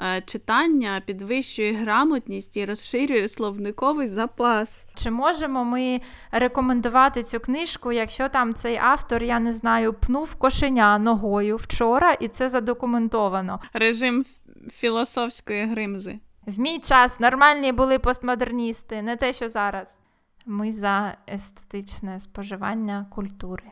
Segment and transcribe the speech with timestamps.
[0.00, 4.86] е, читання підвищує грамотність і розширює словниковий запас.
[4.94, 6.00] Чи можемо ми
[6.32, 12.28] рекомендувати цю книжку, якщо там цей автор, я не знаю, пнув кошеня ногою вчора, і
[12.28, 13.60] це задокументовано?
[13.72, 14.24] Режим
[14.72, 16.18] філософської гримзи.
[16.46, 20.00] В мій час нормальні були постмодерністи, не те, що зараз.
[20.46, 23.62] Ми за естетичне споживання культури.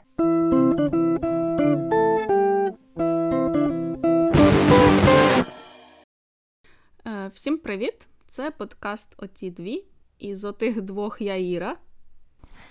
[7.35, 8.09] Всім привіт!
[8.27, 9.85] Це подкаст Оті дві.
[10.19, 11.77] І з отих двох я Іра.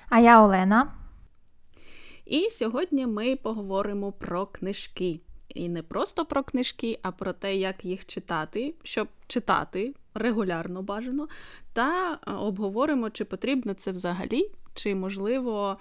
[0.09, 0.93] А я Олена.
[2.25, 5.19] І сьогодні ми поговоримо про книжки.
[5.49, 11.27] І не просто про книжки, а про те, як їх читати, щоб читати регулярно бажано.
[11.73, 15.77] Та е, обговоримо, чи потрібно це взагалі, чи можливо.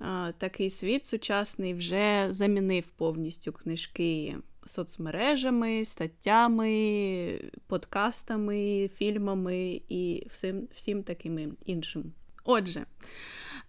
[0.00, 4.36] Е, такий світ сучасний вже замінив повністю книжки
[4.66, 12.12] соцмережами, статтями, подкастами, фільмами і всім всім таким іншим.
[12.44, 12.86] Отже,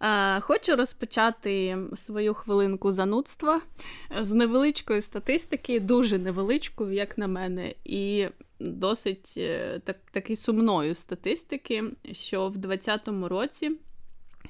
[0.02, 3.62] е, хочу розпочати свою хвилинку занудства
[4.22, 8.28] з невеличкої статистики, дуже невеличкою, як на мене, і
[8.59, 13.72] досить е, так, таки сумною статистики, що в 2020 році.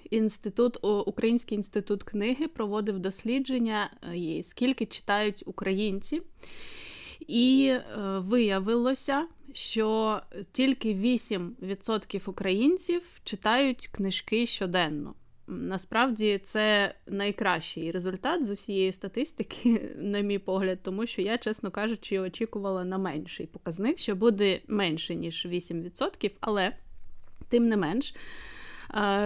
[0.09, 6.21] Інститут Український інститут книги проводив дослідження, е, скільки читають українці,
[7.27, 10.19] і е, виявилося, що
[10.51, 15.13] тільки 8% українців читають книжки щоденно.
[15.47, 22.19] Насправді це найкращий результат з усієї статистики, на мій погляд, тому що я, чесно кажучи,
[22.19, 26.71] очікувала на менший показник, що буде менше, ніж 8%, але
[27.49, 28.13] тим не менш.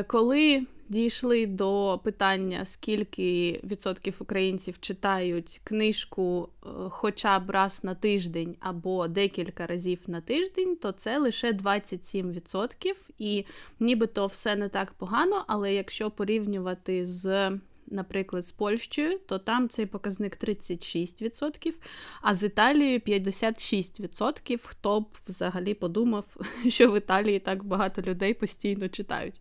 [0.07, 8.55] Коли дійшли до питання, скільки відсотків українців читають книжку е, хоча б раз на тиждень
[8.59, 12.95] або декілька разів на тиждень, то це лише 27%.
[13.17, 13.45] І
[13.79, 17.51] нібито все не так погано, але якщо порівнювати з.
[17.91, 21.73] Наприклад, з Польщею, то там цей показник 36%,
[22.21, 24.59] а з Італією 56%.
[24.63, 26.25] Хто б взагалі подумав,
[26.69, 29.35] що в Італії так багато людей постійно читають.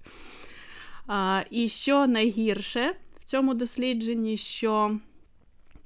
[1.06, 4.98] А, І що найгірше в цьому дослідженні, що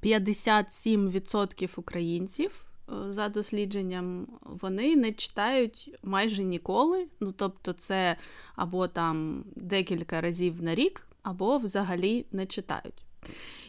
[0.03, 2.65] 57% українців.
[2.93, 7.07] Е, за дослідженням, вони не читають майже ніколи.
[7.21, 8.17] Ну, тобто, це
[8.57, 13.05] або там декілька разів на рік, або взагалі не читають.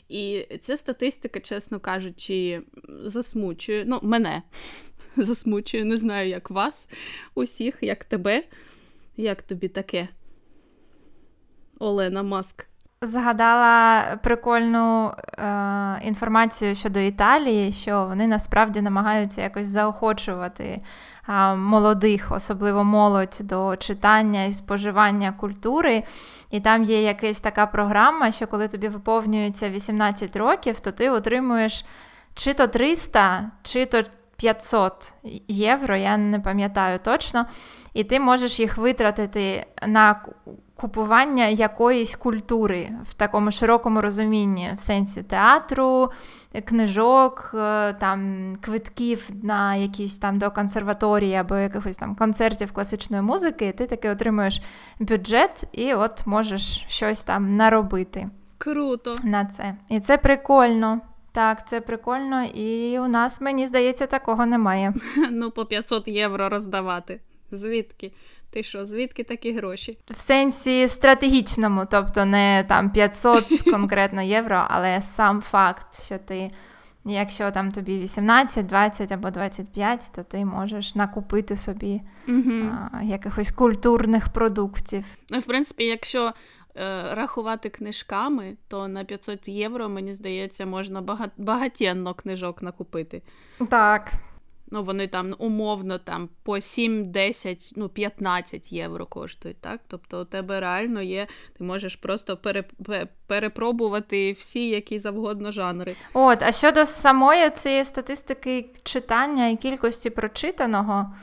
[0.09, 3.85] І ця статистика, чесно кажучи, засмучує.
[3.87, 4.41] Ну, мене
[5.17, 6.89] засмучує, не знаю, як вас,
[7.35, 8.43] усіх, як тебе,
[9.17, 10.07] як тобі таке.
[11.79, 12.67] Олена Маск.
[13.05, 20.81] Згадала прикольну е, інформацію щодо Італії, що вони насправді намагаються якось заохочувати
[21.29, 26.03] е, молодих, особливо молодь, до читання і споживання культури.
[26.51, 31.85] І там є якась така програма, що коли тобі виповнюється 18 років, то ти отримуєш
[32.35, 34.03] чи то 300, чи то
[34.43, 35.13] 500
[35.47, 37.45] євро, я не пам'ятаю точно,
[37.93, 40.21] і ти можеш їх витратити на
[40.75, 46.11] купування якоїсь культури в такому широкому розумінні, в сенсі театру,
[46.65, 53.67] книжок, е, там квитків на якісь там до консерваторії або якихось там концертів класичної музики,
[53.67, 54.61] і ти таки отримуєш
[54.99, 58.29] бюджет і от можеш щось там наробити.
[58.57, 59.15] Круто.
[59.23, 59.75] На це.
[59.89, 61.01] І це прикольно.
[61.33, 64.93] Так, це прикольно, і у нас, мені здається, такого немає.
[65.31, 67.19] Ну, по 500 євро роздавати.
[67.51, 68.11] Звідки?
[68.49, 69.97] Ти що, звідки такі гроші?
[70.07, 76.51] В сенсі стратегічному, тобто не там 500 конкретно євро, але сам факт, що ти,
[77.05, 84.29] якщо там тобі 18, 20 або 25, то ти можеш накупити собі а, якихось культурних
[84.29, 85.05] продуктів.
[85.29, 86.33] Ну, в принципі, якщо
[87.11, 93.21] рахувати книжками, то на 500 євро, мені здається, можна багатенно книжок накупити.
[93.69, 94.11] Так.
[94.73, 99.79] Ну, вони там умовно там по 7, 10, ну 15 євро коштують, так?
[99.87, 101.27] Тобто у тебе реально є,
[101.57, 102.63] ти можеш просто пере,
[103.27, 105.95] перепробувати всі які завгодно жанри.
[106.13, 111.13] От, а щодо самої цієї статистики читання і кількості прочитаного.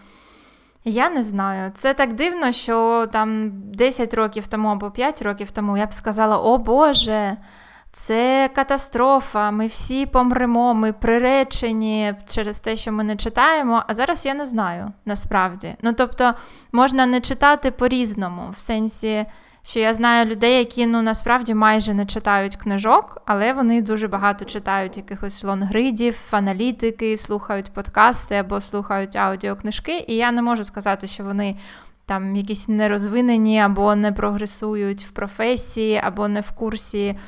[0.84, 1.70] Я не знаю.
[1.74, 6.38] Це так дивно, що там 10 років тому або 5 років тому я б сказала:
[6.38, 7.36] О Боже,
[7.92, 13.82] це катастрофа, ми всі помремо, ми приречені через те, що ми не читаємо.
[13.86, 15.76] А зараз я не знаю насправді.
[15.82, 16.34] Ну тобто
[16.72, 19.26] можна не читати по-різному, в сенсі,
[19.62, 24.44] Що я знаю людей, які ну насправді майже не читають книжок, але вони дуже багато
[24.44, 30.04] читають якихось лонгридів, аналітики, слухають подкасти або слухають аудіокнижки.
[30.08, 31.56] І я не можу сказати, що вони
[32.06, 37.18] там якісь нерозвинені або не прогресують в професії, або не в курсі.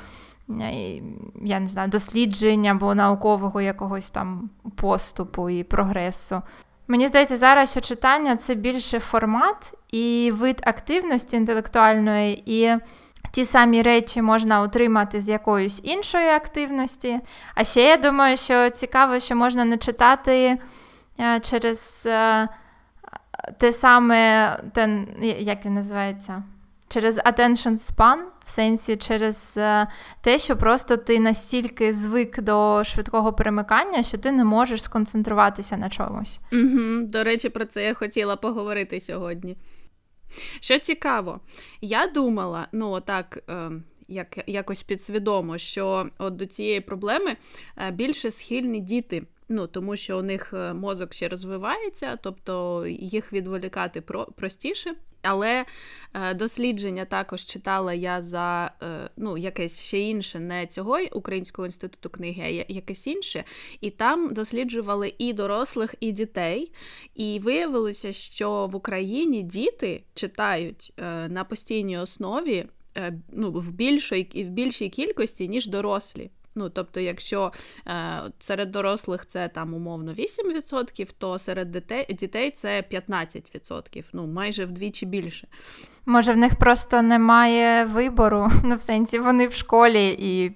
[1.45, 6.43] Я не знаю, досліджень або наукового якогось там поступу і прогресу.
[6.93, 12.79] Мені здається, зараз що читання це більше формат і вид активності інтелектуальної, і
[13.31, 17.21] ті самі речі можна отримати з якоїсь іншої активності.
[17.55, 20.59] А ще я думаю, що цікаво, що можна не читати
[21.21, 22.49] е, через е,
[23.59, 25.05] те саме, те,
[25.39, 26.43] як він називається?
[26.93, 29.87] Через attention span, в сенсі через е,
[30.21, 35.91] те, що просто ти настільки звик до швидкого перемикання, що ти не можеш сконцентруватися на
[35.91, 36.41] чомусь.
[36.53, 39.57] Угу, До речі, про це я хотіла поговорити сьогодні.
[40.61, 41.41] Що цікаво,
[41.81, 43.39] я думала, ну так.
[43.49, 43.71] Е,
[44.09, 47.37] як, якось підсвідомо, що от до цієї проблеми
[47.77, 53.33] е, більше схильні діти, ну тому що у них е, мозок ще розвивається, тобто їх
[53.33, 54.95] відволікати про, простіше.
[55.23, 55.65] Але
[56.15, 62.11] е, дослідження також читала я за е, ну, якесь ще інше, не цього Українського інституту
[62.11, 63.45] книги, а якесь інше.
[63.81, 66.73] І там досліджували і дорослих, і дітей.
[67.15, 72.67] І виявилося, що в Україні діти читають е, на постійній основі
[73.33, 76.31] ну, в більшій, в більшій кількості, ніж дорослі.
[76.55, 77.53] Ну, тобто, якщо
[77.87, 84.65] е, серед дорослих це там умовно 8%, то серед дітей дітей це 15%, ну майже
[84.65, 85.49] вдвічі більше.
[86.07, 90.53] Може, в них просто немає вибору, ну, в сенсі вони в школі і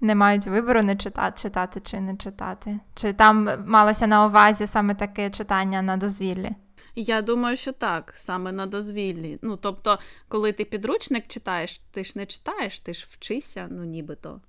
[0.00, 2.80] не мають вибору не читати, читати чи не читати.
[2.94, 6.50] Чи там малося на увазі саме таке читання на дозвіллі?
[6.94, 9.38] Я думаю, що так, саме на дозвіллі.
[9.42, 9.98] Ну, тобто,
[10.28, 14.40] коли ти підручник читаєш, ти ж не читаєш, ти ж вчишся, ну нібито.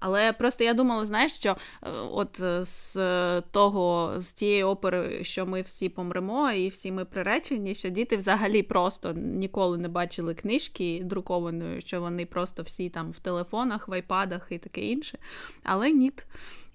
[0.00, 2.94] Але просто я думала, знаєш, що е, от е, з
[3.40, 8.62] того, з тієї опери, що ми всі помремо, і всі ми приречені, що діти взагалі
[8.62, 14.46] просто ніколи не бачили книжки друкованої, що вони просто всі там в телефонах, в айпадах
[14.50, 15.18] і таке інше.
[15.62, 16.12] Але ні.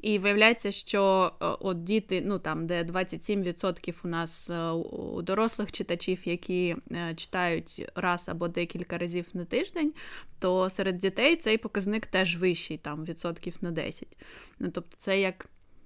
[0.03, 5.71] І виявляється, що е, от діти, ну там, де 27% у нас е, у дорослих
[5.71, 9.93] читачів, які е, читають раз або декілька разів на тиждень,
[10.39, 14.17] то серед дітей цей показник теж вищий, там відсотків на 10.
[14.59, 15.45] Ну тобто, це як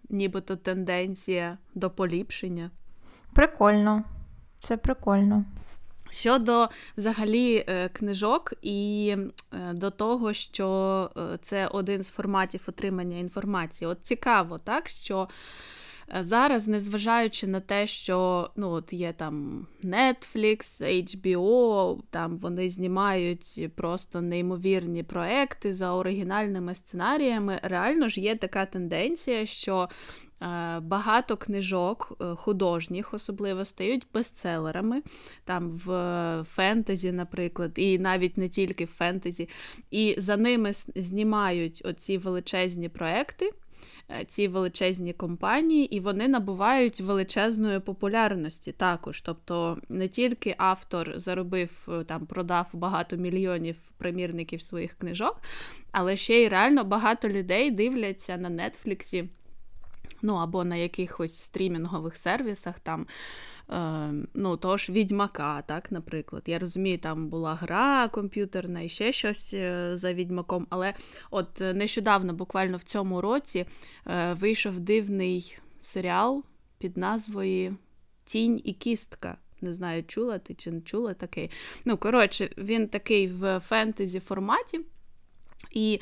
[0.09, 2.71] нібито тенденція до поліпшення.
[3.33, 4.03] Прикольно,
[4.59, 5.45] це прикольно.
[6.09, 9.15] Щодо взагалі е, книжок і
[9.53, 13.87] е, до того, що е, це один з форматів отримання інформації.
[13.87, 15.27] От цікаво, так, що
[16.21, 24.21] зараз, незважаючи на те, що ну, от є там Netflix, HBO, там вони знімають просто
[24.21, 29.89] неймовірні проекти за оригінальними сценаріями, реально ж є така тенденція, що
[30.81, 35.01] багато книжок е, художніх, особливо стають бестселерами,
[35.43, 35.89] там в
[36.49, 39.49] фентезі, наприклад, і навіть не тільки в фентезі.
[39.91, 43.51] І за ними знімають оці величезні проекти.
[44.11, 49.21] Е, ці величезні компанії, і вони набувають величезної популярності також.
[49.21, 55.41] Тобто не тільки автор заробив там, продав багато мільйонів примірників своїх книжок,
[55.91, 59.29] але ще й реально багато людей дивляться на Нетфліксі
[60.21, 63.07] ну або на якихось стрімінгових сервісах там.
[63.69, 66.43] Е, ну, тож Відьмака, так, наприклад.
[66.45, 70.67] Я розумію, там була гра комп'ютерна і ще щось е, за відьмаком.
[70.69, 70.93] Але
[71.31, 73.65] от нещодавно, буквально в цьому році,
[74.07, 76.43] е, вийшов дивний серіал
[76.77, 77.77] під назвою
[78.25, 79.37] Тінь і кістка.
[79.61, 81.51] Не знаю, чула ти чи не чула такий.
[81.85, 84.79] Ну, коротше, він такий в фентезі форматі.
[85.71, 85.99] І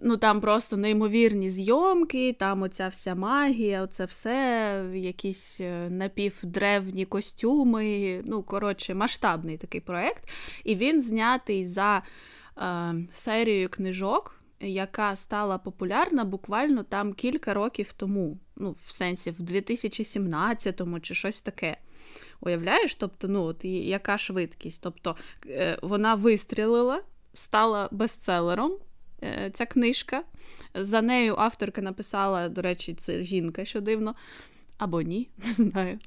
[0.00, 8.20] ну, там просто неймовірні зйомки, там оця вся магія, оце все, якісь е, напівдревні костюми.
[8.26, 10.28] Ну, коротше, масштабний такий проєкт.
[10.64, 12.02] І він знятий за
[12.58, 14.34] е, серією книжок.
[14.60, 21.42] Яка стала популярна буквально там кілька років тому, ну, в сенсі, в 2017-му чи щось
[21.42, 21.76] таке.
[22.40, 22.94] Уявляєш?
[22.94, 24.82] Тобто, ну, от яка швидкість?
[24.82, 27.02] Тобто е, вона вистрілила,
[27.34, 28.87] стала бестселером, Е,
[29.52, 30.22] ця книжка.
[30.74, 34.14] За нею авторка написала, до речі, це жінка, що дивно,
[34.78, 35.98] або ні, не знаю.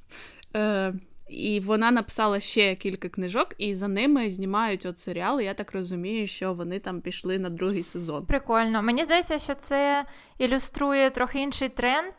[0.56, 0.94] Е,
[1.30, 5.42] І вона написала ще кілька книжок, і за ними знімають от серіал.
[5.42, 8.26] Я так розумію, що вони там пішли на другий сезон.
[8.26, 8.82] Прикольно.
[8.82, 10.06] Мені здається, що це
[10.38, 12.14] ілюструє трохи інший тренд.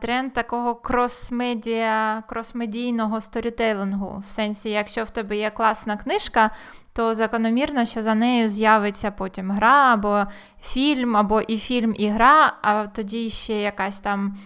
[0.00, 4.22] тренд такого крос-медіа, крос-медійного сторітелингу.
[4.26, 6.50] В сенсі, якщо в тебе є класна книжка,
[6.96, 10.24] то закономірно, що за нею з'явиться потім гра, або
[10.62, 14.36] фільм, або і фільм, і гра, а тоді ще якась там,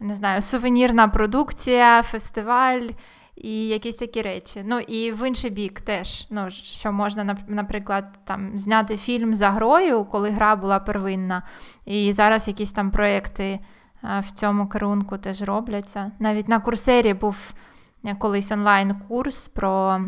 [0.00, 2.88] не знаю, сувенірна продукція, фестиваль.
[3.36, 4.62] І якісь такі речі.
[4.66, 10.04] Ну і в інший бік теж, ну що можна, наприклад, там зняти фільм за грою,
[10.04, 11.42] коли гра була первинна,
[11.86, 13.60] і зараз якісь там проекти
[14.02, 16.12] в цьому керунку теж робляться.
[16.18, 17.36] Навіть на Курсері був
[18.18, 20.00] колись онлайн-курс про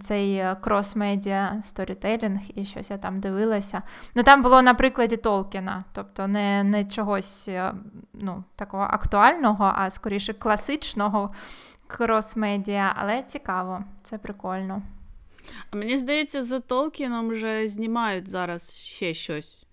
[0.00, 3.82] цей крос-медіа сторітелінг і щось я там дивилася.
[4.14, 7.74] Ну там було на прикладі Толкіна, тобто не не чогось е,
[8.14, 11.34] ну, такого актуального, а скоріше класичного
[11.86, 14.82] крос-медіа, але цікаво, це прикольно.
[15.70, 19.66] А мені здається, за Толкіном вже знімають зараз ще щось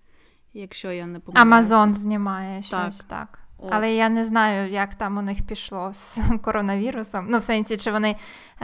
[0.54, 1.42] якщо я не помиляюся.
[1.42, 3.08] Амазон знімає щось так.
[3.08, 3.38] так.
[3.70, 7.26] Але я не знаю, як там у них пішло з коронавірусом.
[7.28, 8.16] Ну, в сенсі, чи вони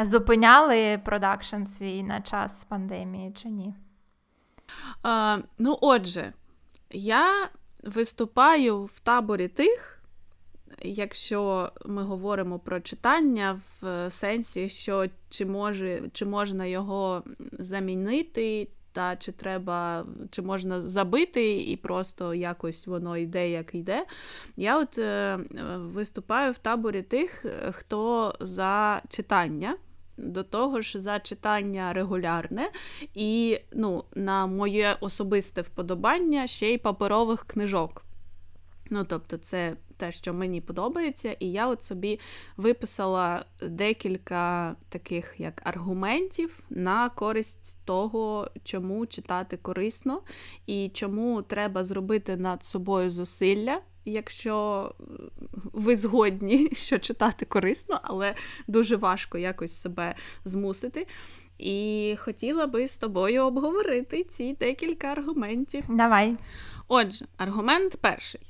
[0.02, 3.74] зупиняли продакшн свій на час пандемії, чи ні.
[5.02, 6.32] А, Ну, отже,
[6.90, 7.48] я
[7.82, 10.02] виступаю в таборі тих,
[10.82, 17.22] якщо ми говоримо про читання в сенсі, що чи може, чи можна його
[17.52, 24.06] замінити, та чи треба, чи можна забити, і просто якось воно йде, як йде.
[24.56, 25.38] Я от е,
[25.76, 29.76] виступаю в таборі тих, хто за читання.
[30.16, 32.70] До того ж, за читання регулярне,
[33.14, 38.04] і ну, на моє особисте вподобання ще й паперових книжок.
[38.90, 42.20] Ну, тобто, це те, що мені подобається, і я от собі
[42.56, 50.22] виписала декілька таких як аргументів на користь того, чому читати корисно,
[50.66, 53.80] і чому треба зробити над собою зусилля.
[54.06, 54.90] Якщо
[55.72, 58.34] ви згодні, що читати корисно, але
[58.66, 61.06] дуже важко якось себе змусити.
[61.58, 65.84] І хотіла би з тобою обговорити ці декілька аргументів.
[65.88, 66.36] Давай.
[66.88, 68.40] Отже, аргумент перший.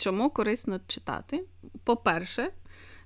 [0.00, 1.44] Чому корисно читати?
[1.84, 2.50] По-перше,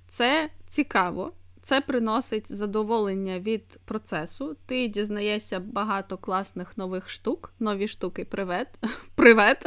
[0.07, 4.57] це цікаво, це приносить задоволення від процесу.
[4.65, 8.67] Ти дізнаєшся багато класних нових штук, нові штуки привет.
[9.15, 9.63] Привет.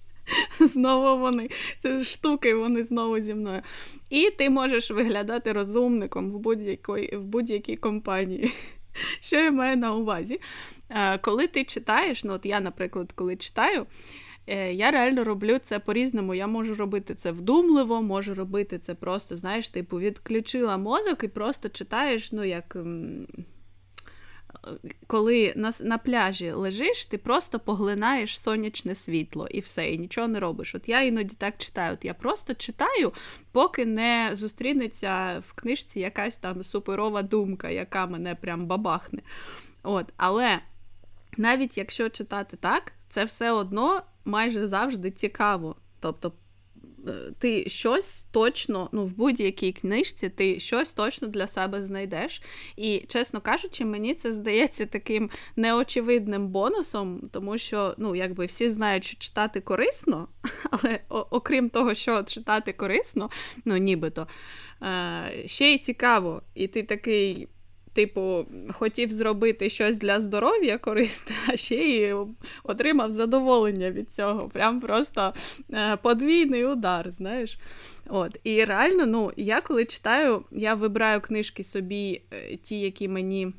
[0.60, 1.48] Знову вони,
[2.02, 3.62] штуки, вони знову зі мною.
[4.10, 8.52] І ти можеш виглядати розумником в будь-якій в будь-якій компанії.
[9.20, 10.40] Що я маю на увазі?
[10.90, 13.86] Е, коли ти читаєш, ну от я, наприклад, коли читаю.
[14.48, 16.34] Е, я реально роблю це по-різному.
[16.34, 21.68] Я можу робити це вдумливо, можу робити це просто, знаєш, типу, відключила мозок і просто
[21.68, 22.76] читаєш, ну, як.
[25.06, 30.40] Коли на на пляжі лежиш, ти просто поглинаєш сонячне світло і все, і нічого не
[30.40, 30.74] робиш.
[30.74, 31.94] От я іноді так читаю.
[31.94, 33.12] От Я просто читаю,
[33.52, 39.22] поки не зустрінеться в книжці якась там суперова думка, яка мене прям бабахне.
[39.82, 40.58] От, Але
[41.36, 45.76] навіть якщо читати так, це все одно майже завжди цікаво.
[46.00, 46.32] Тобто
[47.08, 52.42] е, ти щось точно, ну, в будь-якій книжці ти щось точно для себе знайдеш.
[52.76, 59.04] І, чесно кажучи, мені це здається таким неочевидним бонусом, тому що, ну, якби всі знають,
[59.04, 60.28] що читати корисно,
[60.70, 63.30] але окрім того, що читати корисно,
[63.64, 64.28] ну, нібито,
[64.82, 66.42] е, ще й цікаво.
[66.54, 67.48] І ти такий
[67.98, 72.14] типу, хотів зробити щось для здоров'я корисне, а ще й
[72.64, 74.48] отримав задоволення від цього.
[74.48, 75.34] Прям просто
[75.72, 77.58] е, подвійний удар, знаєш.
[78.08, 83.52] От, І реально, ну, я коли читаю, я вибираю книжки собі, е, ті, які мені.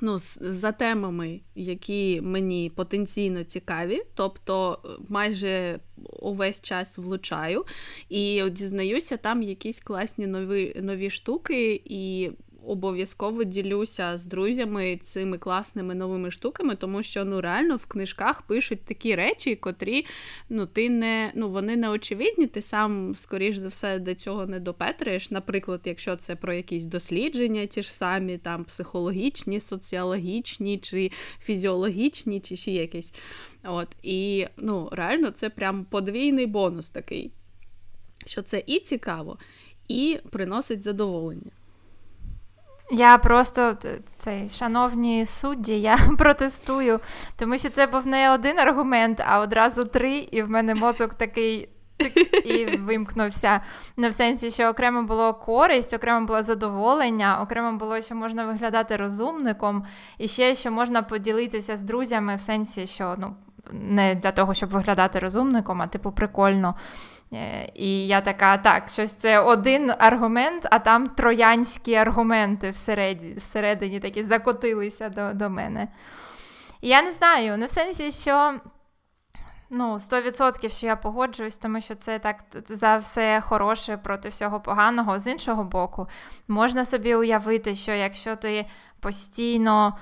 [0.00, 5.80] Ну, за темами, які мені потенційно цікаві, тобто е, майже
[6.20, 7.64] увесь час влучаю
[8.08, 12.30] і дізнаюся там якісь класні нові нові штуки, і
[12.66, 18.84] обов'язково ділюся з друзями цими класними новими штуками, тому що ну реально в книжках пишуть
[18.84, 20.06] такі речі, котрі
[20.48, 24.60] ну ти не ну вони не очевидні, ти сам, скоріш за все, до цього не
[24.60, 25.30] допетраєш.
[25.30, 32.56] Наприклад, якщо це про якісь дослідження, ті ж самі там психологічні, соціологічні чи фізіологічні, чи
[32.56, 33.14] ще якісь.
[33.64, 37.30] От і ну реально це прям подвійний бонус такий,
[38.26, 39.38] що це і цікаво,
[39.88, 41.50] і приносить задоволення.
[42.94, 43.76] Я просто
[44.14, 47.00] цей шановні судді, я протестую,
[47.36, 51.68] тому що це був не один аргумент, а одразу три, і в мене мозок такий.
[52.44, 53.60] І вимкнувся.
[53.96, 58.96] Ну, в сенсі, що окремо було користь, окремо було задоволення, окремо було, що можна виглядати
[58.96, 59.84] розумником,
[60.18, 63.36] і ще що можна поділитися з друзями, в сенсі, що ну,
[63.72, 67.21] не для того, щоб виглядати розумником, а типу прикольно Е,
[67.74, 74.24] і я така, так, щось це один аргумент, а там троянські аргументи всередині, всередині такі
[74.24, 75.88] закотилися до до мене.
[76.82, 78.54] Я не знаю, ну в сенсі, що
[79.70, 85.18] ну, 100% що я погоджуюсь, тому що це так за все хороше проти всього поганого.
[85.18, 86.06] З іншого боку,
[86.48, 88.66] можна собі уявити, що якщо ти
[89.00, 89.98] постійно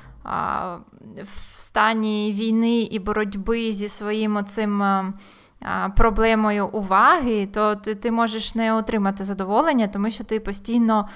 [1.22, 4.82] в стані війни і боротьби зі своїм оцим.
[5.96, 11.08] Проблемою уваги, то ти, ти можеш не отримати задоволення, тому що ти постійно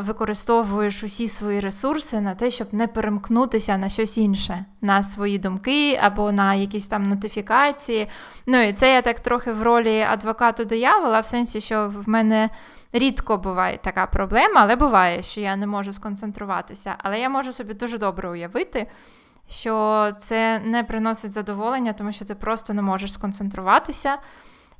[0.00, 6.00] використовуєш усі свої ресурси на те, щоб не перемкнутися на щось інше, на свої думки
[6.02, 8.08] або на якісь там нотифікації.
[8.46, 12.50] Ну і це я так трохи в ролі адвокату диявола, в сенсі, що в мене.
[12.94, 16.94] Рідко буває така проблема, але буває, що я не можу сконцентруватися.
[16.98, 18.86] Але я можу собі дуже добре уявити,
[19.52, 24.16] що це не приносить задоволення, тому що ти просто не можеш сконцентруватися,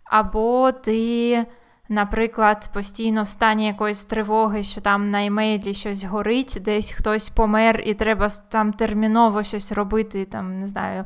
[0.05, 1.47] або ти
[1.89, 7.83] наприклад, постійно в стані якоїсь тривоги, що там на емейлі щось горить, десь хтось помер,
[7.87, 11.05] і треба там терміново щось робити, там, не знаю,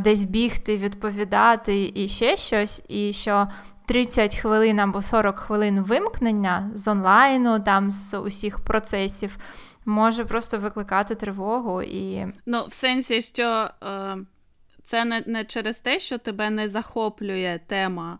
[0.00, 3.48] десь бігти, відповідати і ще щось, і що.
[3.86, 9.38] 30 хвилин або 40 хвилин вимкнення з онлайну, там з усіх процесів,
[9.84, 12.26] може просто викликати тривогу і.
[12.46, 14.16] Ну, в сенсі, що е,
[14.84, 18.18] це не, не через те, що тебе не захоплює тема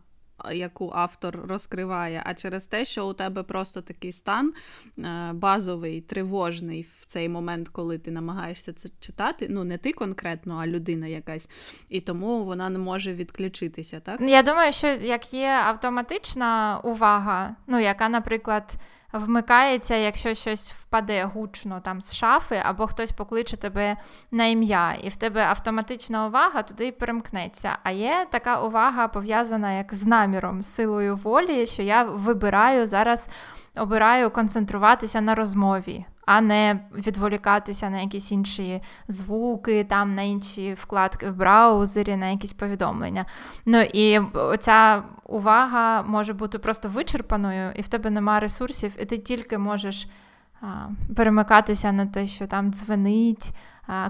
[0.53, 4.53] яку автор розкриває, а через те, що у тебе просто такий стан
[4.99, 9.47] е, базовий, тривожний в цей момент, коли ти намагаєшся це читати.
[9.51, 11.49] Ну, не ти конкретно, а людина якась.
[11.89, 14.01] І тому вона не може відключитися.
[14.01, 14.21] так?
[14.21, 18.77] Я думаю, що як є автоматична увага, ну, яка, наприклад
[19.13, 23.97] вмикається, якщо щось впаде гучно там з шафи, або хтось покличе тебе
[24.31, 27.79] на ім'я, і в тебе автоматична увага туди перемкнеться.
[27.83, 33.29] А є така увага пов'язана як з наміром, з силою волі, що я вибираю зараз,
[33.77, 41.31] обираю концентруватися на розмові а не відволікатися на якісь інші звуки, там на інші вкладки
[41.31, 43.25] в браузері, на якісь повідомлення.
[43.67, 44.21] Ну і
[44.61, 50.09] ця увага може бути просто вичерпаною, і в тебе нема ресурсів, і ти тільки можеш
[50.61, 50.67] а,
[51.17, 53.53] перемикатися на те, що там дзвенить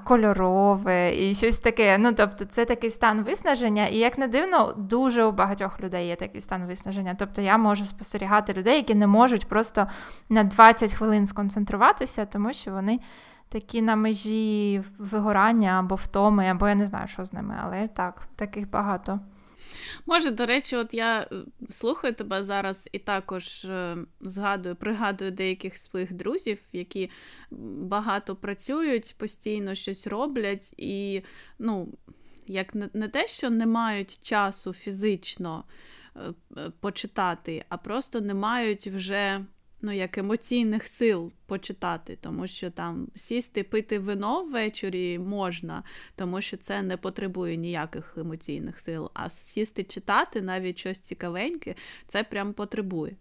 [0.04, 1.98] кольорове і щось таке.
[1.98, 6.16] Ну, тобто, це такий стан виснаження, і як не дивно, дуже у багатьох людей є
[6.16, 7.16] такий стан виснаження.
[7.18, 9.86] Тобто я можу спостерігати людей, які не можуть просто
[10.28, 13.00] на 20 хвилин сконцентруватися, тому що вони.
[13.48, 18.22] Такі на межі вигорання або втоми, або я не знаю, що з ними, але так,
[18.36, 19.20] таких багато.
[20.06, 21.36] Може, до речі, от я е,
[21.68, 27.10] слухаю тебе зараз і також е, згадую, пригадую деяких своїх друзів, які
[27.80, 31.22] багато працюють, постійно щось роблять, і,
[31.58, 31.88] ну,
[32.46, 35.64] як не, те, що не мають часу фізично
[36.16, 36.20] е,
[36.80, 39.44] почитати, а просто не мають вже
[39.82, 45.82] ну, як емоційних сил почитати, тому що там сісти, пити вино ввечері можна,
[46.16, 49.10] тому що це не потребує ніяких емоційних сил.
[49.14, 51.74] А сісти читати навіть щось цікавеньке,
[52.06, 53.16] це прям потребує.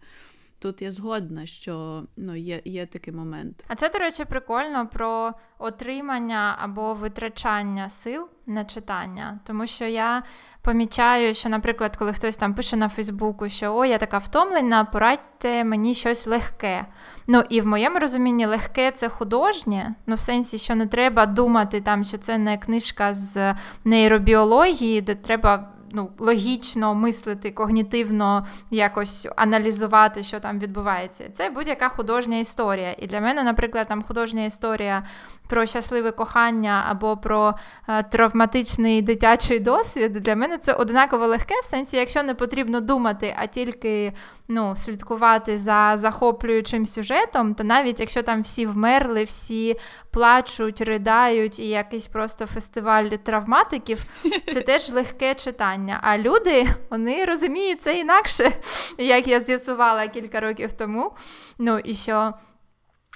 [0.62, 3.64] Тут я згодна, що ну, є є такий момент.
[3.68, 9.40] А це, до речі, прикольно про отримання або витрачання сил на читання.
[9.46, 10.24] Тому що я
[10.62, 15.64] помічаю, що, наприклад, коли хтось там пише на Фейсбуку, що о, я така втомлена, порадьте
[15.64, 16.86] мені щось легке.
[17.28, 21.82] Ну і в моєму розумінні легке це художнє, ну в сенсі, що не треба думати,
[21.82, 30.24] там, що це не книжка з нейробіології, де треба ну, логічно мислити, когнітивно якось аналізувати,
[30.24, 31.30] що там відбувається.
[31.34, 32.96] Це будь-яка художня історія.
[33.00, 35.04] І для мене, наприклад, там художня історія
[35.48, 37.54] про щасливе кохання або про
[37.90, 40.14] е, травматичний дитячий досвід.
[40.14, 44.14] Для мене це однаково легке, в сенсі, якщо не потрібно думати, а тільки
[44.48, 49.76] ну, слідкувати за захоплюючим сюжетом, то навіть якщо там всі вмерли, всі
[50.12, 54.06] плачуть, ридають і якийсь просто фестиваль травматиків,
[54.54, 55.81] це теж легке читання.
[56.02, 58.52] А люди вони розуміють це інакше,
[58.98, 61.12] як я з'ясувала кілька років тому.
[61.58, 62.34] Ну і що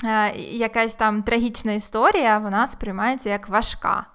[0.06, 4.06] е, якась там трагічна історія, вона сприймається як важка.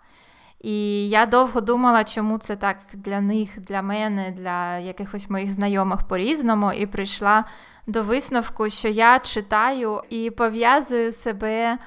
[0.61, 6.03] І я довго думала, чому це так для них, для мене, для якихось моїх знайомих
[6.09, 7.45] по-різному, і прийшла
[7.87, 11.79] до висновку, що я читаю і пов'язую себе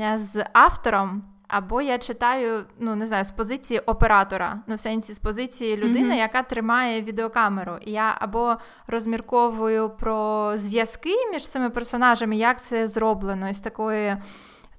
[0.00, 1.33] е, з автором.
[1.56, 6.14] Або я читаю, ну не знаю, з позиції оператора, ну в сенсі з позиції людини,
[6.14, 6.18] mm-hmm.
[6.18, 7.76] яка тримає відеокамеру.
[7.80, 14.16] І я або розмірковую про зв'язки між цими персонажами, як це зроблено, із такої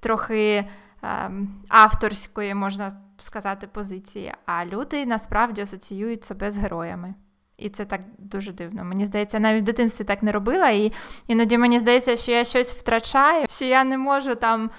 [0.00, 0.68] трохи
[1.02, 4.32] ем, авторської, можна сказати, позиції.
[4.46, 7.14] А люди насправді асоціюють себе з героями.
[7.58, 8.84] І це так дуже дивно.
[8.84, 10.70] Мені здається, навіть в дитинстві так не робила.
[10.70, 10.92] І
[11.26, 14.70] іноді мені здається, що я щось втрачаю, що я не можу там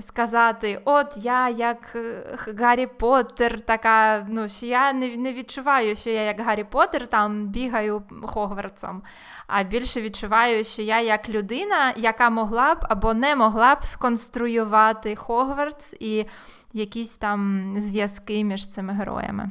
[0.00, 6.10] сказати: От я як е, Гаррі Поттер, така, ну, що я не не відчуваю, що
[6.10, 9.02] я як Гаррі Поттер там бігаю Хогвартсом,
[9.46, 15.16] а більше відчуваю, що я як людина, яка могла б або не могла б сконструювати
[15.16, 16.26] Хогвартс і
[16.72, 19.50] якісь там зв'язки між цими героями.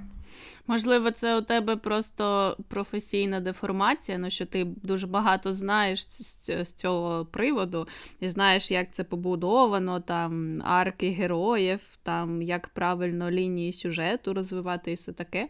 [0.67, 7.25] Можливо, це у тебе просто професійна деформація, ну що ти дуже багато знаєш з цього
[7.25, 7.87] приводу,
[8.19, 14.95] і знаєш, як це побудовано, там арки героїв, там як правильно лінії сюжету розвивати і
[14.95, 15.47] все таке.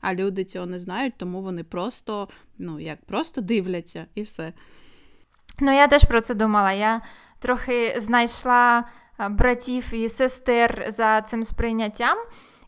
[0.00, 4.52] А люди цього не знають, тому вони просто, ну, як просто дивляться і все.
[5.60, 6.72] Ну, я теж про це думала.
[6.72, 7.00] Я
[7.38, 8.84] трохи знайшла
[9.30, 12.18] братів і сестер за цим сприйняттям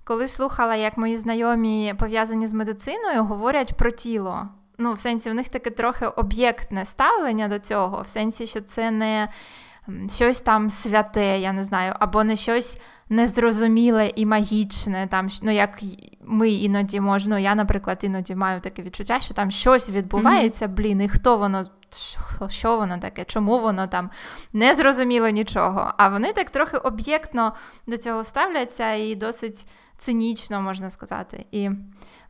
[0.06, 4.48] коли слухала, як мої знайомі пов'язані з медициною, говорять про тіло.
[4.78, 8.90] Ну, в сенсі, в них таке трохи об'єктне ставлення до цього, в сенсі, що це
[8.90, 9.28] не
[10.10, 15.82] щось там святе, я не знаю, або не щось незрозуміле і магічне, там, ну, як
[16.24, 20.74] ми іноді можемо, ну, я, наприклад, іноді маю таке відчуття, що там щось відбувається, mm-hmm.
[20.74, 21.64] блін, і хто воно,
[22.48, 24.10] що воно таке, чому воно там
[24.52, 25.94] не зрозуміло нічого.
[25.96, 27.54] А вони так трохи об'єктно
[27.86, 29.66] до цього ставляться і досить
[29.98, 31.46] цинічно, можна сказати.
[31.50, 31.70] І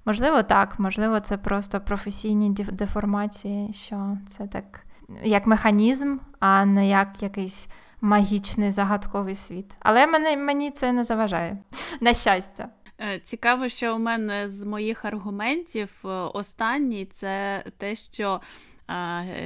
[0.05, 4.87] можливо, так, можливо, це просто професійні деформації, що це так
[5.23, 7.69] як механізм, а не як якийсь
[8.07, 9.77] магічний загадковий світ.
[9.81, 11.59] Але мені, мені це не заважає.
[12.01, 12.69] На щастя.
[13.01, 18.41] Е, цікаво, що у мене з моїх аргументів е, останній це те, що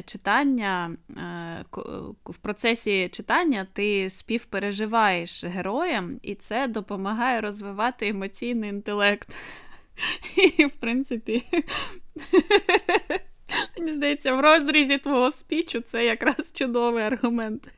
[0.04, 0.96] читання,
[2.24, 9.34] в процесі читання ти співпереживаєш героям, і це допомагає розвивати емоційний інтелект.
[10.58, 11.42] І, в принципі,
[13.78, 17.68] мені здається, в розрізі твого спічу це якраз чудовий аргумент.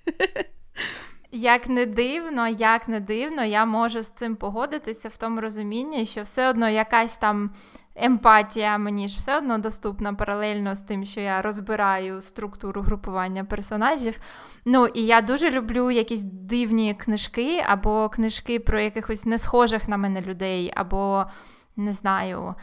[1.34, 6.22] Як не дивно, як не дивно, я можу з цим погодитися в тому розумінні, що
[6.22, 7.50] все одно якась там
[7.94, 14.20] емпатія мені ж все одно доступна паралельно з тим, що я розбираю структуру групування персонажів.
[14.64, 19.96] Ну і я дуже люблю якісь дивні книжки, або книжки про якихось не схожих на
[19.96, 21.24] мене людей, або
[21.76, 22.54] не знаю.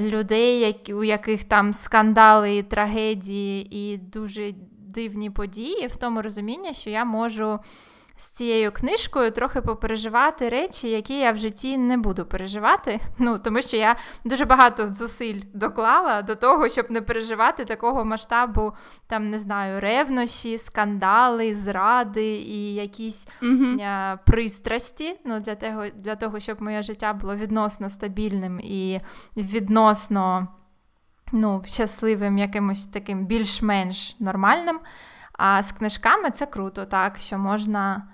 [0.00, 4.52] Людей, у яких там скандали, трагедії і дуже
[4.98, 7.58] дивні події, в тому розумінні, що я можу
[8.16, 13.00] з цією книжкою трохи попереживати речі, які я в житті не буду переживати.
[13.18, 18.72] Ну тому що я дуже багато зусиль доклала до того, щоб не переживати такого масштабу,
[19.06, 25.16] там не знаю, ревнощі, скандали, зради і якісь mm а, пристрасті.
[25.24, 29.00] Ну для того, для того, щоб моє життя було відносно стабільним і
[29.36, 30.48] відносно.
[31.32, 34.80] Ну, щасливим, якимось таким більш-менш нормальним.
[35.32, 38.08] А з книжками це круто, так, що можна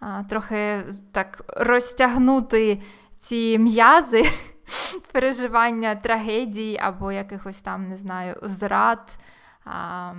[0.00, 2.82] а, трохи так розтягнути
[3.18, 4.24] ці м'язи
[5.12, 9.18] переживання трагедій або якихось там, не знаю, зрад,
[9.64, 10.12] а,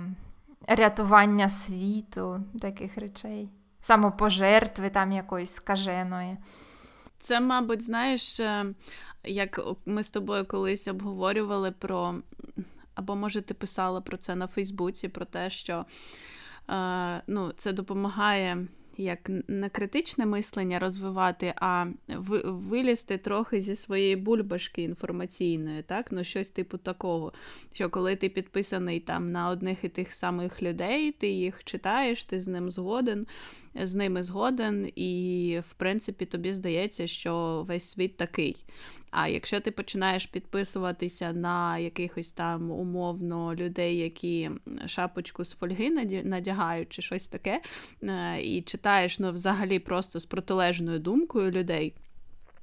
[0.68, 6.36] рятування світу, таких речей, самопожертви там якоїсь скаженої.
[7.18, 8.66] Це, мабуть, знаєш, е,
[9.26, 12.14] як ми з тобою колись обговорювали про,
[12.94, 15.84] або, може, ти писала про це на Фейсбуці, про те, що
[17.26, 18.66] ну, це допомагає
[18.98, 21.86] як не критичне мислення розвивати, а
[22.44, 26.12] вилізти трохи зі своєї бульбашки інформаційної, так?
[26.12, 27.32] Ну, щось типу такого.
[27.72, 32.40] Що коли ти підписаний там на одних і тих самих людей, ти їх читаєш, ти
[32.40, 33.26] з ним згоден,
[33.74, 38.64] з ними згоден, і в принципі тобі здається, що весь світ такий.
[39.18, 44.50] А якщо ти починаєш підписуватися на якихось там умовно людей, які
[44.86, 45.90] шапочку з фольги
[46.24, 47.60] надягають, чи щось таке,
[48.02, 51.94] е, і читаєш ну, взагалі просто з протилежною думкою людей.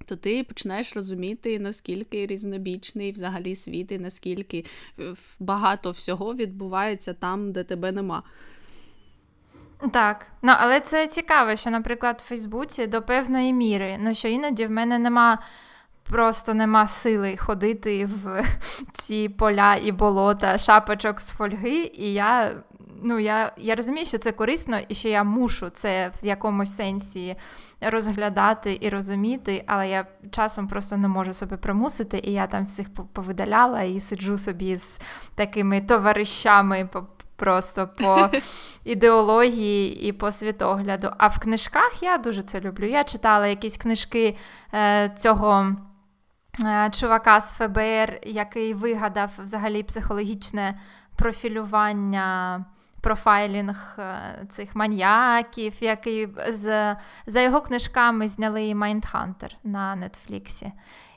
[0.05, 4.65] То ти починаєш розуміти, наскільки різнобічний взагалі світ, і наскільки
[5.39, 8.23] багато всього відбувається там, де тебе нема.
[9.91, 14.65] Так, ну але це цікаво, що, наприклад, в Фейсбуці до певної міри, ну що іноді
[14.65, 15.39] в мене нема
[16.09, 18.45] просто нема сили ходити в
[18.93, 22.51] ці поля і болота, шапочок з фольги, і я.
[23.05, 27.35] Ну, я я розумію, що це корисно, і що я мушу це в якомусь сенсі
[27.81, 32.87] розглядати і розуміти, але я часом просто не можу себе примусити, і я там всіх
[32.93, 34.99] повидаляла і сиджу собі з
[35.35, 36.89] такими товаришами
[37.35, 38.29] просто по
[38.83, 41.09] ідеології і по світогляду.
[41.17, 42.85] А в книжках я дуже це люблю.
[42.85, 44.37] Я читала якісь книжки
[44.73, 45.75] е, цього
[46.91, 50.79] чувака з ФБР, який вигадав взагалі психологічне
[51.15, 52.65] профілювання.
[53.01, 56.95] Профайлінг е, цих маньяків, який з,
[57.27, 60.71] за його книжками зняли Майндхантер на Нетфліксі.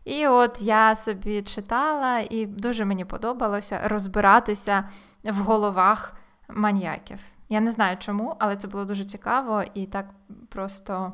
[0.05, 4.89] І от я собі читала, і дуже мені подобалося розбиратися
[5.25, 6.17] в головах
[6.49, 7.19] маньяків.
[7.49, 10.07] Я не знаю чому, але це було дуже цікаво і так
[10.49, 11.13] просто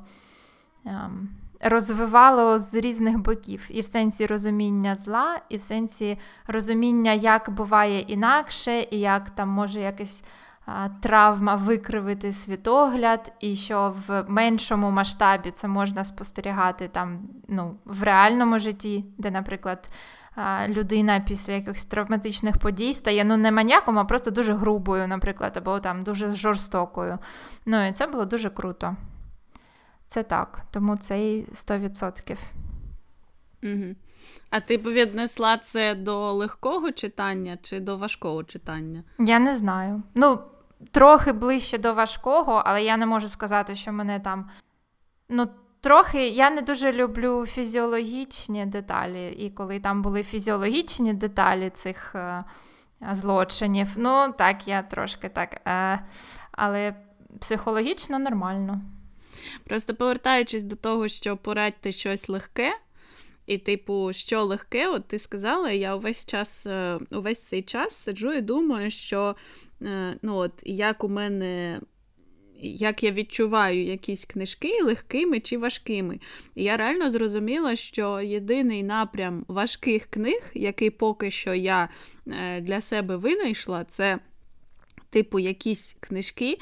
[0.87, 1.29] ем,
[1.63, 3.67] розвивало з різних боків.
[3.69, 9.49] І в сенсі розуміння зла, і в сенсі розуміння, як буває інакше, і як там
[9.49, 10.25] може якась
[11.01, 18.59] травма викривити світогляд, і що в меншому масштабі це можна спостерігати там ну, в реальному
[18.59, 19.91] житті, де, наприклад
[20.69, 25.81] людина після якихось травматичних подій стає ну не маньяком, а просто дуже грубою, наприклад, або
[25.81, 27.19] там дуже жорстокою.
[27.67, 28.97] Ну і це було дуже круто.
[30.13, 32.37] Це так, тому це і 100%.
[33.63, 33.95] Угу.
[34.51, 39.03] А ти б віднесла це до легкого читання чи до важкого читання?
[39.19, 40.03] Я не знаю.
[40.15, 40.39] Ну,
[40.91, 44.51] трохи ближче до важкого, але я не можу сказати, що мене там.
[45.29, 45.49] Ну,
[45.81, 52.45] Трохи я не дуже люблю фізіологічні деталі, і коли там були фізіологічні деталі цих е,
[53.13, 55.61] злочинів, ну так, я трошки так.
[55.67, 56.05] Е,
[56.53, 56.95] але
[57.41, 58.81] психологічно нормально.
[59.65, 62.73] Просто повертаючись до того, що порадьте щось легке,
[63.47, 68.33] і, типу, що легке, от ти сказала, я увесь час, е, увесь цей час сиджу
[68.33, 69.37] і думаю, що
[69.83, 71.81] е, ну, от, як у мене
[72.65, 76.21] як я відчуваю якісь книжки легкими чи важкими.
[76.55, 81.89] І я реально зрозуміла, що єдиний напрям важких книг, який поки що я
[82.27, 84.19] е, для себе винайшла, це.
[85.11, 86.59] Типу, якісь книжки,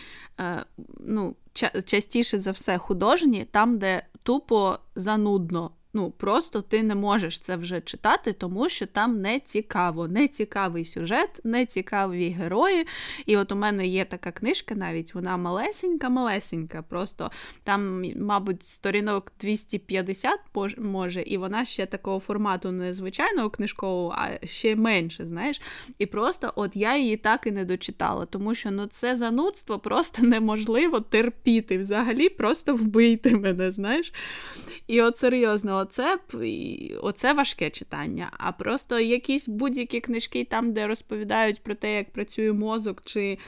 [1.00, 1.36] ну,
[1.84, 5.70] частіше за все, художні, там, де тупо занудно.
[5.92, 10.84] Ну, просто ти не можеш це вже читати, тому що там не цікаво, не цікавий
[10.84, 12.86] сюжет, не цікаві герої.
[13.26, 16.82] І от у мене є така книжка, навіть вона малесенька-малесенька.
[16.88, 17.30] Просто
[17.64, 20.40] там, мабуть, сторінок 250
[20.78, 25.60] може, і вона ще такого формату не звичайного книжкового, а ще менше, знаєш.
[25.98, 30.22] І просто от я її так і не дочитала, тому що ну це занудство просто
[30.26, 31.78] неможливо терпіти.
[31.78, 34.12] Взагалі, просто вбийте мене, знаєш.
[34.86, 36.18] І от серйозно оце
[37.02, 38.30] оце важке читання.
[38.38, 43.38] А просто якісь будь-які книжки, там, де розповідають про те, як працює мозок, чи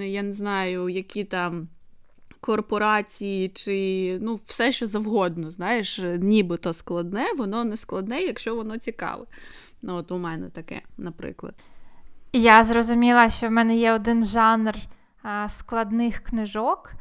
[0.00, 1.68] я не знаю, які там.
[2.42, 9.24] Корпорації, чи ну, все, що завгодно, знаєш, нібито складне, воно не складне, якщо воно цікаве.
[9.82, 11.54] Ну, от у мене таке, наприклад.
[12.32, 14.74] Я зрозуміла, що в мене є один жанр
[15.48, 16.92] складних книжок.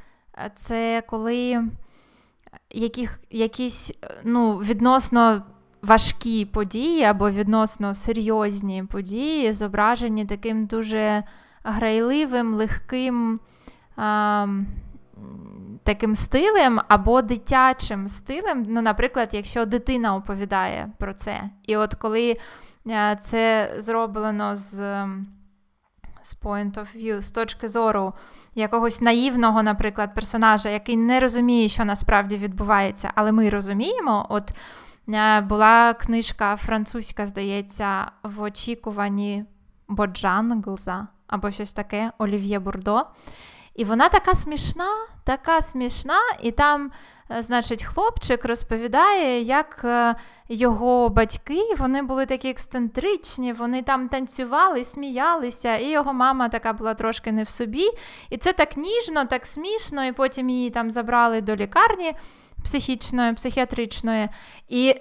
[0.56, 1.64] Це коли
[2.70, 3.92] яких, якісь
[4.24, 5.44] ну, відносно
[5.82, 11.24] важкі події або відносно серйозні події, зображені таким дуже
[11.64, 13.40] грайливим, легким.
[13.96, 14.48] А,
[15.84, 21.44] Таким стилем або дитячим стилем, ну, наприклад, якщо дитина оповідає про це.
[21.66, 22.38] І от коли
[23.22, 25.06] це зроблено з
[26.22, 28.14] з point of view, з точки зору
[28.56, 34.26] якогось наївного, наприклад, персонажа, який не розуміє, що насправді відбувається, але ми розуміємо.
[34.30, 34.52] От
[35.10, 39.46] е, була книжка французька, здається, в очікуванні
[39.88, 43.06] Боджанглза або щось таке Олів'є Бурдо.
[43.76, 44.90] І вона така смішна,
[45.24, 46.92] така смішна, і там
[47.32, 50.16] Е, значить, хлопчик розповідає, як е,
[50.50, 56.94] його батьки вони були такі ексцентричні, вони там танцювали, сміялися, і його мама така була
[56.94, 57.86] трошки не в собі.
[58.30, 62.14] І це так ніжно, так смішно, і потім її там забрали до лікарні
[62.64, 64.30] психічної, психіатричної.
[64.68, 64.96] І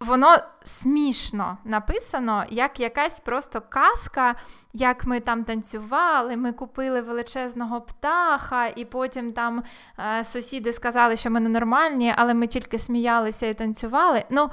[0.00, 4.34] Воно смішно написано, як якась просто казка,
[4.72, 9.62] як ми там танцювали, ми купили величезного птаха, і потім там
[9.98, 14.24] е, сусіди сказали, що ми ненормальні, але ми тільки сміялися і танцювали.
[14.30, 14.50] Ну,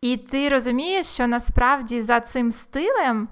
[0.00, 3.28] І ти розумієш, що насправді за цим стилем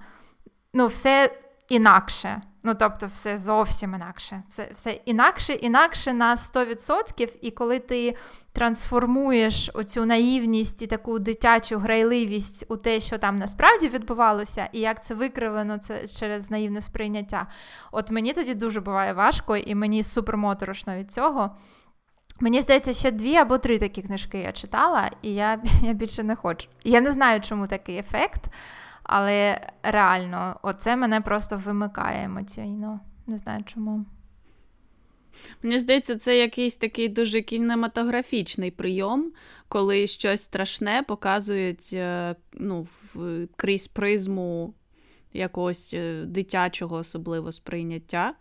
[0.73, 1.42] ну, все
[1.73, 2.41] інакше.
[2.65, 4.43] Ну, тобто, все зовсім інакше.
[4.47, 7.37] Це все інакше, інакше на 100%.
[7.41, 8.15] І коли ти
[8.51, 15.03] трансформуєш оцю наївність і таку дитячу грайливість у те, що там насправді відбувалося, і як
[15.03, 17.47] це викривлено це через наївне сприйняття.
[17.91, 21.51] От мені тоді дуже буває важко, і мені супер моторошно від цього.
[22.39, 26.35] Мені здається, ще дві або три такі книжки я читала, і я я більше не
[26.35, 26.67] хочу.
[26.83, 28.41] Я не знаю, чому такий ефект.
[29.03, 32.99] Але реально, оце мене просто вимикає емоційно.
[33.27, 34.05] Не знаю чому.
[35.63, 39.31] Мені здається, це якийсь такий дуже кінематографічний прийом,
[39.67, 42.87] коли щось страшне показують е, ну,
[43.55, 44.73] крізь призму
[45.33, 48.33] якогось е, дитячого особливо сприйняття.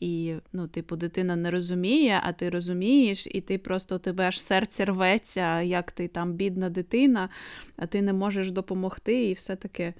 [0.00, 4.84] І, ну, типу, дитина не розуміє, а ти розумієш, і ти просто тебе аж серце
[4.84, 7.28] рветься, як ти там бідна дитина,
[7.76, 9.94] а ти не можеш допомогти, і все таке.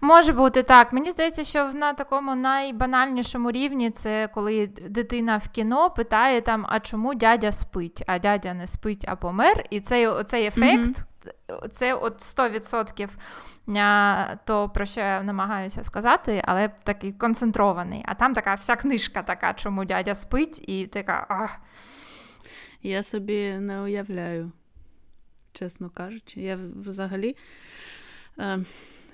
[0.00, 0.92] Може бути так.
[0.92, 6.80] Мені здається, що на такому найбанальнішому рівні це коли дитина в кіно питає там, а
[6.80, 9.64] чому дядя спить, а дядя не спить, а помер.
[9.70, 11.04] І цей оцей ефект, mm-hmm.
[11.70, 13.08] Це от 100%
[14.44, 18.02] то, про що я намагаюся сказати, але такий концентрований.
[18.06, 21.26] А там така вся книжка така, чому дядя спить, і така.
[21.28, 21.58] ах.
[22.82, 24.52] Я собі не уявляю,
[25.52, 26.40] чесно кажучи.
[26.40, 27.36] Я взагалі.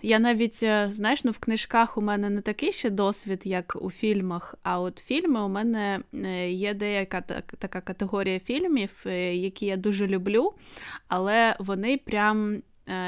[0.03, 3.91] Я навіть, е, знаєш, ну в книжках у мене не такий ще досвід, як у
[3.91, 4.55] фільмах.
[4.63, 7.21] А от фільми у мене е, є деяка
[7.59, 10.53] така категорія фільмів, е, які я дуже люблю,
[11.09, 12.63] але вони прям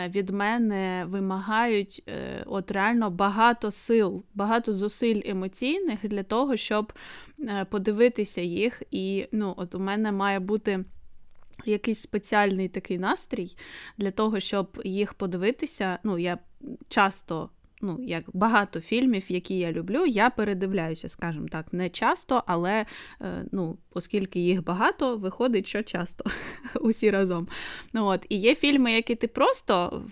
[0.09, 2.11] від мене вимагають
[2.47, 6.93] от реально багато сил, багато зусиль емоційних для того, щоб
[7.71, 8.83] подивитися їх.
[8.91, 10.85] І ну, от у мене має бути.
[11.67, 13.57] Якийсь спеціальний такий настрій
[13.99, 15.99] для того, щоб їх подивитися.
[16.05, 16.39] Ну, я
[16.89, 17.51] часто
[17.83, 22.87] ну, як багато фільмів, які я люблю, я передивляюся, скажімо так, не часто, але
[23.21, 26.25] е, ну, оскільки їх багато, виходить, що часто
[26.81, 27.49] усі разом.
[27.93, 28.27] Ну, от.
[28.29, 30.05] І є фільми, які ти просто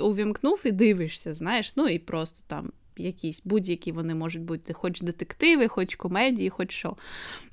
[0.00, 5.68] увімкнув і дивишся, знаєш, ну і просто там якісь будь-які вони можуть бути, хоч детективи,
[5.68, 6.96] хоч комедії, хоч що.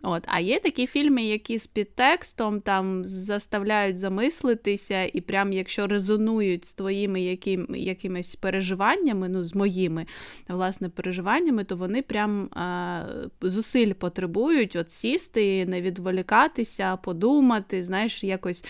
[0.01, 0.23] От.
[0.27, 6.73] А є такі фільми, які з підтекстом там заставляють замислитися, і прям якщо резонують з
[6.73, 10.05] твоїми яким, якимись переживаннями, ну, з моїми
[10.49, 13.03] власне переживаннями, то вони прям а,
[13.41, 18.65] зусиль потребують от сісти, не відволікатися, подумати, знаєш, якось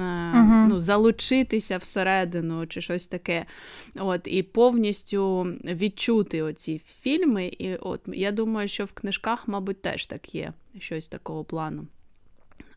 [0.00, 3.46] а, uh ну, залучитися всередину чи щось таке.
[3.94, 7.46] От, І повністю відчути оці фільми.
[7.46, 11.86] І от я думаю, що в книжках, мабуть, теж так є щось такого плану.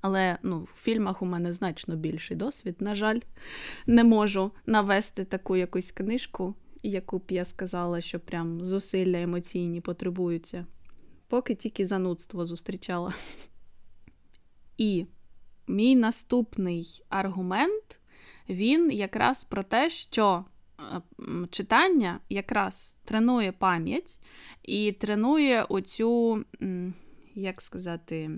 [0.02, 2.76] Але ну, в фільмах у мене значно більший досвід.
[2.80, 3.20] На жаль,
[3.88, 10.66] не можу навести таку якусь книжку, яку б я сказала, що прям зусилля емоційні потребуються.
[11.28, 13.14] Поки тільки занудство зустрічала.
[14.78, 15.06] І
[15.68, 18.00] мій наступний аргумент
[18.50, 20.46] він якраз про те, що
[20.80, 21.02] Е,
[21.50, 24.20] читання якраз тренує пам'ять
[24.64, 26.46] і тренує оцю,
[27.36, 28.32] як сказати,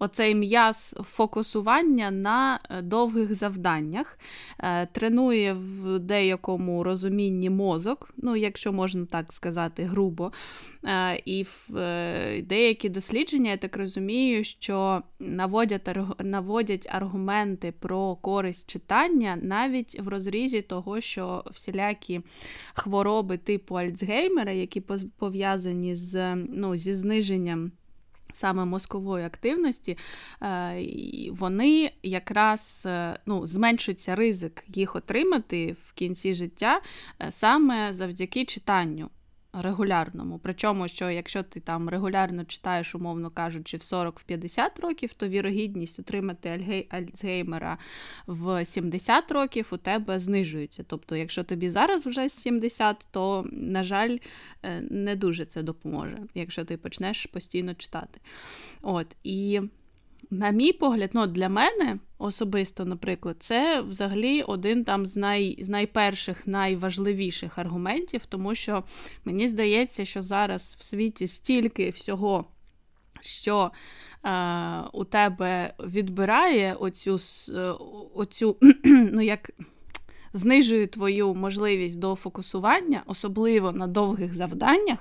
[0.00, 4.18] оцей м'яз фокусування на е, довгих завданнях,
[4.58, 10.32] е, тренує в деякому розумінні мозок, ну, якщо можна так сказати, грубо.
[10.84, 11.46] Е, і
[12.42, 20.62] деякі дослідження, я так розумію, що наводять наводять аргументи про користь читання навіть в розрізі
[20.62, 22.20] того, що всілякі
[22.74, 24.82] хвороби типу Альцгеймера, які
[25.18, 27.72] пов'язані з, ну, зі зниженням
[28.32, 29.98] саме мозкової активності,
[30.42, 30.84] е,
[31.30, 36.80] вони якраз е, ну, зменшується ризик їх отримати в кінці життя
[37.22, 39.10] е, саме завдяки читанню
[39.52, 40.40] регулярному.
[40.42, 46.86] Причому, що якщо ти там регулярно читаєш, умовно кажучи, в 40-50 років, то вірогідність отримати
[46.90, 47.78] Альцгеймера
[48.26, 50.84] в 70 років у тебе знижується.
[50.86, 54.18] Тобто, якщо тобі зараз вже 70, то, на жаль,
[54.62, 58.20] е, не дуже це допоможе, якщо ти почнеш постійно читати.
[58.82, 59.60] От, І
[60.30, 65.68] на мій погляд, ну, для мене особисто, наприклад, це взагалі один там з най, з
[65.68, 68.84] найперших, найважливіших аргументів, тому що
[69.24, 72.44] мені здається, що зараз в світі стільки всього,
[73.20, 73.70] що
[74.24, 74.30] е,
[74.92, 77.18] у тебе відбирає оцю,
[77.54, 77.74] е,
[78.14, 79.50] оцю ну, як.
[80.32, 84.98] Знижує твою можливість до фокусування, особливо на довгих завданнях,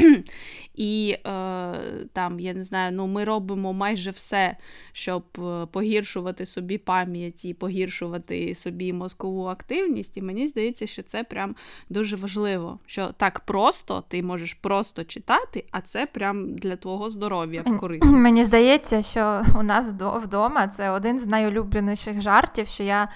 [0.74, 1.74] і е,
[2.12, 4.56] там, я не знаю, ну ми робимо майже все,
[4.92, 10.16] щоб е, погіршувати собі пам'ять і погіршувати собі мозкову активність.
[10.16, 11.54] І мені здається, що це прям
[11.88, 12.78] дуже важливо.
[12.86, 18.12] Що так просто ти можеш просто читати, а це прям для твого здоров'я корисно.
[18.18, 23.08] Мені здається, що у нас вдома це один з найулюбленіших жартів, що я.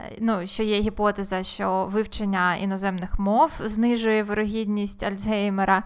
[0.00, 5.82] Е, ну, що є гіпотеза, що вивчення іноземних мов знижує вирогідність Альцгеймера.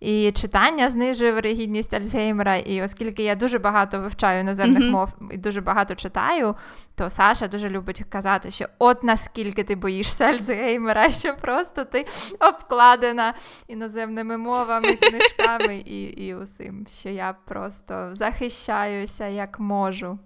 [0.00, 2.56] І читання знижує вирогідність Альцгеймера.
[2.56, 4.90] І оскільки я дуже багато вивчаю іноземних mm-hmm.
[4.90, 6.54] мов і дуже багато читаю,
[6.94, 12.06] то Саша дуже любить казати, що от наскільки ти боїшся Альцгеймера, що просто ти
[12.40, 13.34] обкладена
[13.68, 20.18] іноземними мовами, книжками і, і усім, що я просто захищаюся як можу.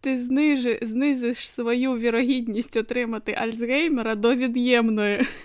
[0.00, 5.26] Ти знижи, знизиш свою вірогідність отримати Альцгеймера до від'ємної.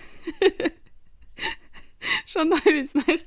[2.24, 3.26] Що навіть, знаєш,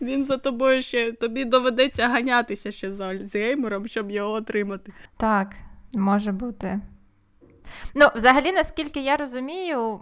[0.00, 4.92] він за тобою ще тобі доведеться ганятися ще за Альцгеймером, щоб його отримати.
[5.16, 5.54] Так,
[5.94, 6.80] може бути.
[7.94, 10.00] Ну, взагалі, наскільки я розумію,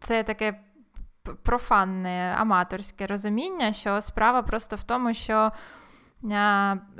[0.00, 0.60] це таке
[1.42, 5.52] профанне аматорське розуміння, що справа просто в тому, що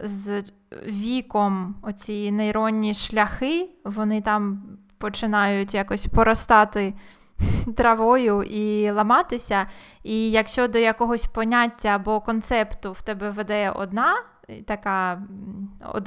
[0.03, 0.45] з
[0.87, 4.63] віком оці нейронні шляхи, вони там
[4.99, 6.95] починають якось поростати
[7.77, 9.67] травою і ламатися.
[10.03, 14.15] І якщо до якогось поняття або концепту в тебе веде одна
[14.67, 15.23] така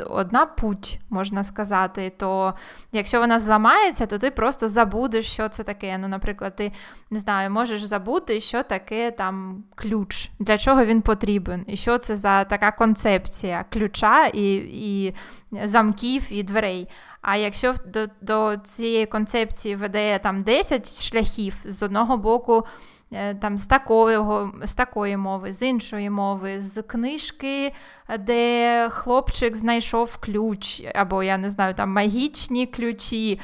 [0.10, 2.54] одна путь, можна сказати, то
[2.92, 5.98] якщо вона зламається, то ти просто забудеш, що це таке.
[5.98, 6.72] Ну, Наприклад, ти
[7.10, 12.16] не знаю, можеш забути, що таке там ключ, для чого він потрібен, і що це
[12.16, 15.16] за така концепція ключа і, і
[15.52, 16.88] замків і дверей.
[17.22, 22.66] А якщо до до цієї концепції веде там 10 шляхів, з одного боку,
[23.40, 27.74] там з такого, з такої мови, з іншої мови, з книжки,
[28.20, 33.40] де хлопчик знайшов ключ, або я не знаю, там магічні ключі,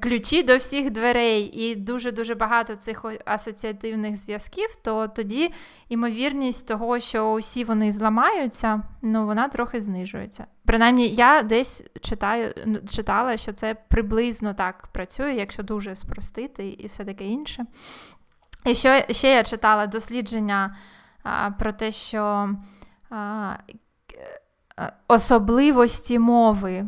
[0.00, 5.52] ключі до всіх дверей, і дуже-дуже багато цих асоціативних зв'язків, то тоді
[5.88, 10.46] імовірність того, що усі вони зламаються, ну вона трохи знижується.
[10.64, 12.54] Принаймні, я десь читаю,
[12.90, 17.66] читала, що це приблизно так працює, якщо дуже спростити і все таке інше.
[18.64, 20.76] І що ще я читала дослідження
[21.22, 22.50] а, про те, що
[23.10, 23.56] а,
[25.08, 26.86] особливості мови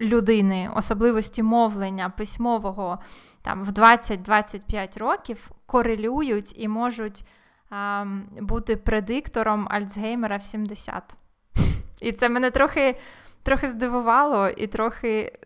[0.00, 2.98] людини, особливості мовлення письмового
[3.42, 7.24] там, в 20-25 років корелюють і можуть
[7.70, 8.04] а,
[8.40, 11.16] бути предиктором Альцгеймера в 70.
[12.00, 12.96] І це мене трохи
[13.42, 15.38] трохи здивувало і трохи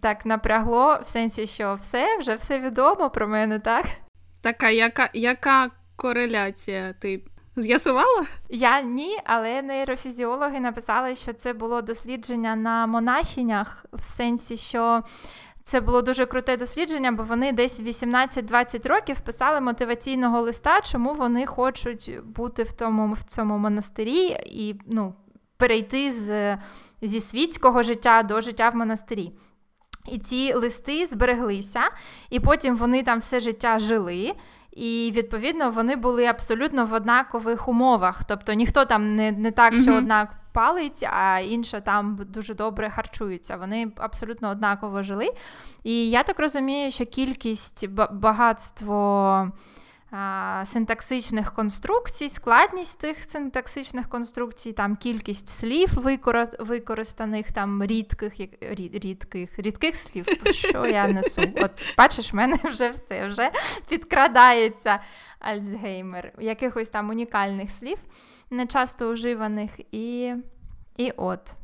[0.00, 3.86] так напрягло, в сенсі, що все, вже все відомо про мене, так?
[4.40, 6.94] Така, яка яка кореляція?
[6.98, 7.22] Ти
[7.56, 8.26] з'ясувала?
[8.48, 15.02] Я ні, але нейрофізіологи написали, що це було дослідження на монахинях, в сенсі, що.
[15.62, 21.46] Це було дуже круте дослідження, бо вони десь 18-20 років писали мотиваційного листа, чому вони
[21.46, 25.14] хочуть бути в тому в цьому монастирі і ну,
[25.56, 26.58] перейти з,
[27.02, 29.32] зі світського життя до життя в монастирі.
[30.10, 31.80] І ці листи збереглися,
[32.30, 34.32] і потім вони там все життя жили.
[34.72, 38.24] І відповідно вони були абсолютно в однакових умовах.
[38.24, 39.98] Тобто ніхто там не не так, що mm-hmm.
[39.98, 43.56] одна палить, а інша там дуже добре харчується.
[43.56, 45.28] Вони абсолютно однаково жили.
[45.84, 49.52] І я так розумію, що кількість багатство
[50.64, 55.88] синтаксичних конструкцій, складність цих синтаксичних конструкцій, там кількість слів
[56.58, 58.32] використаних, там рідких
[58.92, 61.42] рідких, рідких слів, що я несу.
[61.56, 63.50] От бачиш, в мене вже все вже
[63.88, 65.00] підкрадається
[65.38, 67.98] Альцгеймер, якихось там унікальних слів,
[68.50, 70.34] не часто уживаних, і,
[70.96, 71.54] і от.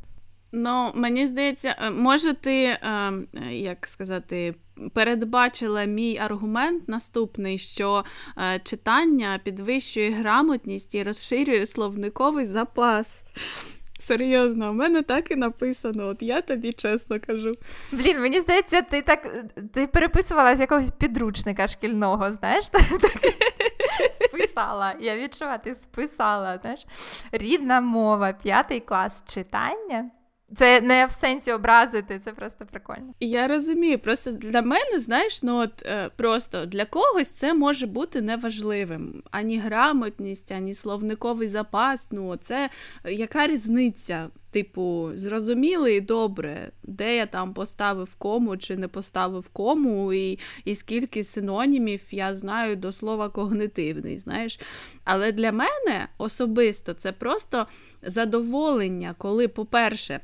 [0.51, 3.13] Ну, мені здається, е, може ти, е,
[3.51, 4.55] як сказати,
[4.93, 8.03] передбачила мій аргумент наступний, що
[8.37, 13.23] е, читання підвищує грамотність і розширює словниковий запас.
[13.99, 17.53] Серйозно, у мене так і написано, от я тобі чесно кажу.
[17.91, 22.65] Блін, мені здається, ти так ти переписувала з якогось підручника шкільного, знаєш?
[24.21, 24.95] Списала.
[24.99, 26.59] Я відчуваю, ти списала.
[26.61, 26.85] знаєш?
[27.31, 30.09] Рідна мова, п'ятий клас читання.
[30.55, 33.13] Це не в сенсі образити, це просто прикольно.
[33.19, 33.99] Я розумію.
[33.99, 39.23] Просто для мене, знаєш, ну от е, просто для когось це може бути неважливим.
[39.31, 42.07] Ані грамотність, ані словниковий запас.
[42.11, 42.69] Ну, це
[43.05, 44.29] яка різниця?
[44.51, 50.75] Типу, зрозуміли і добре, де я там поставив кому чи не поставив кому, і і
[50.75, 54.17] скільки синонімів я знаю до слова когнитивний.
[54.17, 54.59] знаєш.
[55.03, 57.67] Але для мене особисто це просто
[58.01, 60.19] задоволення, коли, по-перше,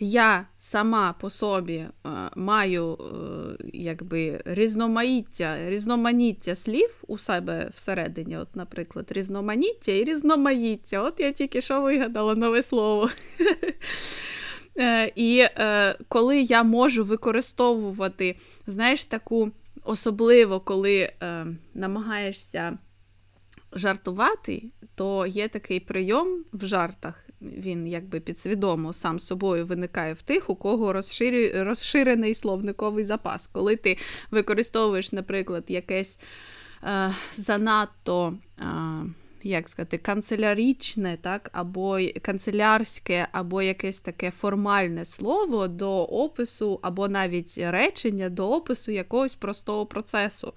[0.00, 1.90] я сама по собі е,
[2.36, 11.02] маю е, якби різноманіття різноманіття слів у себе всередині, от, наприклад, різноманіття і різноманіття.
[11.02, 13.10] От я тільки що вигадала нове слово.
[14.78, 15.44] Е, і
[16.08, 18.36] коли я можу використовувати,
[18.66, 19.50] знаєш, таку
[19.84, 21.12] особливо, коли
[21.74, 22.78] намагаєшся
[23.72, 24.62] жартувати,
[24.94, 27.25] то є такий прийом в жартах.
[27.42, 30.92] Він якби підсвідомо сам собою виникає в тих, у кого
[31.54, 33.46] розширений словниковий запас.
[33.46, 33.98] Коли ти
[34.30, 36.20] використовуєш, наприклад, якесь
[36.84, 38.34] е, занадто.
[38.58, 38.64] Е,
[39.48, 47.58] як сказати, канцелярічне, так, або канцелярське, або якесь таке формальне слово до опису, або навіть
[47.58, 50.52] речення до опису якогось простого процесу.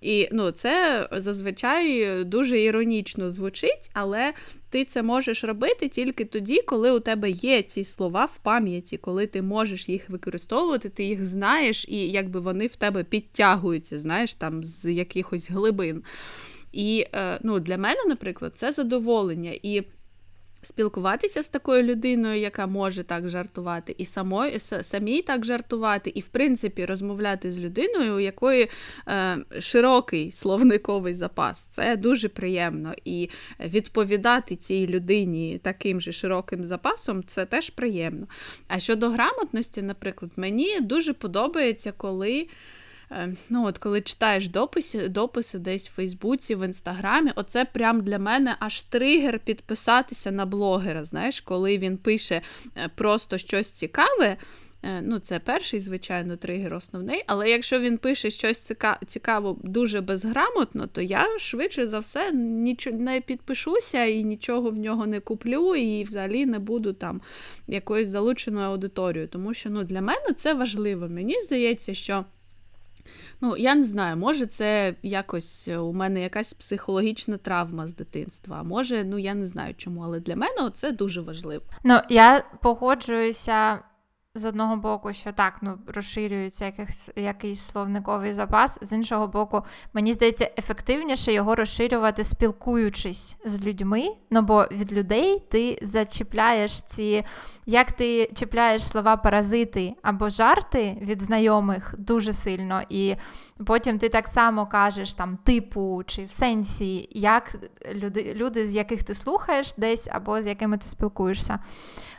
[0.00, 4.32] І ну, це зазвичай дуже іронічно звучить, але.
[4.72, 9.26] Ти це можеш робити тільки тоді, коли у тебе є ці слова в пам'яті, коли
[9.26, 14.64] ти можеш їх використовувати, ти їх знаєш, і якби вони в тебе підтягуються, знаєш, там
[14.64, 16.02] з якихось глибин.
[16.72, 19.52] І е, ну, для мене, наприклад, це задоволення.
[19.62, 19.82] І
[20.62, 26.28] спілкуватися з такою людиною, яка може так жартувати, і самої, самій так жартувати, і, в
[26.28, 28.68] принципі, розмовляти з людиною, у якої
[29.08, 31.64] е, широкий словниковий запас.
[31.64, 32.94] Це дуже приємно.
[33.04, 33.28] І
[33.60, 38.26] відповідати цій людині таким же широким запасом це теж приємно.
[38.68, 42.46] А щодо грамотності, наприклад, мені дуже подобається, коли.
[43.12, 48.18] Е, ну, от Коли читаєш дописи дописи десь в Фейсбуці, в Інстаграмі, оце прям для
[48.18, 51.04] мене аж тригер підписатися на блогера.
[51.04, 52.42] Знаєш, коли він пише
[52.76, 54.36] е, просто щось цікаве.
[54.84, 57.24] Е, ну, це перший, звичайно, тригер основний.
[57.26, 58.72] Але якщо він пише щось
[59.06, 62.32] цікаво дуже безграмотно, то я швидше за все
[62.92, 67.20] не підпишуся і нічого в нього не куплю, і взагалі не буду там
[67.68, 69.28] якоюсь залученою аудиторією.
[69.28, 71.08] Тому що ну, для мене це важливо.
[71.08, 72.24] Мені здається, що.
[73.40, 78.62] Ну, я не знаю, може, це якось е, у мене якась психологічна травма з дитинства.
[78.62, 81.64] Може, ну я не знаю чому, але для мене це дуже важливо.
[81.84, 83.78] Ну, я погоджуюся
[84.34, 89.62] з одного боку, що так, ну розширюється якийсь, якийсь словниковий запас, з іншого боку,
[89.92, 94.08] мені здається, ефективніше його розширювати, спілкуючись з людьми.
[94.30, 97.24] Ну бо від людей ти зачіпляєш ці,
[97.66, 103.16] як ти чіпляєш слова паразити або жарти від знайомих дуже сильно, і
[103.66, 107.56] потім ти так само кажеш там типу чи в сенсі, як
[107.94, 111.58] люди, люди з яких ти слухаєш десь або з якими ти спілкуєшся.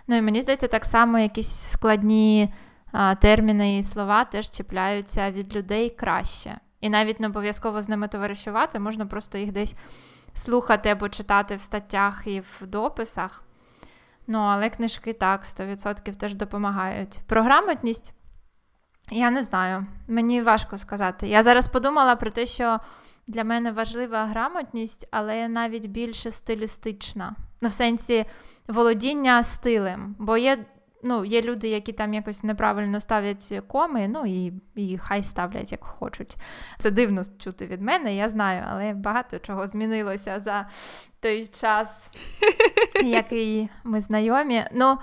[0.07, 2.53] Ну і мені здається, так само якісь складні
[2.91, 6.57] а, терміни і слова теж чіпляються від людей краще.
[6.81, 9.75] І навіть не обов'язково з ними товаришувати, можна просто їх десь
[10.33, 13.43] слухати або читати в статтях і в дописах.
[14.27, 17.21] Ну, але книжки так, 100% теж допомагають.
[17.27, 18.13] Про грамотність
[19.11, 21.27] я не знаю, мені важко сказати.
[21.27, 22.79] Я зараз подумала про те, що
[23.27, 27.35] для мене важлива грамотність, але навіть більше стилістична.
[27.61, 28.25] Ну, в сенсі
[28.67, 30.15] володіння стилем.
[30.19, 30.65] Бо є
[31.03, 35.83] ну, є люди, які там якось неправильно ставлять коми, ну і і хай ставлять, як
[35.83, 36.37] хочуть.
[36.79, 40.69] Це дивно чути від мене, я знаю, але багато чого змінилося за
[41.19, 42.11] той час,
[43.03, 44.65] який ми знайомі.
[44.73, 44.97] Ну,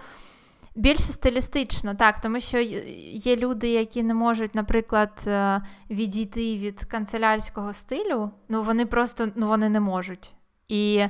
[0.75, 7.73] Більше стилістично, так, тому що є люди, які не можуть, наприклад, е, відійти від канцелярського
[7.73, 10.35] стилю, ну вони просто ну, вони не можуть.
[10.68, 11.07] І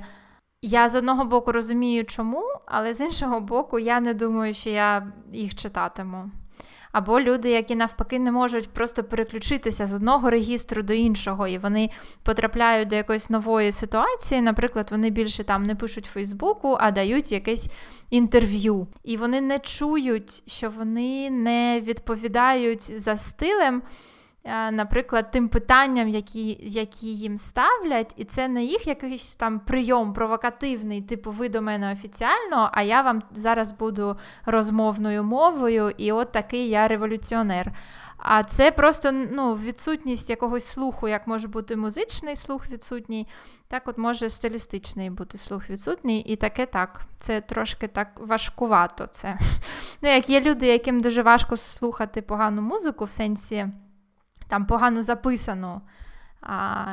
[0.63, 5.13] я з одного боку розумію, чому, але з іншого боку, я не думаю, що я
[5.33, 6.31] їх читатиму.
[6.93, 11.91] Або люди, які навпаки не можуть просто переключитися з одного регістру до іншого, і вони
[12.23, 14.41] потрапляють до якоїсь нової ситуації.
[14.41, 17.69] Наприклад, вони більше там не пишуть Фейсбуку, а дають якесь
[18.11, 18.87] інтерв'ю.
[19.05, 23.83] І вони не чують, що вони не відповідають за стилем.
[24.45, 30.13] Е, наприклад, тим питанням, які які їм ставлять, і це не їх якийсь там прийом
[30.13, 34.17] провокативний, типу ви до мене офіціально, а я вам зараз буду
[34.47, 37.73] розмовною мовою, і от такий я революціонер.
[38.17, 43.29] А це просто ну, відсутність якогось слуху, як може бути музичний слух відсутній,
[43.69, 47.01] так от може стилістичний бути слух відсутній, і таке так.
[47.19, 49.07] Це трошки так важкувато.
[49.07, 49.39] це.
[50.03, 53.69] Ну, Як є люди, яким дуже важко слухати погану музику в сенсі
[54.51, 55.81] там погано записано
[56.43, 56.85] а,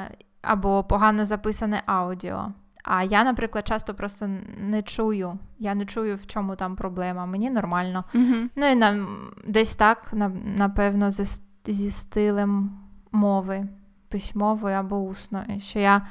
[0.42, 2.52] або погано записане аудіо.
[2.84, 5.40] А я, наприклад, часто просто не чую.
[5.60, 7.26] Я не чую, в чому там проблема.
[7.26, 8.04] Мені нормально.
[8.14, 8.50] Uh-huh.
[8.56, 9.08] Ну і на,
[9.48, 10.14] десь так,
[10.58, 12.80] напевно, зі, зі стилем
[13.12, 13.68] мови,
[14.10, 15.60] письмової або усної.
[15.60, 16.02] Що я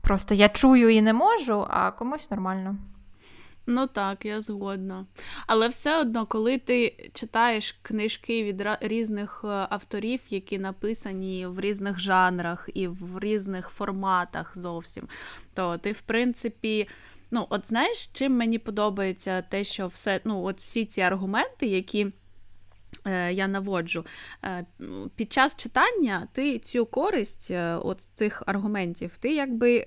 [0.00, 2.76] просто я чую і не можу, а комусь нормально.
[3.66, 5.06] Ну так, я згодна.
[5.46, 12.00] Але все одно, коли ти читаєш книжки від різних е, авторів, які написані в різних
[12.00, 15.08] жанрах і в різних форматах зовсім,
[15.54, 16.88] то ти, в принципі,
[17.30, 22.06] ну, от знаєш, чим мені подобається те, що все, ну, от всі ці аргументи, які.
[23.06, 24.04] Е, я наводжу.
[24.44, 24.66] Е,
[25.16, 27.50] під час читання ти цю користь
[27.82, 29.86] от цих аргументів, ти якби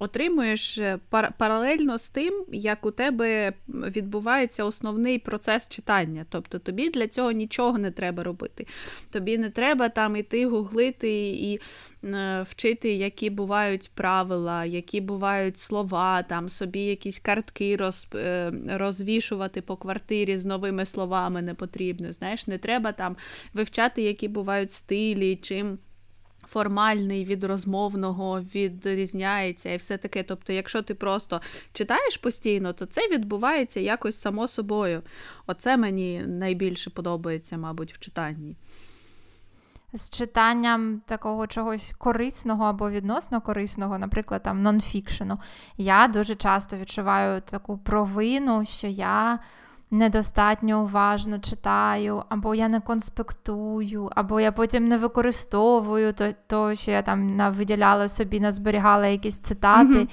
[0.00, 6.26] отримуєш е, пар- паралельно з тим, як у тебе відбувається основний процес читання.
[6.28, 8.66] Тобто тобі для цього нічого не треба робити.
[9.10, 11.60] Тобі не треба там іти гуглити і
[12.04, 19.62] е, вчити, які бувають правила, які бувають слова, там собі якісь картки роз, е, розвішувати
[19.62, 22.12] по квартирі з новими словами не потрібно.
[22.12, 23.16] Знаєш, не треба там
[23.54, 25.78] вивчати, які бувають стилі, чим
[26.50, 30.22] формальний від розмовного відрізняється і все таке.
[30.22, 31.40] Тобто, якщо ти просто
[31.72, 35.02] читаєш постійно, то це відбувається якось само собою.
[35.46, 38.56] Оце мені найбільше подобається, мабуть, в читанні.
[39.92, 45.38] З читанням такого чогось корисного або відносно корисного, наприклад, там нонфікшену,
[45.76, 49.38] я дуже часто відчуваю таку провину, що я
[49.90, 56.90] недостатньо уважно читаю, або я не конспектую, або я потім не використовую то, то що
[56.90, 60.08] я там виділяла собі, назберігала якісь цитати, mm-hmm.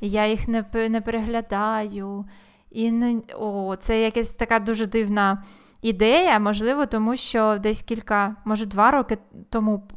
[0.00, 2.24] і я їх не не переглядаю.
[2.70, 5.44] І не, о, це якась така дуже дивна
[5.82, 9.18] ідея, можливо, тому що десь кілька, може, два роки
[9.50, 9.88] тому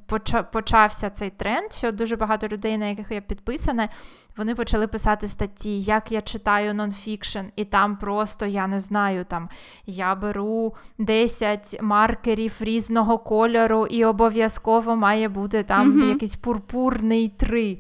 [0.52, 3.90] почався цей тренд, що дуже багато людей, на яких я підписана,
[4.38, 9.50] вони почали писати статті, як я читаю нонфікшн, і там просто я не знаю, там
[9.86, 16.10] я беру 10 маркерів різного кольору, і обов'язково має бути там mm-hmm.
[16.10, 17.78] якийсь пурпурний три.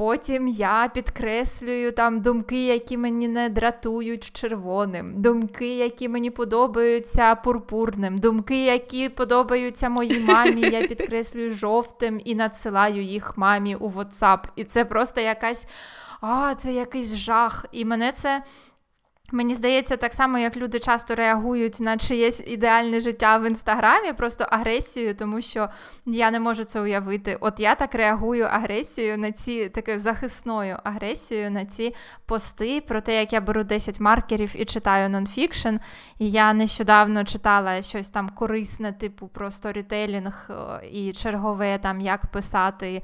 [0.00, 8.18] Потім я підкреслюю там думки, які мені не дратують червоним, думки, які мені подобаються пурпурним,
[8.18, 14.38] думки, які подобаються моїй мамі, я підкреслюю жовтим і надсилаю їх мамі у WhatsApp.
[14.56, 15.66] І це просто якась
[16.20, 17.66] а, це якийсь жах.
[17.72, 18.42] І мене це
[19.32, 24.46] Мені здається, так само, як люди часто реагують на чиєсь ідеальне життя в інстаграмі, просто
[24.50, 25.68] агресією, тому що
[26.06, 27.38] я не можу це уявити.
[27.40, 31.94] От я так реагую агресією на ці такою захисною агресією на ці
[32.26, 35.76] пости про те, як я беру 10 маркерів і читаю нонфікшн.
[36.18, 40.50] І я нещодавно читала щось там корисне, типу про сторітелінг
[40.92, 43.02] і чергове там як писати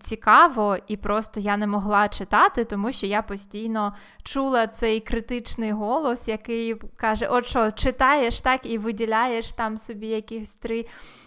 [0.00, 6.28] цікаво, і просто я не могла читати, тому що я постійно чула цей критичний голос,
[6.28, 10.86] який каже: От що, читаєш так і виділяєш там собі якісь три.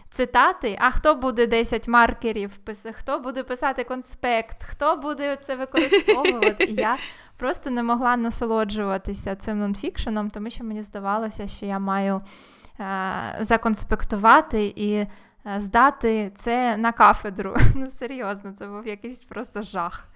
[0.10, 2.52] Цитати, а хто буде 10 маркерів,
[2.94, 6.64] хто буде писати конспект, хто буде це використовувати?
[6.64, 6.98] І я
[7.38, 12.22] просто не могла насолоджуватися цим нонфікшеном, тому що мені здавалося, що я маю
[12.80, 15.06] е- законспектувати і
[15.58, 17.56] здати це на кафедру.
[17.76, 20.08] Ну, серйозно, це був якийсь просто жах.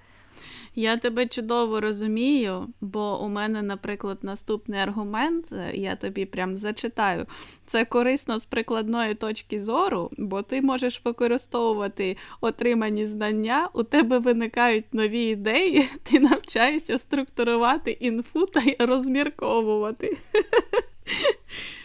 [0.76, 7.26] Я тебе чудово розумію, бо у мене, наприклад, наступний аргумент, е, я тобі прям зачитаю.
[7.66, 14.94] Це корисно з прикладної точки зору, бо ти можеш використовувати отримані знання, у тебе виникають
[14.94, 20.18] нові ідеї, ти навчаєшся структурувати інфу та розмірковувати.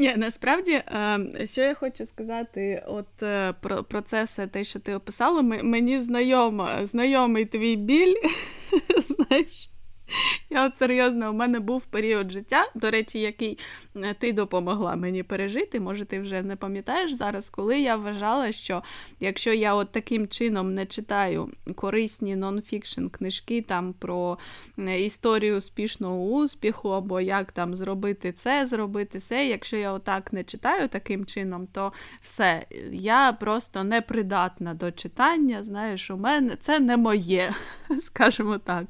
[0.00, 4.80] Ні, насправді, е, що я хочу сказати, от е, про, про це все те, що
[4.80, 8.14] ти описала, мені знайомо, знайомий твій біль.
[9.08, 9.70] Знаєш,
[10.50, 13.58] я от серйозно, у мене був період життя, до речі, який
[13.96, 15.80] е, ти допомогла мені пережити.
[15.80, 18.82] Може, ти вже не пам'ятаєш зараз, коли я вважала, що
[19.20, 24.38] якщо я от таким чином не читаю корисні нонфікшн книжки там про
[24.78, 30.44] е, історію успішного успіху, або як там зробити це, зробити це, якщо я отак не
[30.44, 35.62] читаю таким чином, то все, я просто непридатна до читання.
[35.62, 37.54] Знаєш, у мене це не моє,
[38.00, 38.86] скажімо так.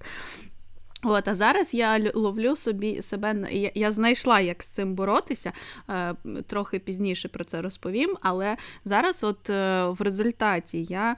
[1.05, 5.53] От, А зараз я ловлю собі себе, я, я знайшла, як з цим боротися,
[5.90, 6.14] е,
[6.46, 11.16] трохи пізніше про це розповім, але зараз, от е, в результаті, я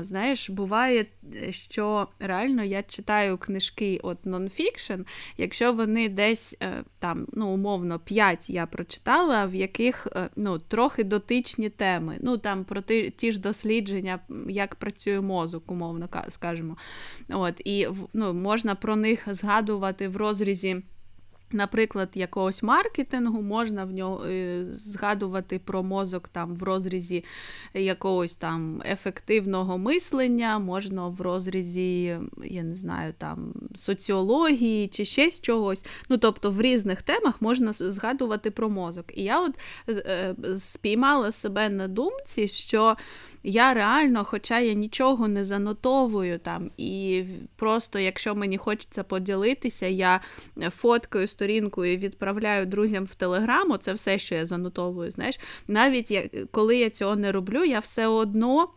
[0.00, 1.06] Знаєш, буває,
[1.50, 5.00] що реально я читаю книжки от нонфікшн,
[5.36, 11.04] якщо вони десь е, там, ну, умовно, 5 я прочитала, в яких е, ну, трохи
[11.04, 12.16] дотичні теми.
[12.20, 14.18] Ну, там про ті, ті ж дослідження,
[14.48, 16.76] як працює мозок, умовно скажемо.
[17.28, 20.82] От, І ну, можна про них згадувати в розрізі.
[21.52, 27.24] Наприклад, якогось маркетингу можна в нього е, згадувати про мозок там в розрізі
[27.74, 35.40] якогось там ефективного мислення, можна в розрізі, я не знаю, там соціології чи ще з
[35.40, 35.84] чогось.
[36.08, 39.04] Ну, тобто в різних темах можна згадувати про мозок.
[39.14, 42.96] І я от е, спіймала себе на думці, що
[43.42, 47.24] я реально, хоча я нічого не занотовую там, і
[47.56, 50.20] просто, якщо мені хочеться поділитися, я
[50.70, 55.10] фоткаю сторінку і відправляю друзям в телеграму, це все, що я занотовую.
[55.10, 58.68] Знаєш, навіть я, коли я цього не роблю, я все одно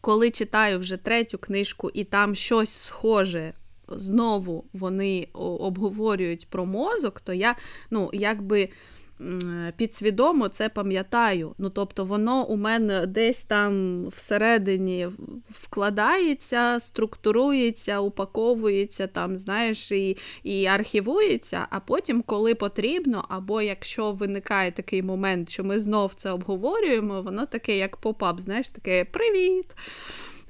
[0.00, 3.52] коли читаю вже третю книжку і там щось схоже.
[3.88, 7.56] Знову вони обговорюють про мозок, то я
[7.90, 8.68] ну, якби
[9.76, 11.54] підсвідомо це пам'ятаю.
[11.58, 15.08] Ну, тобто, воно у мене десь там всередині
[15.50, 24.72] вкладається, структурується, упаковується, там, знаєш, і, і архівується, а потім, коли потрібно, або якщо виникає
[24.72, 29.66] такий момент, що ми знов це обговорюємо, воно таке, як pop-up, знаєш, таке привіт!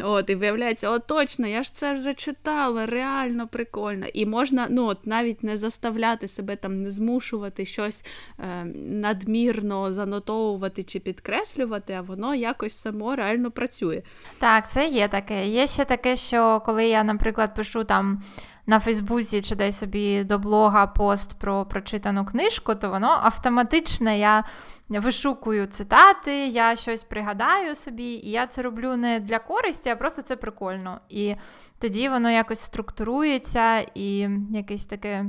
[0.04, 4.06] От, І виявляється, о, точно, я ж це вже читала, реально прикольно.
[4.14, 8.04] І можна ну, от, навіть не заставляти себе там, не змушувати щось
[8.38, 14.02] е, надмірно занотовувати чи підкреслювати, а воно якось само реально працює.
[14.38, 15.48] Так, це є таке.
[15.48, 18.22] Є ще таке, що коли я, наприклад, пишу там.
[18.70, 24.44] На Фейсбуці чи десь собі до блога пост про прочитану книжку, то воно автоматично я
[24.88, 30.22] вишукую цитати, я щось пригадаю собі, і я це роблю не для користі, а просто
[30.22, 31.00] це прикольно.
[31.08, 31.34] І
[31.78, 35.24] тоді воно якось структурується і якесь таке.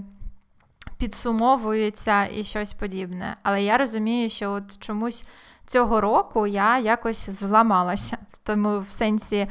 [0.97, 3.37] Підсумовується і щось подібне.
[3.43, 5.27] Але я розумію, що от чомусь
[5.65, 9.47] цього року я якось зламалася в тому в сенсі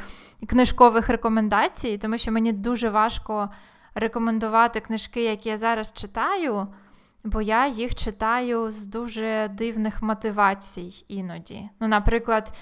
[0.48, 3.50] книжкових рекомендацій, тому що мені дуже важко
[3.94, 6.68] рекомендувати книжки, які я зараз читаю
[7.24, 11.68] бо я їх читаю з дуже дивних мотивацій іноді.
[11.80, 12.52] Ну, наприклад,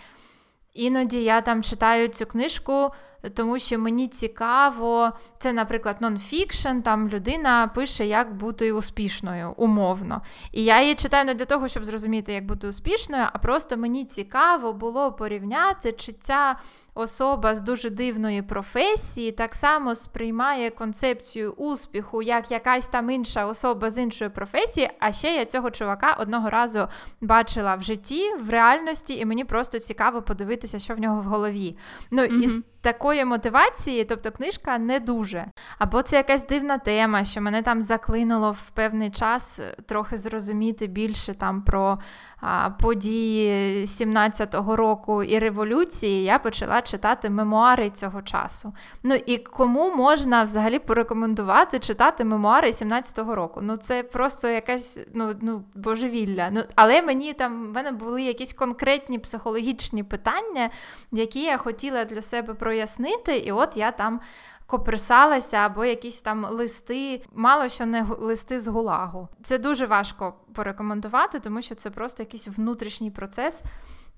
[0.74, 2.90] іноді я там читаю цю книжку
[3.34, 10.22] тому що мені цікаво, це, наприклад, нонфікшн, там людина пише, як бути успішною, умовно.
[10.52, 14.04] І я її читаю не для того, щоб зрозуміти, як бути успішною, а просто мені
[14.04, 16.56] цікаво було порівняти, чи ця
[16.99, 23.90] особа з дуже дивної професії так само сприймає концепцію успіху, як якась там інша особа
[23.90, 24.90] з іншої професії.
[24.99, 26.88] А ще я цього чувака одного разу
[27.20, 31.76] бачила в житті, в реальності, і мені просто цікаво подивитися, що в нього в голові.
[32.11, 32.59] Ну, mm-hmm.
[32.59, 35.46] і такої мотивації, тобто книжка не дуже.
[35.78, 40.86] Або це якась дивна тема, що мене там заклинуло в певний час е, трохи зрозуміти
[40.86, 41.99] більше там про
[42.40, 46.24] а, події 17-го року і революції.
[46.24, 48.72] Я почала читати мемуари цього часу.
[49.03, 53.61] Ну і кому можна взагалі порекомендувати читати мемуари 17-го року?
[53.62, 56.49] Ну це просто якась ну, ну божевілля.
[56.53, 60.70] Ну, Але мені там в мене були якісь конкретні психологічні питання,
[61.12, 64.20] які я хотіла для себе прояснити, і от я там
[64.68, 69.28] коперсалася, або якісь там листи, мало що не листи з гулагу.
[69.43, 73.62] Це дуже важко порекомендувати, тому що це просто якийсь внутрішній процес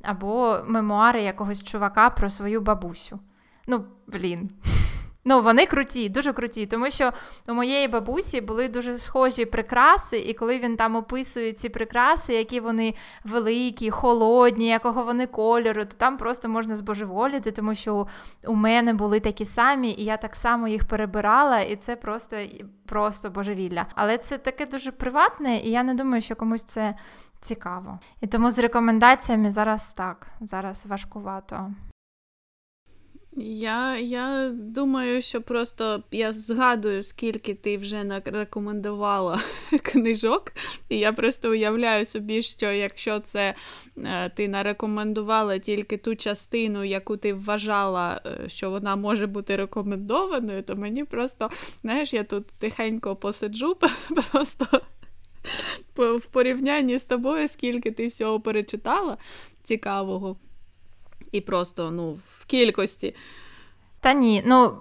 [0.02, 3.18] або мемуари якогось чувака про свою бабусю.
[3.66, 4.50] Ну, блін.
[5.24, 7.12] Ну, вони круті, дуже круті, тому що
[7.48, 12.60] у моєї бабусі були дуже схожі прикраси, і коли він там описує ці прикраси, які
[12.60, 12.94] вони
[13.24, 18.06] великі, холодні, якого вони кольору, то там просто можна збожеволіти, тому що
[18.46, 22.36] у мене були такі самі, і я так само їх перебирала, і це просто
[22.86, 23.86] просто божевілля.
[23.94, 26.94] Але це таке дуже приватне, і я не думаю, що комусь це
[27.40, 27.98] цікаво.
[28.20, 31.74] І тому з рекомендаціями зараз так, зараз важкувато.
[33.42, 39.40] Я я думаю, що просто я згадую, скільки ти вже рекомендувала
[39.82, 40.52] книжок,
[40.88, 43.54] і я просто уявляю собі, що якщо це
[43.96, 50.62] е, ти нарекомендувала тільки ту частину, яку ти вважала, е, що вона може бути рекомендованою,
[50.62, 51.50] то мені просто,
[51.82, 53.76] знаєш, я тут тихенько посиджу,
[54.32, 54.80] просто
[55.96, 59.16] в порівнянні з тобою, скільки ти всього перечитала
[59.62, 60.36] цікавого
[61.32, 63.14] і просто ну, в кількості.
[64.00, 64.78] Та ні, ну.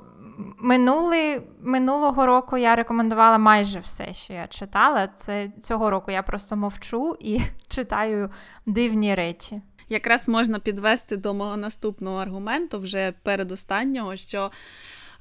[0.58, 5.08] Минули, Минулого року я рекомендувала майже все, що я читала.
[5.08, 8.30] Це Цього року я просто мовчу і читаю
[8.66, 9.62] дивні речі.
[9.90, 14.52] Якраз можна підвести до мого наступного аргументу, вже передостаннього, що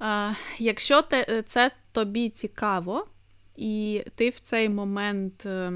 [0.02, 3.06] е, якщо те, це тобі цікаво,
[3.58, 5.72] і ти в цей момент, е,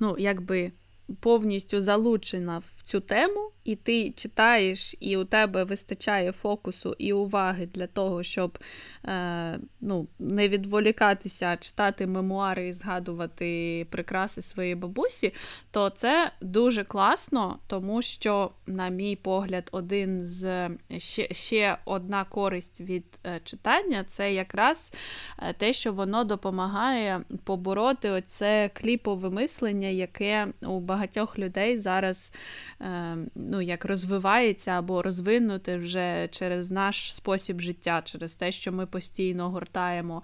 [0.00, 0.72] ну, якби
[1.20, 7.66] повністю залучена в цю тему, і ти читаєш, і у тебе вистачає фокусу і уваги
[7.66, 8.58] для того, щоб
[9.04, 15.32] е, ну, не відволікатися, читати мемуари і згадувати прикраси своєї бабусі,
[15.70, 22.80] то це дуже класно, тому що, на мій погляд, один з ще, ще одна користь
[22.80, 24.94] від е, читання це якраз
[25.38, 32.34] е, те, що воно допомагає побороти оце кліпове мислення, яке у багатьох людей зараз.
[32.84, 38.86] Е, ну, як розвивається або розвинути вже через наш спосіб життя, через те, що ми
[38.86, 40.22] постійно гортаємо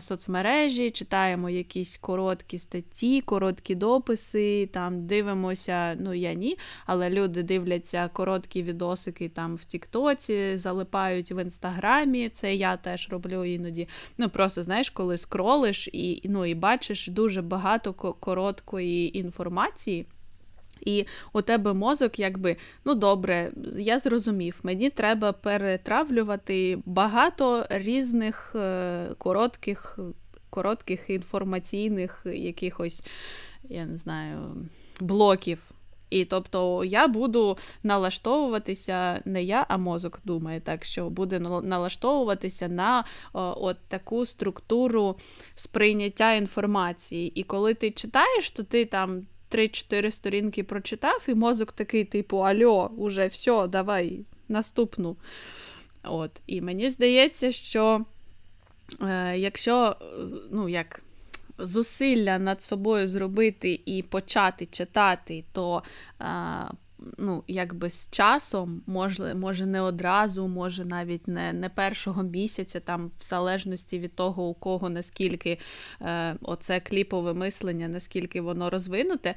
[0.00, 8.10] соцмережі, читаємо якісь короткі статті, короткі дописи, там дивимося, ну я ні, але люди дивляться
[8.12, 12.28] короткі відосики там в Тіктоці, залипають в інстаграмі.
[12.28, 13.88] Це я теж роблю іноді.
[14.18, 20.06] Ну просто знаєш, коли скролиш і ну, і бачиш дуже багато короткої інформації.
[20.80, 29.06] І у тебе мозок, якби, ну добре, я зрозумів, мені треба перетравлювати багато різних е,
[29.18, 29.98] коротких
[30.50, 33.04] коротких інформаційних якихось,
[33.68, 34.38] я не знаю,
[35.00, 35.70] блоків.
[36.10, 43.04] І тобто я буду налаштовуватися, не я, а мозок думає, так що буде налаштовуватися на
[43.32, 45.16] о, от таку структуру
[45.54, 47.32] сприйняття інформації.
[47.40, 52.90] І коли ти читаєш, то ти там 3-4 сторінки прочитав, і мозок такий, типу, Альо,
[52.96, 55.16] уже все, давай наступну.
[56.04, 56.30] От.
[56.46, 58.04] І мені здається, що
[59.02, 59.96] е, якщо
[60.50, 61.02] ну, як,
[61.58, 65.82] зусилля над собою зробити і почати читати, то
[66.20, 66.24] е,
[67.18, 73.06] ну, якби з часом, може, може не одразу, може навіть не не першого місяця, там,
[73.06, 75.58] в залежності від того, у кого наскільки
[76.00, 79.34] е, оце кліпове мислення, наскільки воно розвинуте, е,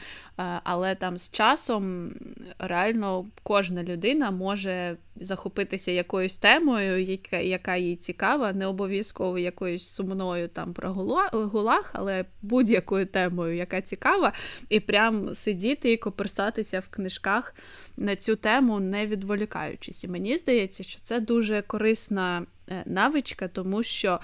[0.64, 2.14] але там з часом
[2.60, 10.48] реально кожна людина може захопитися якоюсь темою, яка яка їй цікава, не обов'язково якоюсь сумною
[10.48, 10.94] там про
[11.32, 14.34] гулах, але будь-якою темою, яка цікава,
[14.70, 17.51] і прям сидіти і коперсатися в книжках
[17.98, 20.04] на цю тему, не відволікаючись.
[20.04, 24.20] І мені здається, що це дуже корисна е, навичка, тому що.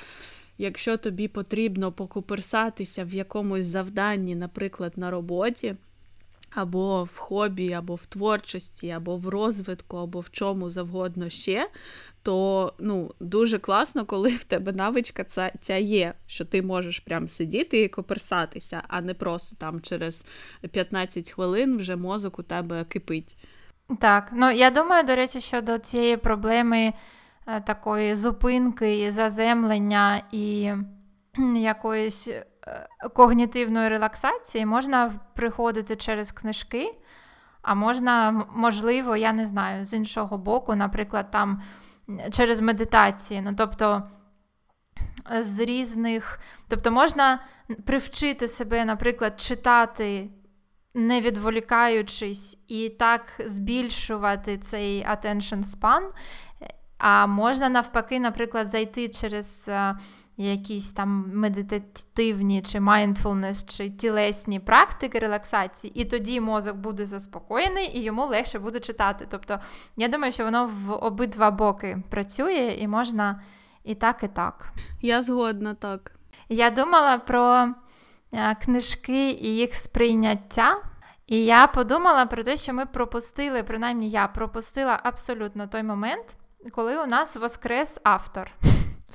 [0.60, 5.76] Якщо тобі потрібно покуперсатися в якомусь завданні, наприклад, на роботі,
[6.50, 11.70] або в хобі, або в творчості, або в розвитку, або в чому завгодно ще,
[12.28, 17.28] то ну, дуже класно, коли в тебе навичка ця, ця є, що ти можеш прям
[17.28, 20.26] сидіти і коперсатися, а не просто там через
[20.72, 23.38] 15 хвилин вже мозок у тебе кипить.
[24.00, 26.94] Так, ну я думаю, до речі, щодо цієї проблеми
[27.48, 30.72] е, такої зупинки, заземлення і
[31.56, 32.46] якоїсь е,
[33.14, 36.96] когнітивної релаксації можна приходити через книжки,
[37.62, 41.62] а можна, можливо, я не знаю, з іншого боку, наприклад, там
[42.32, 43.42] через медитації.
[43.42, 44.04] Ну, тобто,
[45.40, 47.40] з різних, тобто можна
[47.86, 50.30] привчити себе, наприклад, читати.
[50.94, 56.02] Не відволікаючись і так збільшувати цей attention span,
[56.98, 59.96] а можна навпаки, наприклад, зайти через е,
[60.38, 68.04] якісь там медитативні чи mindfulness, чи тілесні практики релаксації, і тоді мозок буде заспокоєний і
[68.04, 69.28] йому легше буде читати.
[69.30, 69.60] Тобто,
[69.96, 73.42] я думаю, що воно в обидва боки працює і можна
[73.84, 74.70] і так, і так.
[75.02, 76.12] Я згодна так.
[76.50, 77.74] Я думала про
[78.34, 80.82] е, книжки і їх сприйняття.
[81.28, 86.36] І я подумала про те, що ми пропустили, принаймні я пропустила абсолютно той момент,
[86.72, 88.52] коли у нас воскрес автор.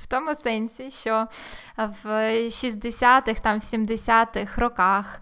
[0.03, 1.27] В тому сенсі, що
[1.77, 2.07] в
[2.47, 5.21] 60-х, там, в 70-х роках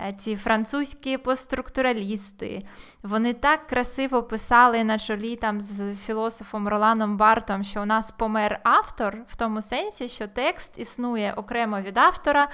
[0.00, 2.66] Е, ці французькі постструктуралісти.
[3.02, 8.60] Вони так красиво писали на чолі там з філософом Роланом Бартом, що у нас помер
[8.62, 12.48] автор, в тому сенсі, що текст існує окремо від автора,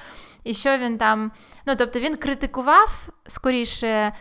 [0.44, 1.32] і що він там.
[1.66, 4.12] Ну, тобто він критикував скоріше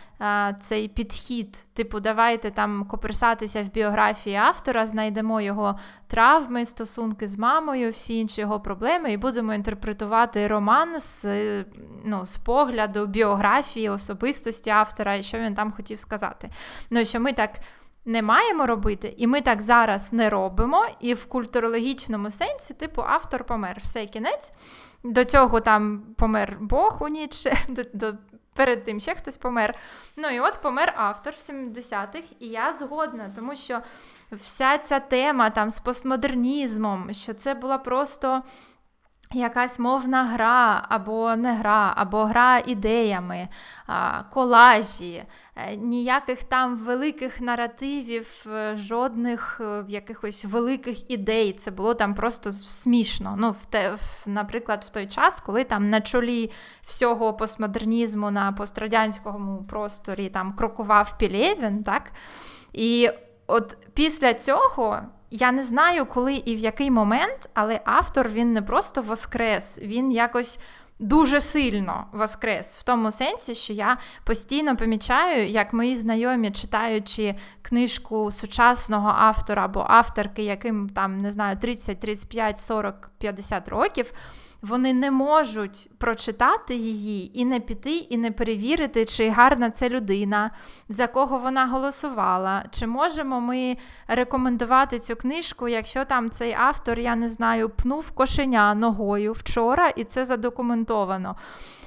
[0.60, 7.90] цей підхід, типу, давайте там коперсатися в біографії автора, знайдемо його травми, стосунки з мамою,
[7.90, 11.24] всі інші його проблеми, і будемо інтерпретувати роман з
[12.04, 16.50] ну, з погляду біографії, особистості автора, і що він там хотів сказати.
[16.90, 17.50] Ну, що ми так.
[18.04, 20.86] Не маємо робити, і ми так зараз не робимо.
[21.00, 23.78] І в культурологічному сенсі, типу, автор помер.
[23.82, 24.52] Все кінець.
[25.04, 28.14] До цього там помер Бог у ніч, до, до
[28.58, 29.74] перед тим ще хтось помер.
[30.16, 33.80] Ну і от помер автор в 70-х, і я згодна, тому що
[34.32, 38.42] вся ця тема там з постмодернізмом, що це була просто
[39.32, 43.48] Якась мовна гра, або не гра, або гра ідеями,
[44.30, 45.24] колажі,
[45.56, 51.52] е, ніяких там великих наративів, е, жодних е, якихось великих ідей.
[51.52, 53.34] Це було там просто смішно.
[53.38, 56.50] Ну, в те, Наприклад, в той час, коли там на чолі
[56.82, 62.12] всього постмодернізму на пострадянському просторі там крокував Пілєвін, так?
[62.72, 63.10] І
[63.46, 65.02] от після цього.
[65.30, 70.12] Я не знаю, коли і в який момент, але автор він не просто воскрес, він
[70.12, 70.58] якось
[70.98, 78.30] дуже сильно воскрес в тому сенсі, що я постійно помічаю, як мої знайомі, читаючи книжку
[78.30, 84.12] сучасного автора або авторки, яким там не знаю 30, 35, 40, 50 років
[84.62, 90.50] вони не можуть прочитати її і не піти, і не перевірити, чи гарна це людина,
[90.88, 92.64] за кого вона голосувала.
[92.70, 93.76] Чи можемо ми
[94.08, 100.04] рекомендувати цю книжку, якщо там цей автор, я не знаю, пнув кошеня ногою вчора, і
[100.04, 101.36] це задокументовано.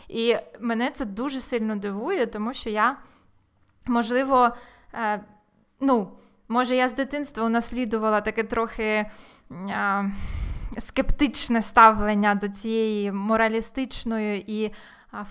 [0.08, 2.98] І мене це дуже сильно дивує, тому що я,
[3.86, 4.50] можливо,
[4.94, 5.24] е,
[5.80, 6.12] ну,
[6.48, 9.06] може, я з дитинства унаслідувала таке трохи.
[9.70, 10.12] Е,
[10.78, 14.72] скептичне ставлення до цієї моралістичної і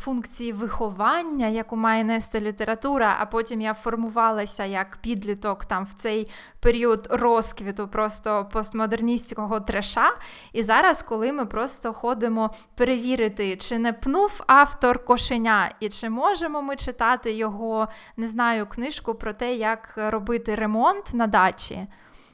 [0.01, 6.31] функції виховання, яку має нести література, а потім я формувалася як підліток там в цей
[6.61, 10.13] період розквіту просто постмодерністського треша.
[10.53, 16.63] І зараз, коли ми просто ходимо перевірити, чи не пнув автор кошеня, і чи можемо
[16.63, 21.87] ми читати його, не знаю, книжку про те, як робити ремонт на дачі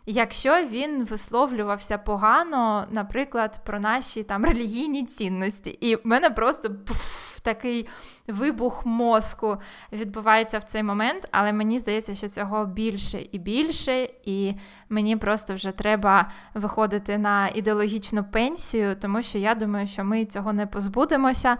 [0.07, 5.71] якщо він висловлювався погано, наприклад, про наші там релігійні цінності.
[5.71, 7.89] І в мене просто пф, такий
[8.27, 9.57] вибух мозку
[9.93, 14.55] відбувається в цей момент, але мені здається, що цього більше і більше, і
[14.89, 20.53] мені просто вже треба виходити на ідеологічну пенсію, тому що я думаю, що ми цього
[20.53, 21.57] не позбудемося,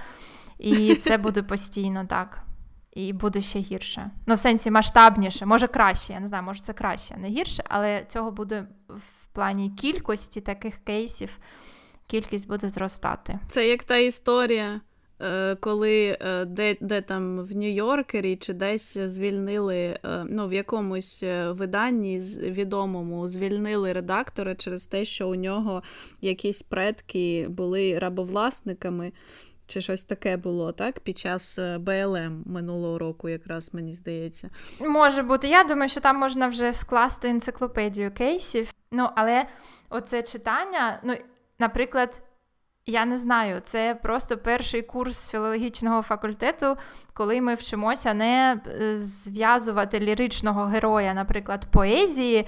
[0.59, 2.46] і це буде постійно так
[2.97, 4.11] і буде ще гірше.
[4.27, 8.05] Ну, в сенсі масштабніше, може краще, я не знаю, може це краще, не гірше, але
[8.09, 11.39] цього буде в плані кількості таких кейсів,
[12.07, 13.39] кількість буде зростати.
[13.49, 14.81] Це як та історія.
[15.23, 19.99] Е, коли е, де де там в Нью-Йоркері чи десь звільнили, е,
[20.31, 25.83] ну в якомусь виданні відомому звільнили редактора через те, що у нього
[26.21, 29.13] якісь предки були рабовласниками,
[29.67, 31.01] чи щось таке було, так?
[31.01, 34.51] Під час е, БЛМ минулого року, якраз мені здається.
[34.81, 35.49] Може бути.
[35.49, 38.73] Я думаю, що там можна вже скласти енциклопедію кейсів.
[38.91, 39.47] Ну, але
[39.91, 41.17] оце читання, ну,
[41.59, 42.23] наприклад,
[42.87, 46.77] я не знаю, це просто перший курс філологічного факультету,
[47.13, 52.47] коли ми вчимося не е, зв'язувати ліричного героя, наприклад, поезії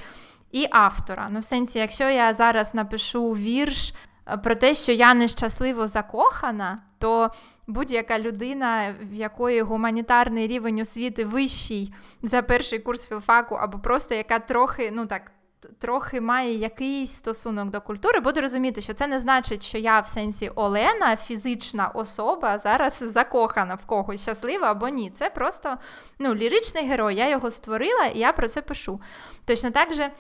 [0.53, 1.29] і автора.
[1.31, 6.79] Ну, в сенсі, якщо я зараз напишу вірш Е, про те, що я нещасливо закохана,
[6.99, 7.31] то
[7.67, 14.39] будь-яка людина, в якої гуманітарний рівень освіти вищий за перший курс філфаку, або просто яка
[14.39, 15.33] трохи, ну так.
[15.79, 20.07] Трохи має якийсь стосунок до культури, буде розуміти, що це не значить, що я в
[20.07, 25.11] сенсі Олена, фізична особа, зараз закохана в когось щаслива або ні.
[25.11, 25.77] Це просто
[26.19, 29.01] ну, ліричний герой, я його створила і я про це пишу.
[29.45, 30.11] Точно так же,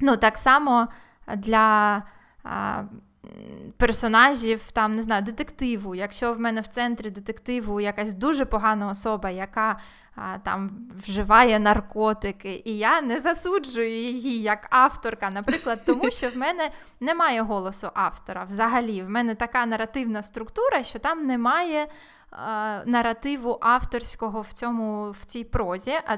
[0.00, 0.88] ну, так само
[1.36, 2.02] для.
[2.44, 2.82] А,
[3.76, 5.94] персонажів, там, не знаю, детективу.
[5.94, 9.78] Якщо в мене в центрі детективу якась дуже погана особа, яка
[10.16, 10.70] а, там
[11.06, 16.70] вживає наркотики, і я не засуджую її як авторка, наприклад, тому що в мене
[17.00, 18.44] немає голосу автора.
[18.44, 21.86] Взагалі, в мене така наративна структура, що там немає
[22.30, 25.92] а, наративу авторського в цьому в цій прозі.
[26.06, 26.16] а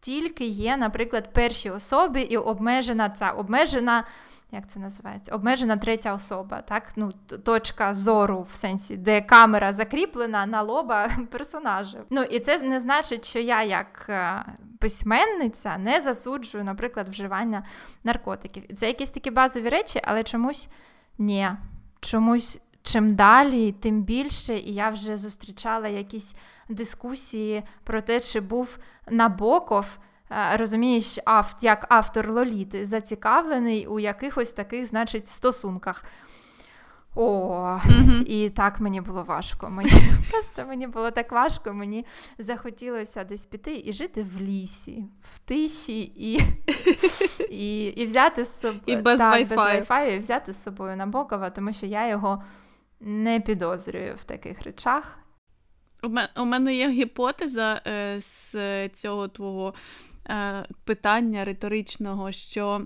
[0.00, 4.04] тільки є, наприклад, перші особи і обмежена ця обмежена
[4.50, 5.34] як це називається?
[5.34, 6.92] Обмежена третя особа, так?
[6.96, 7.10] Ну,
[7.44, 12.00] точка зору в сенсі, де камера закріплена на лоба персонажів.
[12.10, 14.44] Ну і це не значить, що я як е,
[14.78, 17.62] письменниця не засуджую, наприклад, вживання
[18.04, 18.76] наркотиків.
[18.76, 20.68] Це якісь такі базові речі, але чомусь
[21.18, 21.50] ні.
[22.00, 26.34] Чомусь чим далі, тим більше, і я вже зустрічала якісь
[26.68, 28.78] дискусії про те, чи був
[29.10, 29.98] Набоков
[30.30, 36.04] розумієш, авт, як автор Лоліти зацікавлений у якихось таких, значить, стосунках.
[37.14, 38.24] О, mm-hmm.
[38.24, 39.70] і так мені було важко.
[39.70, 39.90] Мені
[40.30, 42.06] Просто мені було так важко, мені
[42.38, 45.04] захотілося десь піти і жити в лісі,
[45.34, 46.40] в тиші, і
[47.50, 51.50] і, і взяти з собою і без так, без Wi-Fi, і взяти з собою Набокова,
[51.50, 52.42] тому що я його
[53.00, 55.18] не підозрюю в таких речах.
[56.36, 59.74] У мене є гіпотеза е, з цього твого
[60.84, 62.82] питання риторичного, що.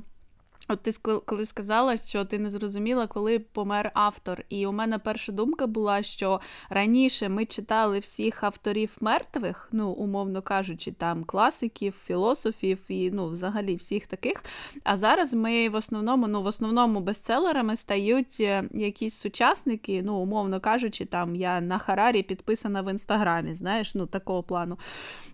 [0.69, 0.93] От ти
[1.27, 4.45] коли сказала, що ти не зрозуміла, коли помер автор.
[4.49, 6.41] І у мене перша думка була, що
[6.71, 13.77] раніше ми читали всіх авторів мертвих, ну, умовно кажучи, там класиків, філософів і ну, взагалі
[13.77, 14.45] всіх таких.
[14.85, 20.61] А зараз ми в основному, ну, в основному бестселерами стають е, якісь сучасники, ну, умовно
[20.61, 24.79] кажучи, там я на Харарі підписана в інстаграмі, знаєш, ну, такого плану.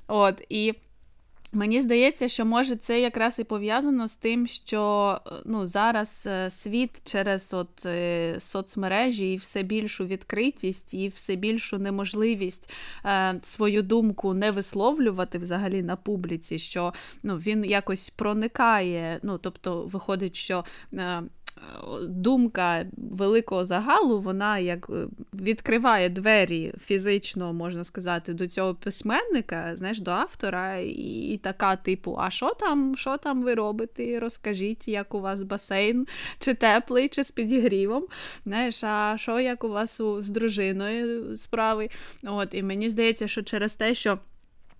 [0.06, 0.74] От, і
[1.54, 6.90] Мені здається, що може це якраз і пов'язано з тим, що ну, зараз е, світ
[7.04, 12.72] через от е, соцмережі і все більшу відкритість, і все більшу неможливість
[13.04, 19.20] е, свою думку не висловлювати взагалі на публіці, що ну, він якось проникає.
[19.22, 20.64] Ну, тобто, виходить, що.
[20.94, 21.22] Е,
[22.08, 30.00] думка великого загалу, вона як е, відкриває двері фізично, можна сказати, до цього письменника, знаєш,
[30.00, 34.20] до автора, і така, типу, а що там, що там ви робите?
[34.20, 36.06] Розкажіть, як у вас басейн,
[36.38, 38.06] чи теплий, чи з підігрівом.
[38.46, 41.88] Знаєш, а що як у вас з дружиною справи?
[42.24, 44.18] От, І мені здається, що через те, що.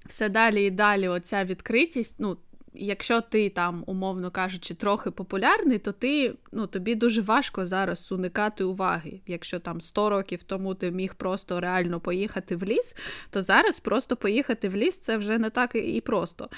[0.06, 2.36] Все далі і далі оця відкритість, ну,
[2.74, 8.64] якщо ти там, умовно кажучи, трохи популярний, то ти ну, тобі дуже важко зараз уникати
[8.64, 9.20] уваги.
[9.26, 12.96] Якщо там 100 років тому ти міг просто реально поїхати в ліс,
[13.30, 16.48] то зараз просто поїхати в ліс це вже не так і просто.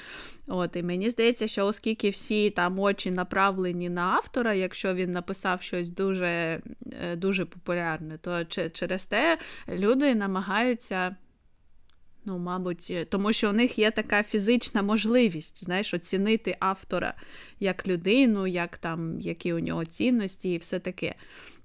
[0.48, 5.62] От, І мені здається, що оскільки всі там очі направлені на автора, якщо він написав
[5.62, 9.38] щось дуже, е, дуже популярне, то через те
[9.68, 11.16] люди намагаються.
[12.30, 17.14] Ну, мабуть, е, тому що у них є така фізична можливість, знаєш, оцінити автора
[17.60, 21.14] як людину, як там, які у нього цінності і все таке.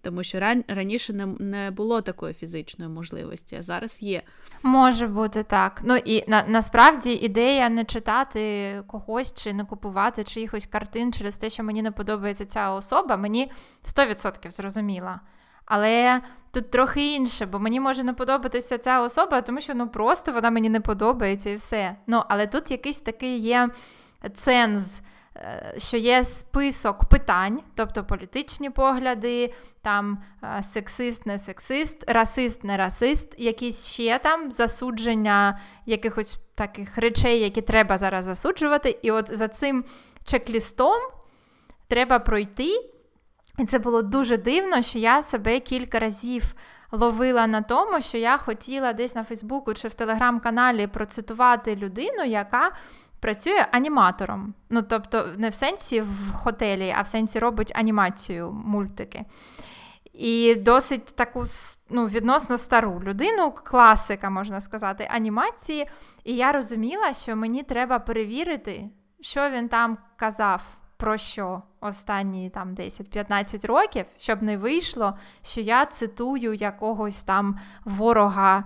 [0.01, 0.63] Тому що ран...
[0.67, 4.21] раніше не не було такої фізичної можливості, а зараз є.
[4.63, 5.81] Може бути так.
[5.85, 11.49] Ну і на, насправді ідея не читати когось чи не купувати чиїхось картин через те,
[11.49, 13.51] що мені не подобається ця особа, мені
[13.83, 15.19] 100% зрозуміла.
[15.65, 20.31] Але тут трохи інше, бо мені може не подобатися ця особа, тому що ну просто
[20.31, 21.95] вона мені не подобається і все.
[22.07, 23.69] Ну, Але тут якийсь такий є
[24.33, 25.01] ценз.
[25.37, 32.77] Е, що є список питань, тобто політичні погляди, там е, сексист, не сексист, расист, не
[32.77, 38.99] расист, якісь ще там засудження якихось таких речей, які треба зараз засуджувати.
[39.01, 39.85] І от за цим
[40.25, 40.99] чек-лістом
[41.87, 42.94] треба пройти
[43.57, 46.55] і це було дуже дивно, що я себе кілька разів
[46.91, 52.71] ловила на тому, що я хотіла десь на Фейсбуку чи в телеграм-каналі процитувати людину, яка
[53.19, 54.53] працює аніматором.
[54.69, 59.25] Ну, тобто, не в сенсі в хотелі, а в сенсі робить анімацію, мультики.
[60.13, 61.43] І досить таку
[61.89, 65.87] ну, відносно стару людину, класика, можна сказати, анімації.
[66.23, 68.89] І я розуміла, що мені треба перевірити,
[69.21, 70.61] що він там казав
[70.97, 78.63] про що останні там 10-15 років, щоб не вийшло, що я цитую якогось там ворога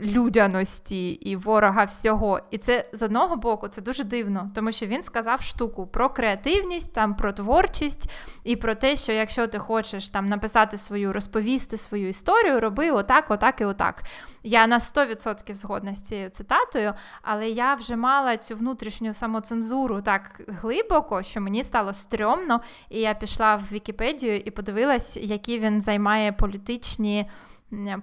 [0.00, 2.40] людяності і ворога всього.
[2.50, 6.92] І це з одного боку це дуже дивно, тому що він сказав штуку про креативність,
[6.94, 8.10] там про творчість
[8.44, 13.30] і про те, що якщо ти хочеш там написати свою, розповісти свою історію, роби отак,
[13.30, 14.02] отак і отак.
[14.42, 20.40] Я на 100% згодна з цією цитатою, але я вже мала цю внутрішню самоцензуру так
[20.48, 26.32] глибоко, що мені стало стрьомно, і я пішла в Вікіпедію і подивилась, які він займає
[26.32, 27.30] політичні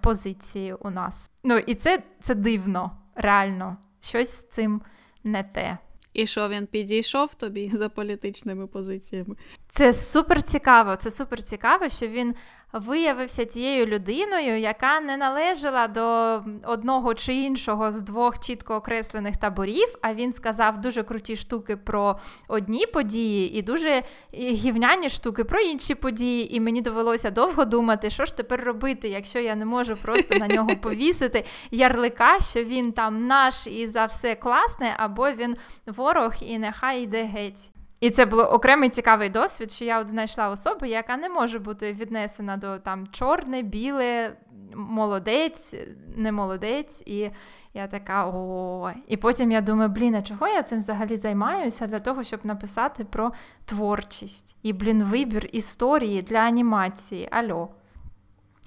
[0.01, 1.32] позиції у нас.
[1.43, 3.78] Ну і це, це дивно, реально.
[4.01, 4.82] Щось з цим
[5.24, 5.78] не те.
[6.13, 9.36] І що він підійшов тобі за політичними позиціями?
[9.78, 10.95] Це супер цікаво.
[10.95, 12.36] Це супер цікаво, що він
[12.73, 19.95] виявився тією людиною, яка не належала до одного чи іншого з двох чітко окреслених таборів.
[20.01, 24.03] А він сказав дуже круті штуки про одні події і дуже
[24.34, 26.55] гівняні штуки про інші події.
[26.55, 30.47] І мені довелося довго думати, що ж тепер робити, якщо я не можу просто на
[30.47, 35.55] нього повісити ярлика, що він там наш і за все класне, або він
[35.86, 37.76] ворог і нехай йде геть.
[38.00, 41.93] І це було окремий цікавий досвід, що я от знайшла особу, яка не може бути
[41.93, 44.38] віднесена до там чорне, біле,
[44.76, 45.76] молодець,
[46.16, 47.04] не молодець.
[47.06, 47.30] І
[47.74, 48.91] я така о.
[49.08, 53.06] І потім я думаю, блін, а чого я цим взагалі займаюся для того, щоб написати
[53.06, 53.32] про
[53.66, 57.28] творчість і, блін, вибір історії для анімації.
[57.32, 57.68] Альо.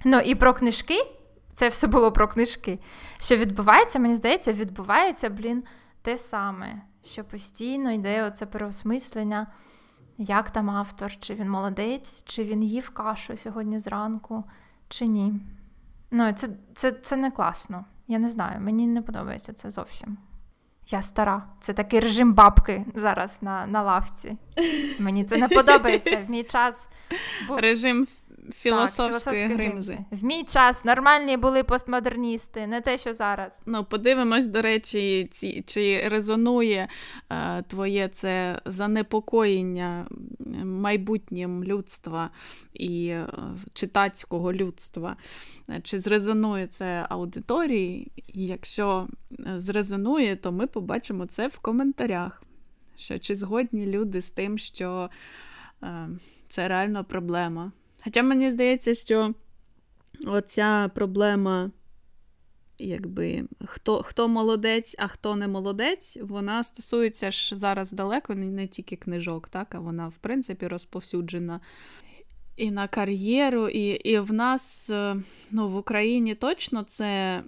[0.05, 0.97] Ну і про книжки.
[1.53, 2.79] Це все було про книжки.
[3.19, 5.63] Що відбувається, мені здається, відбувається, блін,
[6.01, 9.47] те саме що постійно йде оце переосмислення,
[10.17, 14.43] як там автор, чи він молодець, чи він їв кашу сьогодні зранку,
[14.87, 15.33] чи ні.
[16.11, 17.85] Ну, Це це, це не класно.
[18.07, 20.17] Я не знаю, мені не подобається це зовсім.
[20.87, 21.43] Я стара.
[21.59, 24.37] Це такий режим бабки зараз на на лавці.
[24.99, 26.23] Мені це не подобається.
[26.27, 26.87] В мій час
[27.47, 27.59] був...
[27.59, 28.07] режим
[28.55, 29.97] філософської так, гримзи.
[30.11, 33.59] В мій час нормальні були постмодерністи, не те, що зараз.
[33.65, 36.87] Ну, подивимось, до речі, ці, чи резонує
[37.29, 40.07] е, твоє це занепокоєння
[40.63, 42.29] майбутнім людства
[42.73, 43.27] і е,
[43.73, 45.15] читацького людства.
[45.83, 48.11] Чи зрезонує це аудиторії?
[48.33, 49.07] І якщо
[49.55, 52.43] зрезонує, то ми побачимо це в коментарях.
[52.95, 55.09] Що Чи згодні люди з тим, що
[55.83, 56.09] е,
[56.49, 57.71] це реально проблема?
[58.03, 59.33] Хоча мені здається, що
[60.27, 61.71] оця проблема,
[62.79, 68.95] якби хто хто молодець, а хто не молодець, вона стосується ж зараз далеко не тільки
[68.95, 71.59] книжок, так, а вона, в принципі, розповсюджена
[72.57, 75.15] і на кар'єру, і і в нас е,
[75.51, 77.43] ну, в Україні точно це,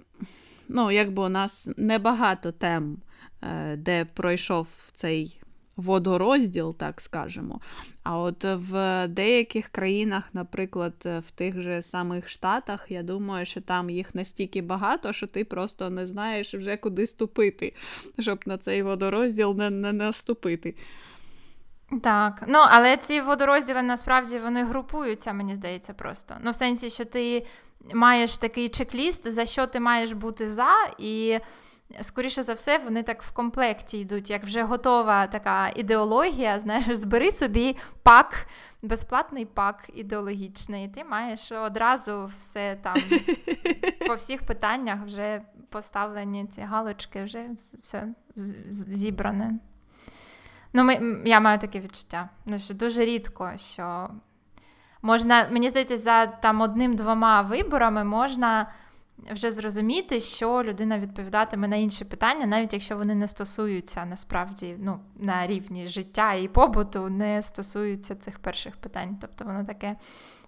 [0.67, 2.97] ну, якби у нас небагато тем,
[3.41, 5.42] е, де пройшов цей
[5.75, 7.61] водорозділ, так скажемо.
[8.03, 13.89] А от в деяких країнах, наприклад, в тих же самих Штатах, я думаю, що там
[13.89, 17.73] їх настільки багато, що ти просто не знаєш вже куди ступити,
[18.19, 20.75] щоб на цей водорозділ не, не наступити.
[22.03, 26.35] Так, ну але ці водорозділи насправді вони групуються, мені здається, просто.
[26.43, 27.45] Ну, в сенсі, що ти
[27.93, 31.39] маєш такий чек-ліст, за що ти маєш бути за, і
[32.01, 36.59] скоріше за все, вони так в комплекті йдуть, як вже готова така ідеологія.
[36.59, 38.47] Знаєш, збери собі пак,
[38.81, 40.87] безплатний пак ідеологічний.
[40.87, 42.95] Ти маєш одразу все там
[44.07, 47.49] по всіх питаннях вже поставлені ці галочки, вже
[47.81, 48.07] все
[48.67, 49.59] зібране.
[50.73, 52.29] Ну, ми, я маю таке відчуття.
[52.45, 54.09] Ну, що дуже рідко, що
[55.01, 58.67] можна, мені здається, за там одним-двома виборами можна
[59.31, 64.99] вже зрозуміти, що людина відповідатиме на інші питання, навіть якщо вони не стосуються насправді ну,
[65.15, 69.17] на рівні життя і побуту, не стосуються цих перших питань.
[69.21, 69.95] Тобто воно таке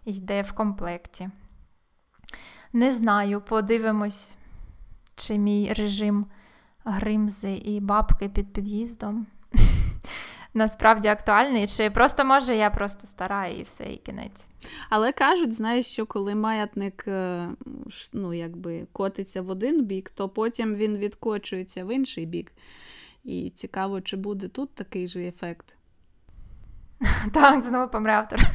[0.06, 1.30] йде в комплекті.
[2.73, 4.34] Не знаю, подивимось,
[5.15, 6.26] чи мій режим
[6.85, 9.27] гримзи і бабки під під'їздом
[10.56, 14.48] насправді актуальний, чи просто може я просто стара і все, і кінець.
[14.90, 17.49] Але кажуть, знаєш, що коли маятник е,
[18.14, 22.52] ну, якби котиться в один бік, то потім він відкочується в інший бік.
[23.23, 25.74] І цікаво, чи буде тут такий же ефект.
[27.34, 28.39] Так, знову помре автор.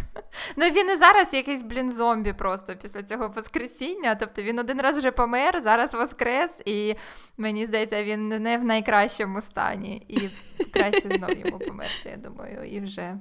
[0.57, 4.15] Ну він і зараз якийсь, блін, зомбі просто після цього воскресіння.
[4.15, 6.95] Тобто він один раз вже помер, зараз воскрес, і
[7.37, 10.03] мені здається, він не в найкращому стані.
[10.09, 10.29] І
[10.73, 13.17] краще знову йому померти, я думаю, і вже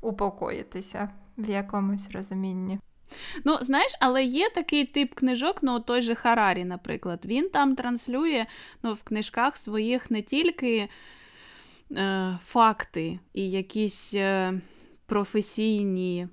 [0.00, 2.78] упокоїтися в якомусь розумінні.
[3.44, 7.24] Ну, знаєш, але є такий тип книжок, ну той же Харарі, наприклад.
[7.24, 8.46] Він там транслює
[8.82, 10.88] ну, в книжках своїх не тільки
[11.92, 14.60] е, факти і якісь е,
[15.06, 16.28] професійні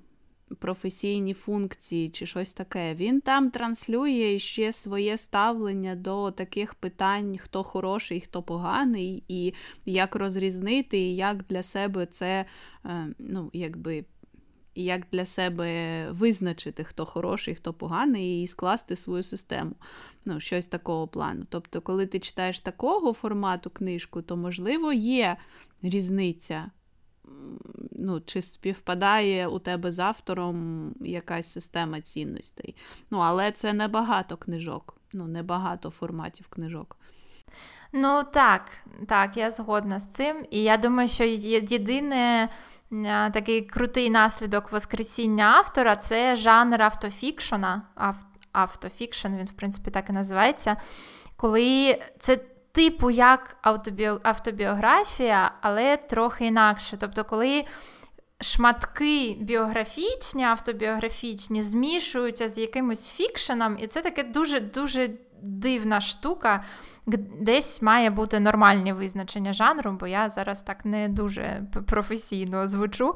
[0.54, 2.94] професійні функції чи щось таке.
[2.94, 9.54] Він там транслює ще своє ставлення до таких питань, хто хороший, хто поганий, і
[9.86, 12.44] як розрізнити, і як для себе це,
[12.84, 14.04] е, ну, якби.
[14.74, 19.72] Як для себе визначити, хто хороший, хто поганий, і скласти свою систему.
[20.24, 21.44] Ну, Щось такого плану.
[21.48, 25.36] Тобто, коли ти читаєш такого формату книжку, то, можливо, є
[25.82, 26.70] різниця
[27.90, 32.76] ну, чи співпадає у тебе з автором якась система цінностей.
[33.10, 36.96] Ну, Але це небагато книжок, ну, небагато форматів книжок.
[37.92, 38.70] Ну, так,
[39.08, 40.46] так, я згодна з цим.
[40.50, 42.48] І я думаю, що єдине.
[43.32, 47.82] Такий крутий наслідок воскресіння автора це жанр автофікшена.
[48.52, 50.76] Автофікшн, він, в принципі, так і називається.
[51.36, 52.36] Коли це
[52.72, 53.56] типу як
[54.22, 56.96] автобіографія, але трохи інакше.
[57.00, 57.64] Тобто, коли
[58.40, 65.10] шматки біографічні, автобіографічні змішуються з якимось фікшеном, і це таке дуже-дуже
[65.44, 66.64] дивна штука.
[67.40, 73.14] Десь має бути нормальне визначення жанру, бо я зараз так не дуже професійно звучу.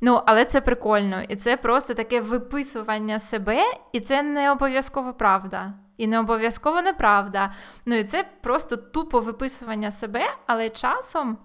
[0.00, 1.22] Ну, але це прикольно.
[1.22, 3.62] І це просто таке виписування себе,
[3.92, 5.72] і це не обов'язково правда.
[5.96, 7.52] І не обов'язково неправда.
[7.86, 11.38] Ну і це просто тупо виписування себе, але часом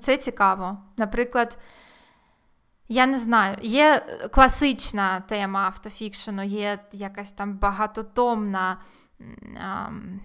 [0.00, 0.78] це цікаво.
[0.96, 1.58] Наприклад,
[2.88, 8.78] я не знаю, є класична тема автофікшену, є якась там багатотомна,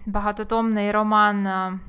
[0.06, 1.80] багатотомний роман.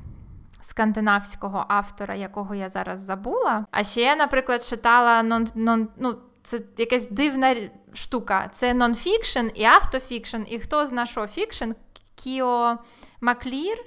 [0.62, 3.66] Скандинавського автора, якого я зараз забула.
[3.70, 7.56] А ще я, наприклад, читала нон, нон, ну, це якась дивна
[7.92, 8.48] штука.
[8.52, 11.70] Це нонфікшн і автофікшн, і хто зна що фікшн,
[12.14, 12.78] Кіо
[13.20, 13.78] Маклір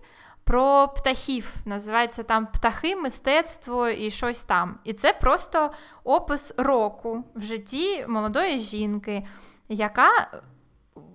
[0.43, 1.55] про птахів.
[1.65, 4.79] Називається там птахи, мистецтво і щось там.
[4.83, 5.71] І це просто
[6.03, 9.27] опис року в житті молодої жінки.
[9.69, 10.41] яка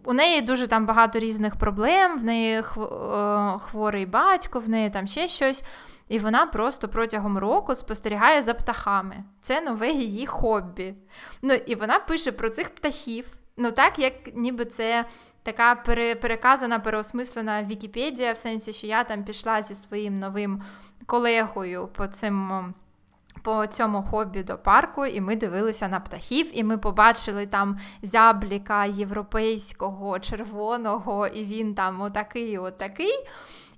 [0.04, 2.62] у неї дуже там багато різних проблем, в неї
[3.60, 5.64] хворий батько, в неї там ще щось.
[6.08, 9.24] І вона просто протягом року спостерігає за птахами.
[9.40, 10.94] Це нове її хобі.
[11.42, 13.26] Ну і вона пише про цих птахів.
[13.56, 15.04] Ну так, як ніби це
[15.42, 15.74] така
[16.20, 20.62] переказана, переосмислена Вікіпедія, в сенсі, що я там пішла зі своїм новим
[21.06, 22.74] колегою по цим.
[23.48, 28.84] По цьому хобі до парку, і ми дивилися на птахів, і ми побачили там зябліка
[28.84, 33.14] європейського, червоного, і він там отакий, отакий.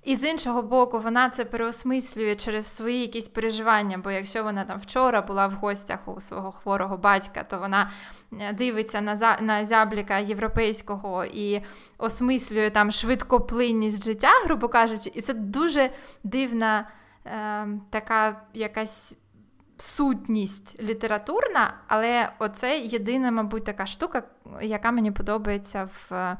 [0.03, 3.97] І з іншого боку, вона це переосмислює через свої якісь переживання.
[3.97, 7.91] Бо якщо вона там вчора була в гостях у свого хворого батька, то вона
[8.39, 11.61] е, дивиться на за, на зябліка європейського і
[11.97, 15.89] осмислює там швидкоплинність життя, грубо кажучи, і це дуже
[16.23, 16.87] дивна
[17.25, 19.20] е, така якась.
[19.81, 24.23] Сутність літературна, але оце єдина, мабуть, така штука,
[24.61, 26.37] яка мені подобається в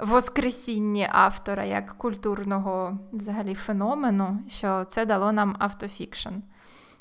[0.00, 6.34] воскресінні автора як культурного взагалі феномену, що це дало нам автофікшн.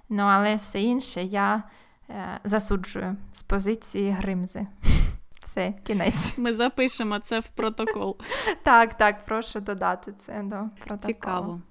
[0.10, 1.64] Ну, але все інше я
[2.10, 4.68] е, засуджую з позиції Гримзи.
[5.40, 6.38] Все, кінець.
[6.38, 8.18] Ми запишемо це в протокол.
[8.64, 10.56] Так, так, прошу додати це до
[10.86, 11.14] протоколу.
[11.14, 11.62] Цікаво.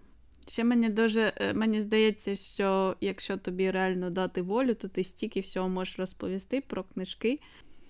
[0.49, 5.41] Ще мені дуже е, мені здається, що якщо тобі реально дати волю, то ти стільки
[5.41, 7.41] всього можеш розповісти про книжки,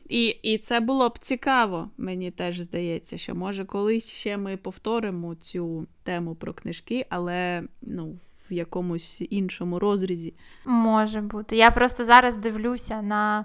[0.09, 5.35] і і це було б цікаво, мені теж здається, що може колись ще ми повторимо
[5.35, 8.19] цю тему про книжки, але ну,
[8.51, 10.35] в якомусь іншому розрізі.
[10.65, 11.57] Може бути.
[11.57, 13.45] Я просто зараз дивлюся на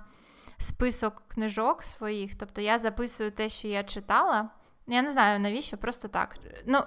[0.58, 4.50] список книжок своїх, тобто я записую те, що я читала.
[4.88, 6.38] Я не знаю навіщо, просто так.
[6.66, 6.80] Ну,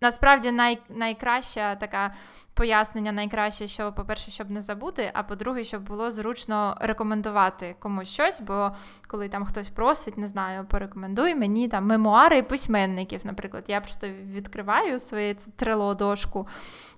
[0.00, 2.10] Насправді най, найкраще таке
[2.54, 8.40] пояснення, найкраще, що, по-перше, щоб не забути, а по-друге, щоб було зручно рекомендувати комусь щось,
[8.40, 8.70] бо
[9.06, 13.64] коли там хтось просить, не знаю, порекомендуй мені там мемуари письменників, наприклад.
[13.68, 16.48] Я просто відкриваю своє трило дошку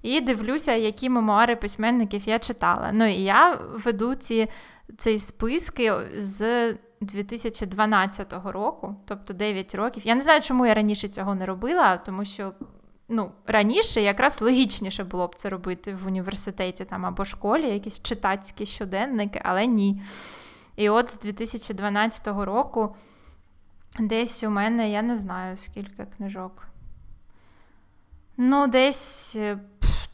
[0.03, 2.91] і дивлюся, які мемуари письменників я читала.
[2.93, 4.49] Ну і я веду ці
[4.97, 10.07] ці списки з 2012 року, тобто 9 років.
[10.07, 12.53] Я не знаю, чому я раніше цього не робила, тому що
[13.09, 18.67] ну, раніше якраз логічніше було б це робити в університеті там або школі, якісь читацькі
[18.67, 20.03] щоденники, але ні.
[20.77, 22.97] І от з 2012 року
[23.99, 26.69] десь у мене, я не знаю, скільки книжок.
[28.37, 29.39] Ну, десь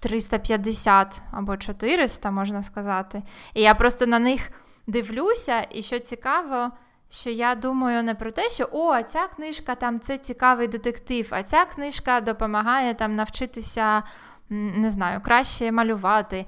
[0.01, 3.23] 350 е, або 400, можна сказати.
[3.55, 4.51] І я просто на них
[4.87, 6.71] дивлюся, і що цікаво,
[7.15, 11.43] що я думаю не про те, що о, ця книжка там це цікавий детектив, а
[11.43, 14.03] ця книжка допомагає там навчитися,
[14.51, 16.47] не знаю, краще малювати.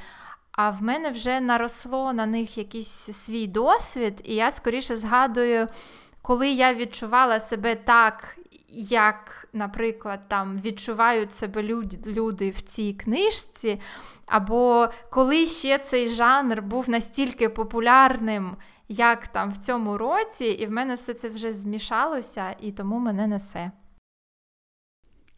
[0.53, 5.69] А в мене вже наросло на них якийсь свій досвід, і я скоріше згадую,
[6.23, 8.37] коли я відчувала себе так,
[8.69, 11.63] як, наприклад, там відчувають себе
[12.07, 13.81] люди в цій книжці,
[14.27, 18.57] або коли ще цей жанр був настільки популярним
[18.89, 23.27] як там в цьому році, і в мене все це вже змішалося, і тому мене
[23.27, 23.71] несе.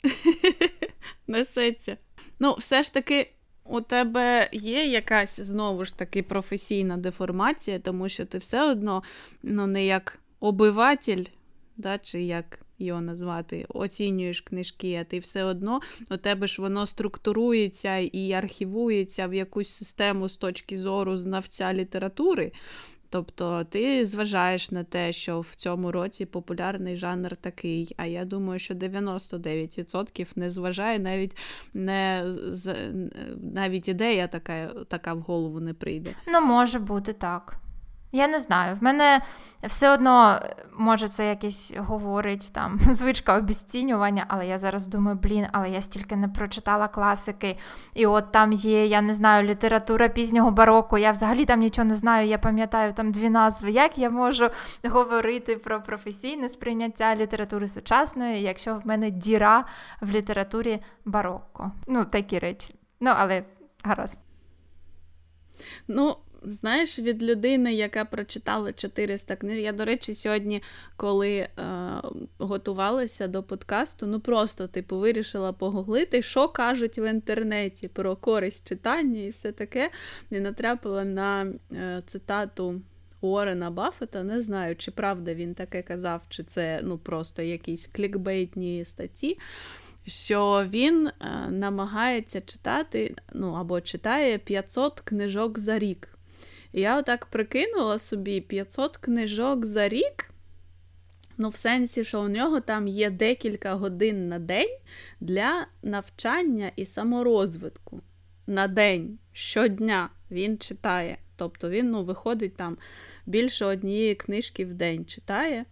[1.26, 1.96] Несеться.
[2.38, 3.32] Ну, все ж таки.
[3.70, 9.02] У тебе є якась знову ж таки професійна деформація, тому що ти все одно
[9.42, 11.24] ну, не як обиватель,
[11.76, 15.80] да, чи як його назвати, оцінюєш книжки, а ти все одно
[16.10, 22.52] у тебе ж воно структурується і архівується в якусь систему з точки зору знавця літератури.
[23.10, 27.94] Тобто ти зважаєш на те, що в цьому році популярний жанр такий.
[27.96, 31.36] А я думаю, що 99% не зважає, навіть
[31.74, 32.24] не
[33.54, 36.10] навіть ідея така, така в голову не прийде.
[36.28, 37.60] Ну, може бути так.
[38.12, 38.76] Я не знаю.
[38.76, 39.20] В мене
[39.62, 40.40] все одно,
[40.76, 46.16] може, це якесь говорить там звичка обіцінювання, але я зараз думаю, блін, але я стільки
[46.16, 47.58] не прочитала класики.
[47.94, 50.98] І от там є, я не знаю, література пізнього бароко.
[50.98, 52.28] Я взагалі там нічого не знаю.
[52.28, 53.70] Я пам'ятаю там дві назви.
[53.70, 54.50] Як я можу
[54.84, 59.64] говорити про професійне сприйняття літератури сучасної, якщо в мене діра
[60.00, 61.72] в літературі барокко?
[61.86, 62.74] Ну, такі речі.
[63.00, 63.44] Ну, але
[63.84, 64.20] гаразд.
[65.88, 69.58] Ну, Знаєш, від людини, яка прочитала 400 книг.
[69.58, 70.62] Я, до речі, сьогодні,
[70.96, 71.48] коли е,
[72.38, 79.20] готувалася до подкасту, ну просто типу вирішила погуглити, що кажуть в інтернеті про користь читання
[79.20, 79.90] і все таке.
[80.30, 82.80] І натрапила на е, цитату
[83.20, 84.22] Уоррена Баффета.
[84.22, 89.38] Не знаю, чи правда він таке казав, чи це ну, просто якісь клікбейтні статті
[90.06, 91.12] що він е,
[91.50, 96.17] намагається читати, ну або читає 500 книжок за рік.
[96.72, 100.30] Я отак прикинула собі 500 книжок за рік.
[101.40, 104.78] Ну, в сенсі, що у нього там є декілька годин на день
[105.20, 108.00] для навчання і саморозвитку.
[108.46, 111.18] На день, щодня він читає.
[111.36, 112.78] Тобто він ну, виходить там
[113.26, 115.64] більше однієї книжки в день читає.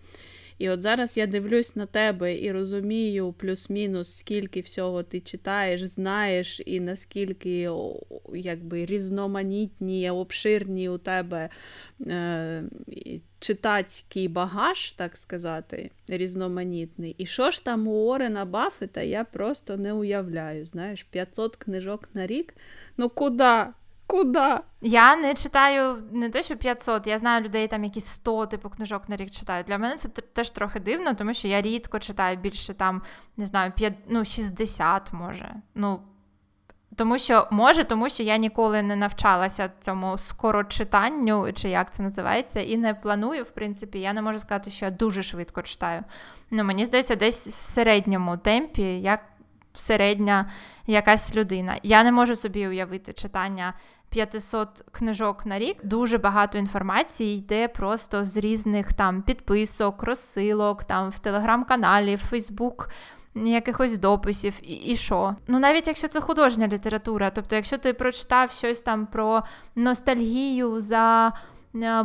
[0.58, 6.62] І от зараз я дивлюсь на тебе і розумію плюс-мінус, скільки всього ти читаєш, знаєш,
[6.66, 7.70] і наскільки
[8.34, 11.48] якби різноманітні, обширні у тебе
[12.06, 12.62] е,
[13.38, 17.14] читацький багаж, так сказати, різноманітний.
[17.18, 20.66] І що ж там у Орена Баффета, я просто не уявляю.
[20.66, 22.54] Знаєш, 500 книжок на рік.
[22.96, 23.64] Ну куди?
[24.06, 24.62] Куда?
[24.80, 29.08] Я не читаю не те, що 500, я знаю людей, там які 100 типу книжок
[29.08, 29.66] на рік читають.
[29.66, 33.02] Для мене це теж трохи дивно, тому що я рідко читаю більше там,
[33.36, 35.54] не знаю, 5, ну, 60 може.
[35.74, 36.00] Ну,
[36.96, 42.60] тому що може, тому що я ніколи не навчалася цьому скорочитанню, чи як це називається,
[42.60, 46.04] і не планую, в принципі, я не можу сказати, що я дуже швидко читаю.
[46.50, 49.24] Ну, Мені здається, десь в середньому темпі, як
[49.78, 50.50] середня
[50.86, 51.78] якась людина.
[51.82, 53.74] Я не можу собі уявити читання
[54.08, 55.84] 500 книжок на рік.
[55.84, 62.90] Дуже багато інформації йде просто з різних там підписок, розсилок, там в телеграм-каналі, в Фейсбук.
[63.34, 65.36] Якихось дописів, і і що?
[65.46, 69.42] Ну, навіть якщо це художня література, тобто, якщо ти прочитав щось там про
[69.74, 71.32] ностальгію за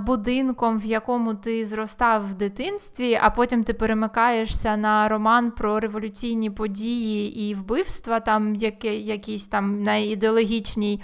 [0.05, 6.49] будинком, в якому ти зростав в дитинстві, а потім ти перемикаєшся на роман про революційні
[6.49, 11.01] події і вбивства, там які, якісь там на ідеологічній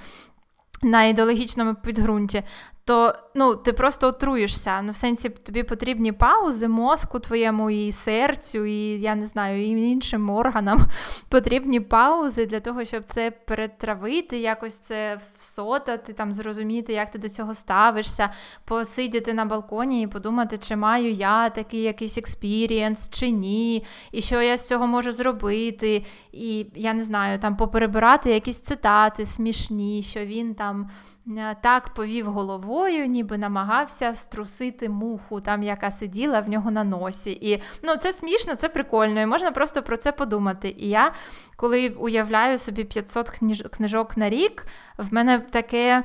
[0.82, 2.44] на ідеологічному підґрунті,
[2.88, 4.82] то ну, ти просто отруєшся.
[4.82, 9.92] Ну, в сенсі тобі потрібні паузи мозку твоєму і серцю, і я не знаю, і
[9.92, 10.80] іншим органам
[11.30, 17.30] потрібні паузи для того, щоб це перетравити, якось це всотати, там зрозуміти, як ти до
[17.30, 18.30] цього ставишся,
[18.66, 24.42] посидіти на балконі і подумати, чи маю я такий якийсь experience, чи ні, і що
[24.42, 26.04] я з цього можу зробити.
[26.32, 30.90] І я не знаю, там поперебирати якісь цитати смішні, що він там.
[31.30, 37.32] Е, так повів головою, ніби намагався струсити муху, там яка сиділа в нього на носі.
[37.32, 40.76] І ну, це смішно, це прикольно, і можна просто про це подумати.
[40.78, 41.12] І я,
[41.56, 43.30] коли уявляю собі 500
[43.72, 44.66] книжок на рік,
[44.98, 46.04] в мене таке.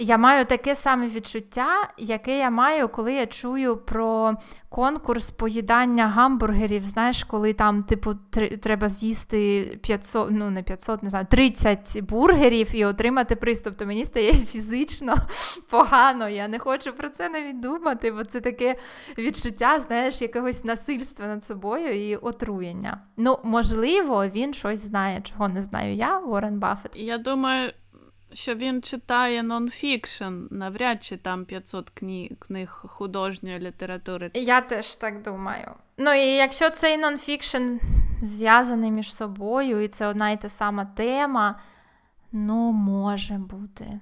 [0.00, 4.36] Я маю таке саме відчуття, яке я маю, коли я чую про
[4.68, 6.84] конкурс поїдання гамбургерів.
[6.84, 8.14] Знаєш, коли там, типу,
[8.62, 13.60] треба з'їсти 500, ну не 500, не знаю, 30 бургерів і отримати приз.
[13.60, 15.14] Тобто мені стає фізично
[15.70, 16.28] погано.
[16.28, 18.76] Я не хочу про це навіть думати, бо це таке
[19.18, 23.00] відчуття, знаєш, якогось насильства над собою і отруєння.
[23.16, 26.96] Ну, можливо, він щось знає, чого не знаю я, Уоррен Баффет.
[26.96, 27.70] Я думаю
[28.32, 32.36] що він читає нонфікшн, навряд чи там 500 кні...
[32.38, 34.30] книг художньої літератури.
[34.34, 35.74] Я теж так думаю.
[35.96, 37.76] Ну і якщо цей нонфікшн
[38.22, 41.60] зв'язаний між собою, і це одна і та сама тема,
[42.32, 44.00] ну, може бути.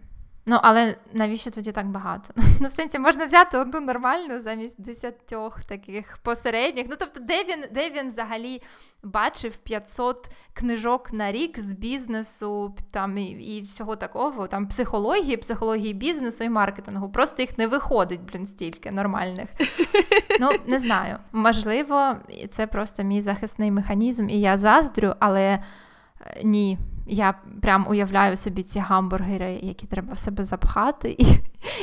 [0.49, 2.35] Ну, але навіщо тоді так багато?
[2.61, 6.87] Ну, в сенсі можна взяти одну нормальну замість десятьох таких посередніх.
[6.91, 8.63] Ну, тобто, де він де він взагалі
[9.03, 15.95] бачив 500 книжок на рік з бізнесу там і, і всього такого, там психології, психології
[15.95, 17.11] бізнесу і маркетингу.
[17.11, 19.49] Просто їх не виходить, блін, стільки нормальних.
[20.41, 21.19] Ну, не знаю.
[21.33, 22.17] Можливо,
[22.51, 25.59] це просто мій захисний механізм, і я заздрю, але
[26.45, 26.79] ні.
[27.07, 31.27] Я прям уявляю собі ці гамбургери, які треба в себе запхати, і,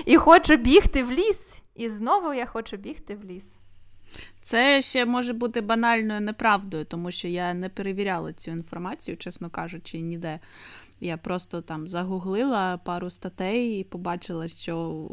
[0.05, 1.61] і хочу бігти в ліс.
[1.75, 3.55] І знову я хочу бігти в ліс.
[4.41, 9.99] Це ще може бути банальною неправдою, тому що я не перевіряла цю інформацію, чесно кажучи,
[9.99, 10.39] ніде.
[10.99, 15.07] Я просто там загуглила пару статей і побачила, що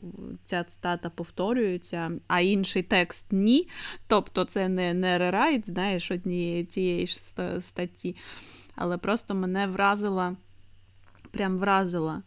[0.44, 3.68] ця цитата повторюється, а інший текст ні.
[4.06, 7.16] Тобто це не не рерайт, знаєш, однієї тієї ж
[7.60, 8.16] статті
[8.80, 10.36] але просто мене вразила,
[11.30, 12.22] прям вразила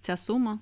[0.00, 0.58] ця сума.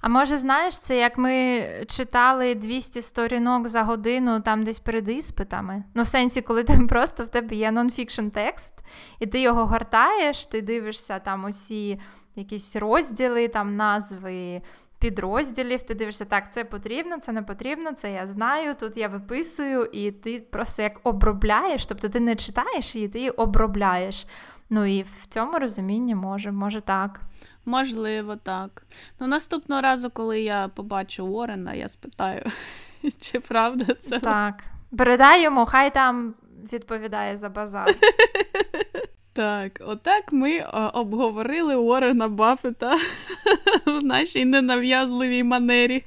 [0.00, 5.84] А може, знаєш, це як ми читали 200 сторінок за годину там десь перед іспитами?
[5.94, 8.74] Ну, в сенсі, коли ти просто в тебе є нонфікшн текст,
[9.18, 12.00] і ти його гортаєш, ти дивишся там усі
[12.36, 14.62] якісь розділи, там назви
[14.98, 15.82] підрозділів.
[15.82, 18.74] Ти дивишся, так, це потрібно, це не потрібно, це я знаю.
[18.74, 23.30] Тут я виписую, і ти просто як обробляєш, тобто ти не читаєш її, ти її
[23.30, 24.26] обробляєш.
[24.70, 27.20] Ну і в цьому розумінні може, може так.
[27.64, 28.82] Можливо, так.
[29.20, 32.42] Ну, наступного разу, коли я побачу Уоррена, я спитаю,
[33.20, 34.20] чи правда це.
[34.20, 34.64] Так.
[34.98, 36.34] Передай йому, хай там
[36.72, 37.94] відповідає за базар.
[39.38, 42.96] Так, отак ми е, обговорили Уоррена Баффета
[43.86, 46.04] в нашій ненав'язливій манері.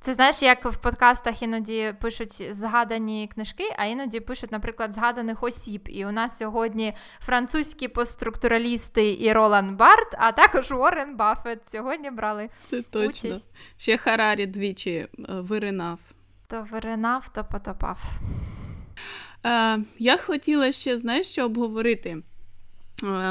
[0.00, 5.88] Це знаєш, як в подкастах іноді пишуть згадані книжки, а іноді пишуть, наприклад, згаданих осіб.
[5.88, 12.48] І у нас сьогодні французькі постструктуралісти і Ролан Барт, а також Уоррен Баффет сьогодні брали.
[12.64, 13.30] Це точно.
[13.30, 13.50] участь.
[13.76, 15.98] Ще Харарі двічі е, виринав.
[16.46, 17.98] То виринав, то потопав.
[19.98, 22.22] Я хотіла ще, знаєш, що обговорити.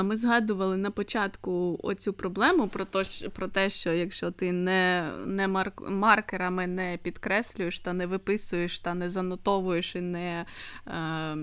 [0.04, 5.48] Ми згадували на початку оцю проблему про то, про те, що якщо ти не не
[5.48, 10.46] марк, маркерами не підкреслюєш та не виписуєш та не занотовуєш і не
[10.88, 11.36] е,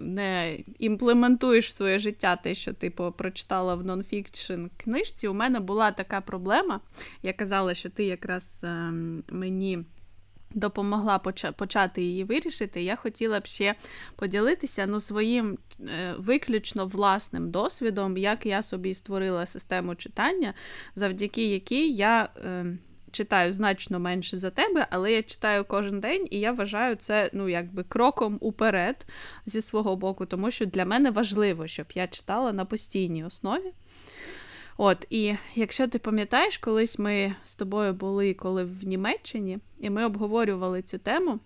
[0.00, 5.90] не імплементуєш в своє життя те, що ти прочитала в нонфікшн книжці, у мене була
[5.90, 6.80] така проблема.
[7.22, 8.92] Я казала, що ти якраз е,
[9.30, 9.84] мені
[10.54, 11.18] допомогла
[11.56, 13.74] почати її вирішити, я хотіла б ще
[14.16, 20.54] поділитися ну, своїм е, виключно власним досвідом, як я собі створила систему читання,
[20.94, 22.28] завдяки якій я.
[22.44, 22.76] Е,
[23.12, 27.48] Читаю значно менше за тебе, але я читаю кожен день, і я вважаю це ну,
[27.48, 29.06] якби кроком уперед
[29.46, 33.72] зі свого боку, тому що для мене важливо, щоб я читала на постійній основі.
[34.82, 40.04] От, і якщо ти пам'ятаєш, колись ми з тобою були коли в Німеччині, і ми
[40.04, 41.40] обговорювали цю тему.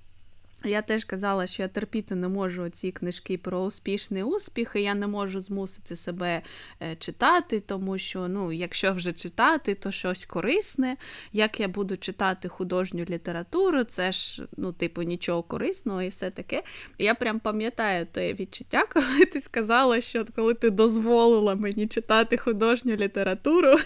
[0.64, 4.94] Я теж казала, що я терпіти не можу ці книжки про успішний успіх, і я
[4.94, 6.42] не можу змусити себе
[6.82, 10.96] е, читати, тому що, ну, якщо вже читати, то щось корисне.
[11.32, 16.62] Як я буду читати художню літературу, це ж, ну, типу, нічого корисного і все таке.
[16.98, 22.96] Я прям пам'ятаю те відчуття, коли ти сказала, що коли ти дозволила мені читати художню
[22.96, 23.76] літературу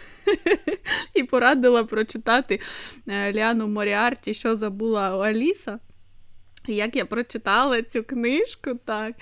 [1.15, 2.61] і порадила прочитати
[3.09, 5.79] е, Ліану Моріарті, що забула Аліса.
[6.73, 9.15] Як я прочитала цю книжку, так,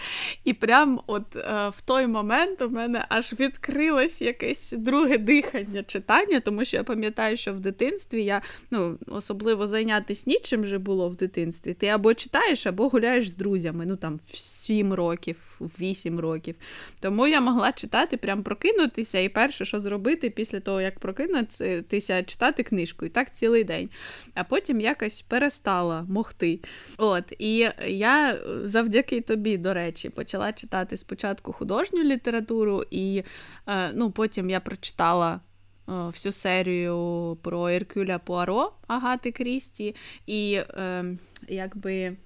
[0.44, 6.40] і прям от е, в той момент у мене аж відкрилось якесь друге дихання читання,
[6.40, 11.16] тому що я пам'ятаю, що в дитинстві я ну, особливо зайнятися нічим же було в
[11.16, 11.74] дитинстві.
[11.74, 16.54] Ти або читаєш, або гуляєш з друзями, ну там в 7 років, в 8 років.
[17.00, 22.62] Тому я могла читати, прям прокинутися, і перше, що зробити після того, як прокинутися, читати
[22.62, 23.06] книжку.
[23.06, 23.90] І так цілий день.
[24.34, 26.60] А потім якось перестала могти.
[26.98, 27.32] От.
[27.38, 33.22] І я завдяки тобі, до речі, почала читати спочатку художню літературу, і
[33.66, 35.40] е, ну, потім я прочитала.
[35.88, 39.94] Е, всю серію про Еркюля Пуаро Агати Крісті,
[40.26, 41.04] і е,
[41.48, 42.16] якби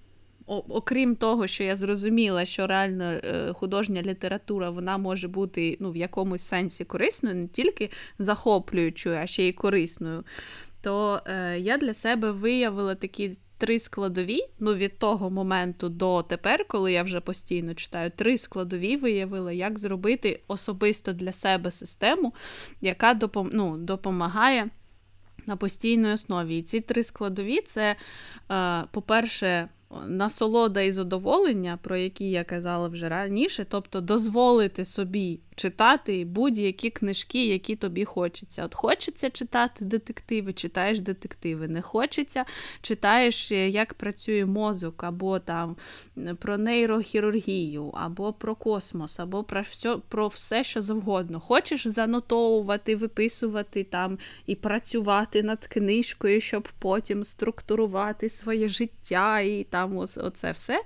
[0.51, 5.97] окрім того, що я зрозуміла, що реально е, художня література вона може бути ну, в
[5.97, 10.25] якомусь сенсі корисною, не тільки захоплюючою, а ще й корисною,
[10.83, 14.41] то е, я для себе виявила такі три складові.
[14.59, 19.79] Ну, від того моменту до тепер, коли я вже постійно читаю, три складові виявила, як
[19.79, 22.35] зробити особисто для себе систему,
[22.81, 23.51] яка допом...
[23.53, 24.69] ну, допомагає.
[25.47, 26.59] На постійній основі.
[26.59, 27.97] І ці три складові це,
[28.51, 29.69] е, по-перше,
[30.07, 37.47] насолода і задоволення, про які я казала вже раніше, тобто дозволити собі читати будь-які книжки,
[37.47, 38.65] які тобі хочеться.
[38.65, 41.69] От хочеться читати детективи, читаєш детективи.
[41.69, 42.45] Не хочеться,
[42.83, 45.77] читаєш, е, як працює мозок, або там
[46.39, 51.41] про нейрохірургію, або про космос, або про все, про все, що завгодно.
[51.41, 59.97] Хочеш занотовувати, виписувати там і працювати над книжкою, щоб потім структурувати своє життя і там
[59.97, 60.83] оце все.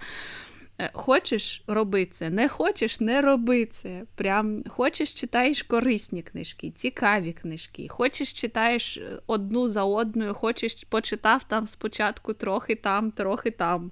[0.85, 4.02] Е, хочеш роби це, не хочеш, не роби це.
[4.15, 7.89] Прям Хочеш читаєш корисні книжки, цікаві книжки.
[7.89, 13.90] Хочеш читаєш е, одну за одною, хочеш почитав там спочатку трохи там, трохи там.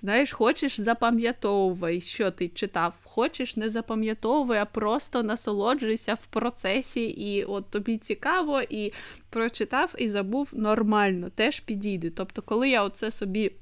[0.00, 2.94] Знаєш, хочеш запам'ятовувай, що ти читав.
[3.04, 8.92] Хочеш, не запам'ятовуй, а просто насолоджуйся в процесі, і от тобі цікаво, і
[9.30, 12.10] прочитав і забув нормально, теж підійде.
[12.10, 13.52] Тобто, коли я оце собі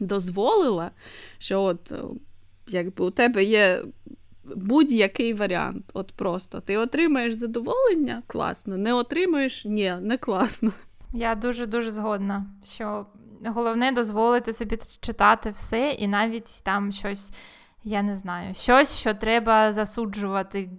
[0.00, 0.90] дозволила,
[1.38, 2.02] що от е,
[2.68, 3.82] якби у тебе є
[4.56, 5.90] будь-який варіант.
[5.94, 10.72] От просто ти отримаєш задоволення класно, не отримаєш ні, не класно.
[11.14, 13.06] Я дуже-дуже згодна, що
[13.46, 17.32] головне дозволити собі читати все, і навіть там щось,
[17.84, 20.70] я не знаю, щось, що треба засуджувати.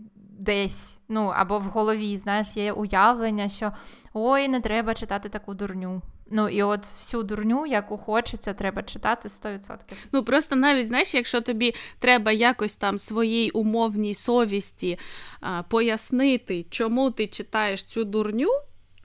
[0.41, 3.71] Десь, ну або в голові, знаєш, є уявлення, що
[4.13, 6.01] ой, не треба читати таку дурню.
[6.31, 9.77] Ну і от всю дурню, яку хочеться, треба читати 100%.
[10.11, 14.99] Ну просто навіть знаєш, якщо тобі треба якось там своїй умовній совісті
[15.41, 18.49] а, пояснити, чому ти читаєш цю дурню.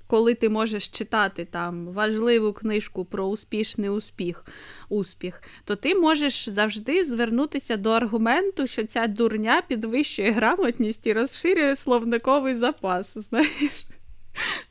[0.06, 4.44] Коли ти можеш читати там важливу книжку про успішний успіх,
[4.88, 11.76] успіх, то ти можеш завжди звернутися до аргументу, що ця дурня підвищує грамотність і розширює
[11.76, 13.18] словниковий запас.
[13.18, 13.86] знаєш.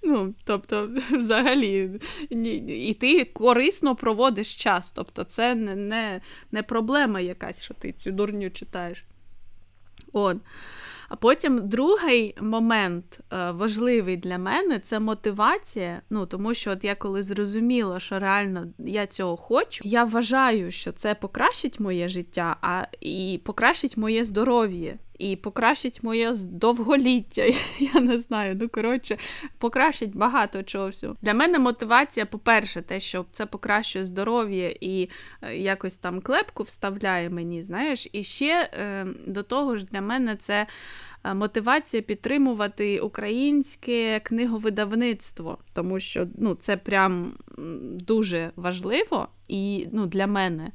[0.03, 1.99] Ну, тобто, взагалі,
[2.67, 4.91] і ти корисно проводиш час.
[4.91, 6.21] Тобто, це не не,
[6.51, 9.05] не проблема якась, що ти цю дурню читаєш.
[10.13, 10.37] От.
[11.09, 16.01] А потім другий момент е, важливий для мене це мотивація.
[16.09, 20.91] Ну тому що от я коли зрозуміла, що реально я цього хочу, я вважаю, що
[20.91, 27.43] це покращить моє життя, а і покращить моє здоров'я і покращить моє довголіття.
[27.79, 28.57] Я не знаю.
[28.61, 29.17] Ну, коротше,
[29.57, 31.15] покращить багато чого всього.
[31.21, 35.09] Для мене мотивація, по-перше, те, що це покращує здоров'я і
[35.41, 40.35] е, якось там клепку вставляє мені, знаєш, і ще е, до того ж, для мене
[40.35, 40.67] це.
[41.25, 47.33] Е, мотивація підтримувати українське книговидавництво, тому що ну, це прям
[47.83, 50.71] дуже важливо і ну, для мене.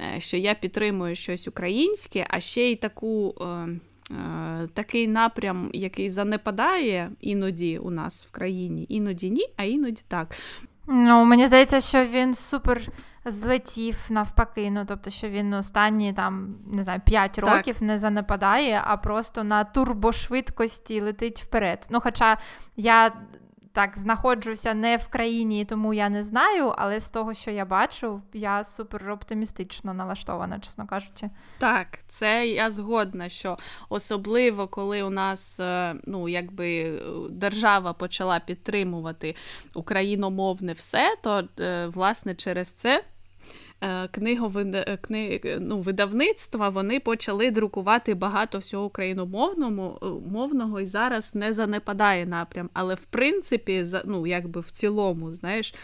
[0.00, 3.34] Е, що я підтримую щось українське, а ще й таку.
[3.40, 3.44] Е,
[4.14, 10.34] е, такий напрям, який занепадає іноді у нас в країні, іноді ні, а іноді так.
[10.86, 12.80] Ну, Мені здається, що він супер
[13.24, 14.70] злетів навпаки.
[14.70, 17.82] Ну, тобто, що він останні там, не знаю, 5 років так.
[17.82, 21.86] не занепадає, а просто на турбошвидкості летить вперед.
[21.90, 22.38] Ну, Хоча
[22.76, 23.12] я
[23.78, 28.22] так знаходжуся не в країні, тому я не знаю, але з того, що я бачу,
[28.32, 31.30] я супер оптимістично налаштована, чесно кажучи.
[31.58, 39.34] Так, це я згодна, що особливо коли у нас е, ну, якби держава почала підтримувати
[39.74, 43.04] україномовне все, то е, власне через це.
[43.80, 44.98] Е, книговид...
[45.00, 45.40] кни...
[45.60, 52.70] ну, видавництва вони почали друкувати багато всього україномовного е, мовного і зараз не занепадає напрям.
[52.72, 55.74] Але в принципі, ну, якби в цілому, знаєш,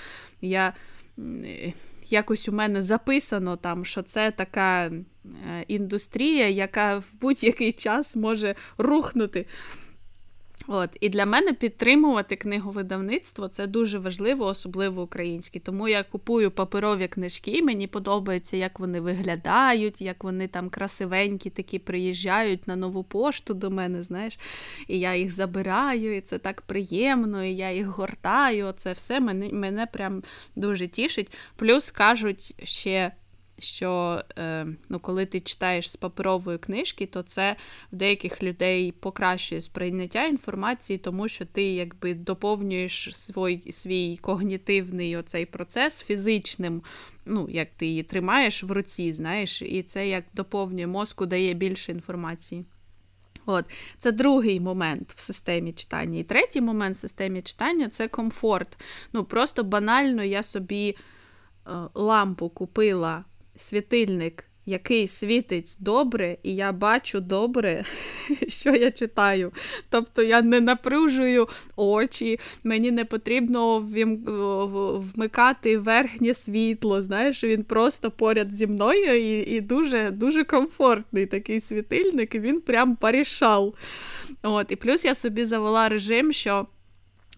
[0.41, 0.73] я.
[2.11, 5.03] Якось у мене записано там, що це така е,
[5.69, 9.47] індустрія, яка в будь-який час може рухнути.
[10.67, 15.59] От, І для мене підтримувати книговидавництво це дуже важливо, особливо українське.
[15.61, 21.79] Тому я купую паперові книжки, мені подобається, як вони виглядають, як вони там красивенькі такі
[21.79, 24.39] приїжджають на нову пошту до мене, знаєш,
[24.89, 28.73] і я їх забираю, і це так приємно, і я їх гортаю.
[28.77, 30.23] Це все мене, мене прям
[30.57, 31.33] дуже тішить.
[31.57, 33.13] Плюс кажуть ще
[33.65, 37.57] що е, ну, коли ти читаєш з паперової книжки, то це
[37.93, 45.47] в деяких людей покращує сприйняття інформації, тому що ти якби доповнюєш свій свій когнітивний оцей
[45.47, 46.83] процес фізичним,
[47.25, 51.93] ну, як ти її тримаєш в руці, знаєш, і це як доповнює мозку, дає більше
[51.93, 52.65] інформації.
[53.47, 53.65] От,
[53.99, 56.19] Це другий момент в системі читання.
[56.19, 58.79] І третій момент в системі читання це комфорт.
[59.13, 60.97] Ну, Просто банально я собі
[61.67, 63.25] е, лампу купила
[63.57, 67.85] світильник, який світить добре, і я бачу добре,
[68.49, 69.53] що я читаю.
[69.91, 73.79] Тобто я не напружую очі, мені не потрібно
[75.15, 77.03] вмикати верхнє світло.
[77.03, 82.61] Знаєш, він просто поряд зі мною і і дуже дуже комфортний такий світильник, і він
[82.61, 83.75] прям порішав.
[84.43, 86.67] От, І плюс я собі завела режим, що.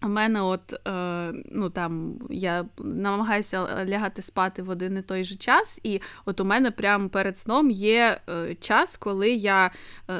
[0.03, 5.35] У мене, от, е, ну там, я намагаюся лягати спати в один і той же
[5.35, 9.71] час, і от у мене прямо перед сном є е, час, коли я е,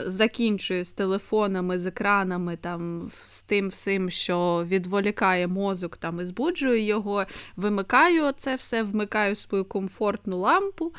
[0.07, 6.84] закінчую з телефонами, з екранами, там, з тим всім, що відволікає мозок, там, і збуджую
[6.84, 7.26] його,
[7.56, 10.94] вимикаю це все, вмикаю свою комфортну лампу,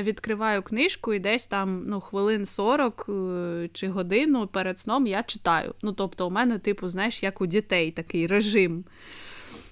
[0.00, 5.74] відкриваю книжку і десь там ну, хвилин 40 е, чи годину перед сном я читаю.
[5.82, 8.84] Ну, Тобто, у мене, типу, знаєш, як у дітей такий такий режим.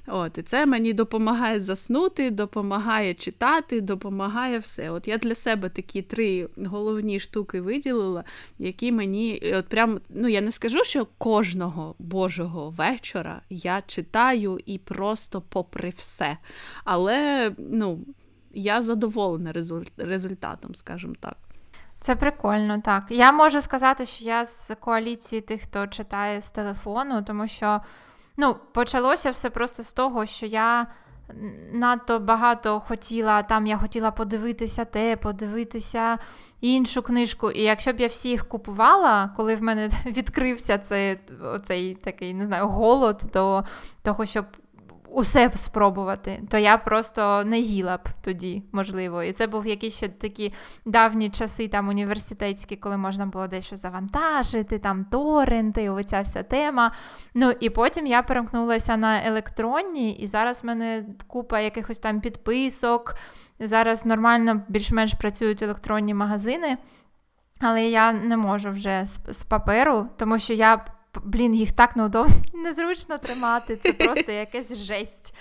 [0.07, 4.91] От, І це мені допомагає заснути, допомагає читати, допомагає все.
[4.91, 8.25] От Я для себе такі три головні штуки виділила,
[8.59, 14.79] які мені от прям, ну я не скажу, що кожного божого вечора я читаю і
[14.79, 16.37] просто попри все.
[16.85, 17.99] Але ну,
[18.53, 19.53] я задоволена
[19.97, 21.37] результатом, скажімо так.
[22.01, 23.05] Це прикольно, так.
[23.11, 27.81] Я можу сказати, що я з коаліції тих, хто читає з телефону, тому що.
[28.41, 30.87] Ну, почалося все просто з того, що я
[31.73, 36.19] надто багато хотіла, там я хотіла подивитися те, подивитися
[36.61, 37.51] іншу книжку.
[37.51, 41.19] І якщо б я всіх купувала, коли в мене відкрився цей,
[41.55, 43.65] оцей такий, не знаю, голод до
[44.03, 44.45] того, щоб
[45.13, 49.23] усе б спробувати, то я просто не їла б тоді, можливо.
[49.23, 50.53] І це був якісь ще такі
[50.87, 56.93] давні часи там університетські, коли можна було дещо завантажити, там торренти, оця вся тема.
[57.35, 63.15] Ну і потім я перемкнулася на електронні, і зараз в мене купа якихось там підписок.
[63.61, 66.79] Зараз нормально більш-менш працюють електронні магазини.
[67.61, 70.85] Але я не можу вже з, з паперу, тому що я
[71.25, 73.77] блін, їх так неудобно, незручно тримати.
[73.77, 75.35] Це просто якась жесть.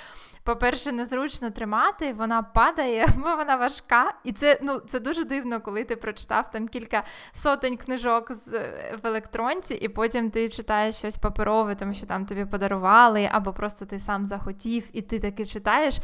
[0.44, 4.14] По-перше, незручно тримати, вона падає, бо вона важка.
[4.24, 8.48] І це ну, це дуже дивно, коли ти прочитав там кілька сотень книжок з,
[9.04, 13.86] в електронці, і потім ти читаєш щось паперове, тому що там тобі подарували, або просто
[13.86, 16.00] ти сам захотів, і ти таки читаєш.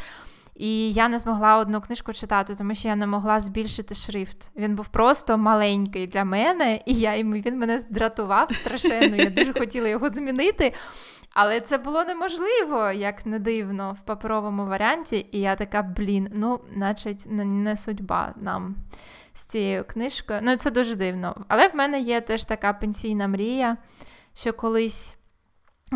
[0.55, 4.51] І я не змогла одну книжку читати, тому що я не могла збільшити шрифт.
[4.55, 9.15] Він був просто маленький для мене, і я він мене здратував страшенно.
[9.15, 10.73] Я дуже хотіла його змінити.
[11.33, 15.27] Але це було неможливо, як не дивно, в паперовому варіанті.
[15.31, 18.75] І я така, блін, ну, значить, не судьба нам
[19.33, 20.39] з цією книжкою.
[20.43, 21.45] Ну, це дуже дивно.
[21.47, 23.77] Але в мене є теж така пенсійна мрія,
[24.33, 25.17] що колись.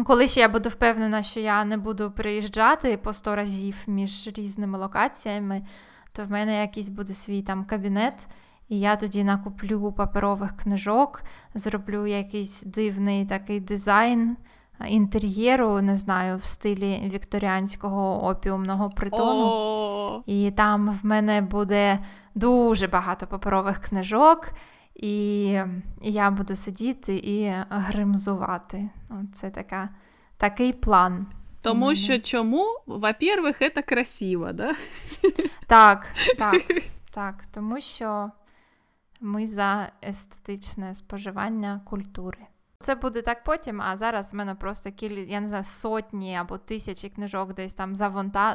[0.06, 4.78] Коли ще я буду впевнена, що я не буду приїжджати по 100 разів між різними
[4.78, 5.66] локаціями,
[6.12, 8.28] то в мене якийсь буде свій там кабінет,
[8.70, 11.24] і я тоді накуплю паперових книжок,
[11.56, 14.38] зроблю якийсь дивний такий дизайн
[14.88, 19.46] інтер'єру, не знаю, в стилі вікторіанського опіумного притону.
[19.46, 20.22] Oh.
[20.26, 22.00] І там в мене буде
[22.36, 24.52] дуже багато паперових книжок.
[25.02, 25.44] І
[26.02, 28.90] я буду сидіти і гримзувати.
[29.34, 29.90] Це така,
[30.38, 31.28] такий план.
[31.62, 32.66] Тому що чому?
[32.88, 34.76] Во-первых, це красиво, да?
[35.68, 36.08] Так,
[36.38, 36.64] так,
[37.12, 37.46] так.
[37.54, 38.32] Тому що
[39.22, 42.49] ми за естетичне споживання культури.
[42.84, 46.58] Це буде так потім, а зараз в мене просто кіль, я не знаю, сотні або
[46.58, 47.96] тисячі книжок десь там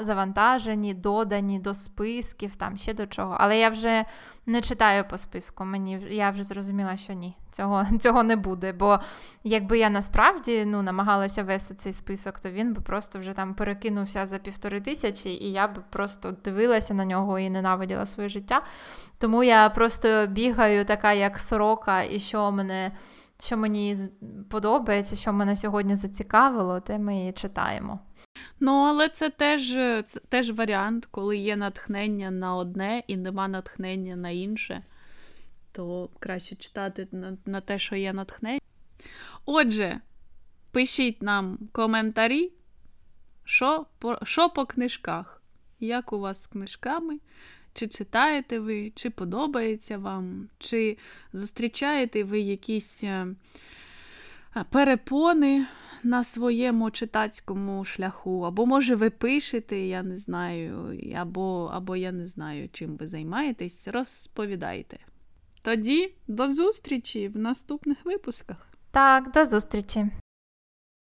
[0.00, 3.36] завантажені, додані до списків, там ще до чого.
[3.40, 4.04] Але я вже
[4.46, 5.64] не читаю по списку.
[5.64, 8.72] Мені я вже зрозуміла, що ні, цього цього не буде.
[8.72, 8.98] Бо
[9.42, 14.26] якби я насправді ну, намагалася вести цей список, то він би просто вже там перекинувся
[14.26, 18.62] за півтори тисячі, і я б просто дивилася на нього і ненавиділа своє життя.
[19.18, 22.92] Тому я просто бігаю, така як сорока, і що мене
[23.40, 23.96] що мені
[24.50, 28.00] подобається, що мене сьогодні зацікавило, те ми і читаємо.
[28.60, 29.68] Ну, але це теж
[30.06, 34.82] це теж варіант, коли є натхнення на одне і нема натхнення на інше,
[35.72, 38.60] то краще читати на, на те, що є натхнення.
[39.46, 40.00] Отже,
[40.70, 42.52] пишіть нам коментарі,
[43.44, 45.42] що по, що по книжках,
[45.80, 47.18] як у вас з книжками.
[47.74, 50.98] Чи читаєте ви, чи подобається вам, чи
[51.32, 53.26] зустрічаєте ви якісь е,
[54.70, 55.66] перепони
[56.02, 62.28] на своєму читацькому шляху, або, може, ви пишете, я не знаю, або, або я не
[62.28, 64.98] знаю, чим ви займаєтесь, розповідайте.
[65.62, 68.68] Тоді до зустрічі в наступних випусках.
[68.90, 70.06] Так, до зустрічі.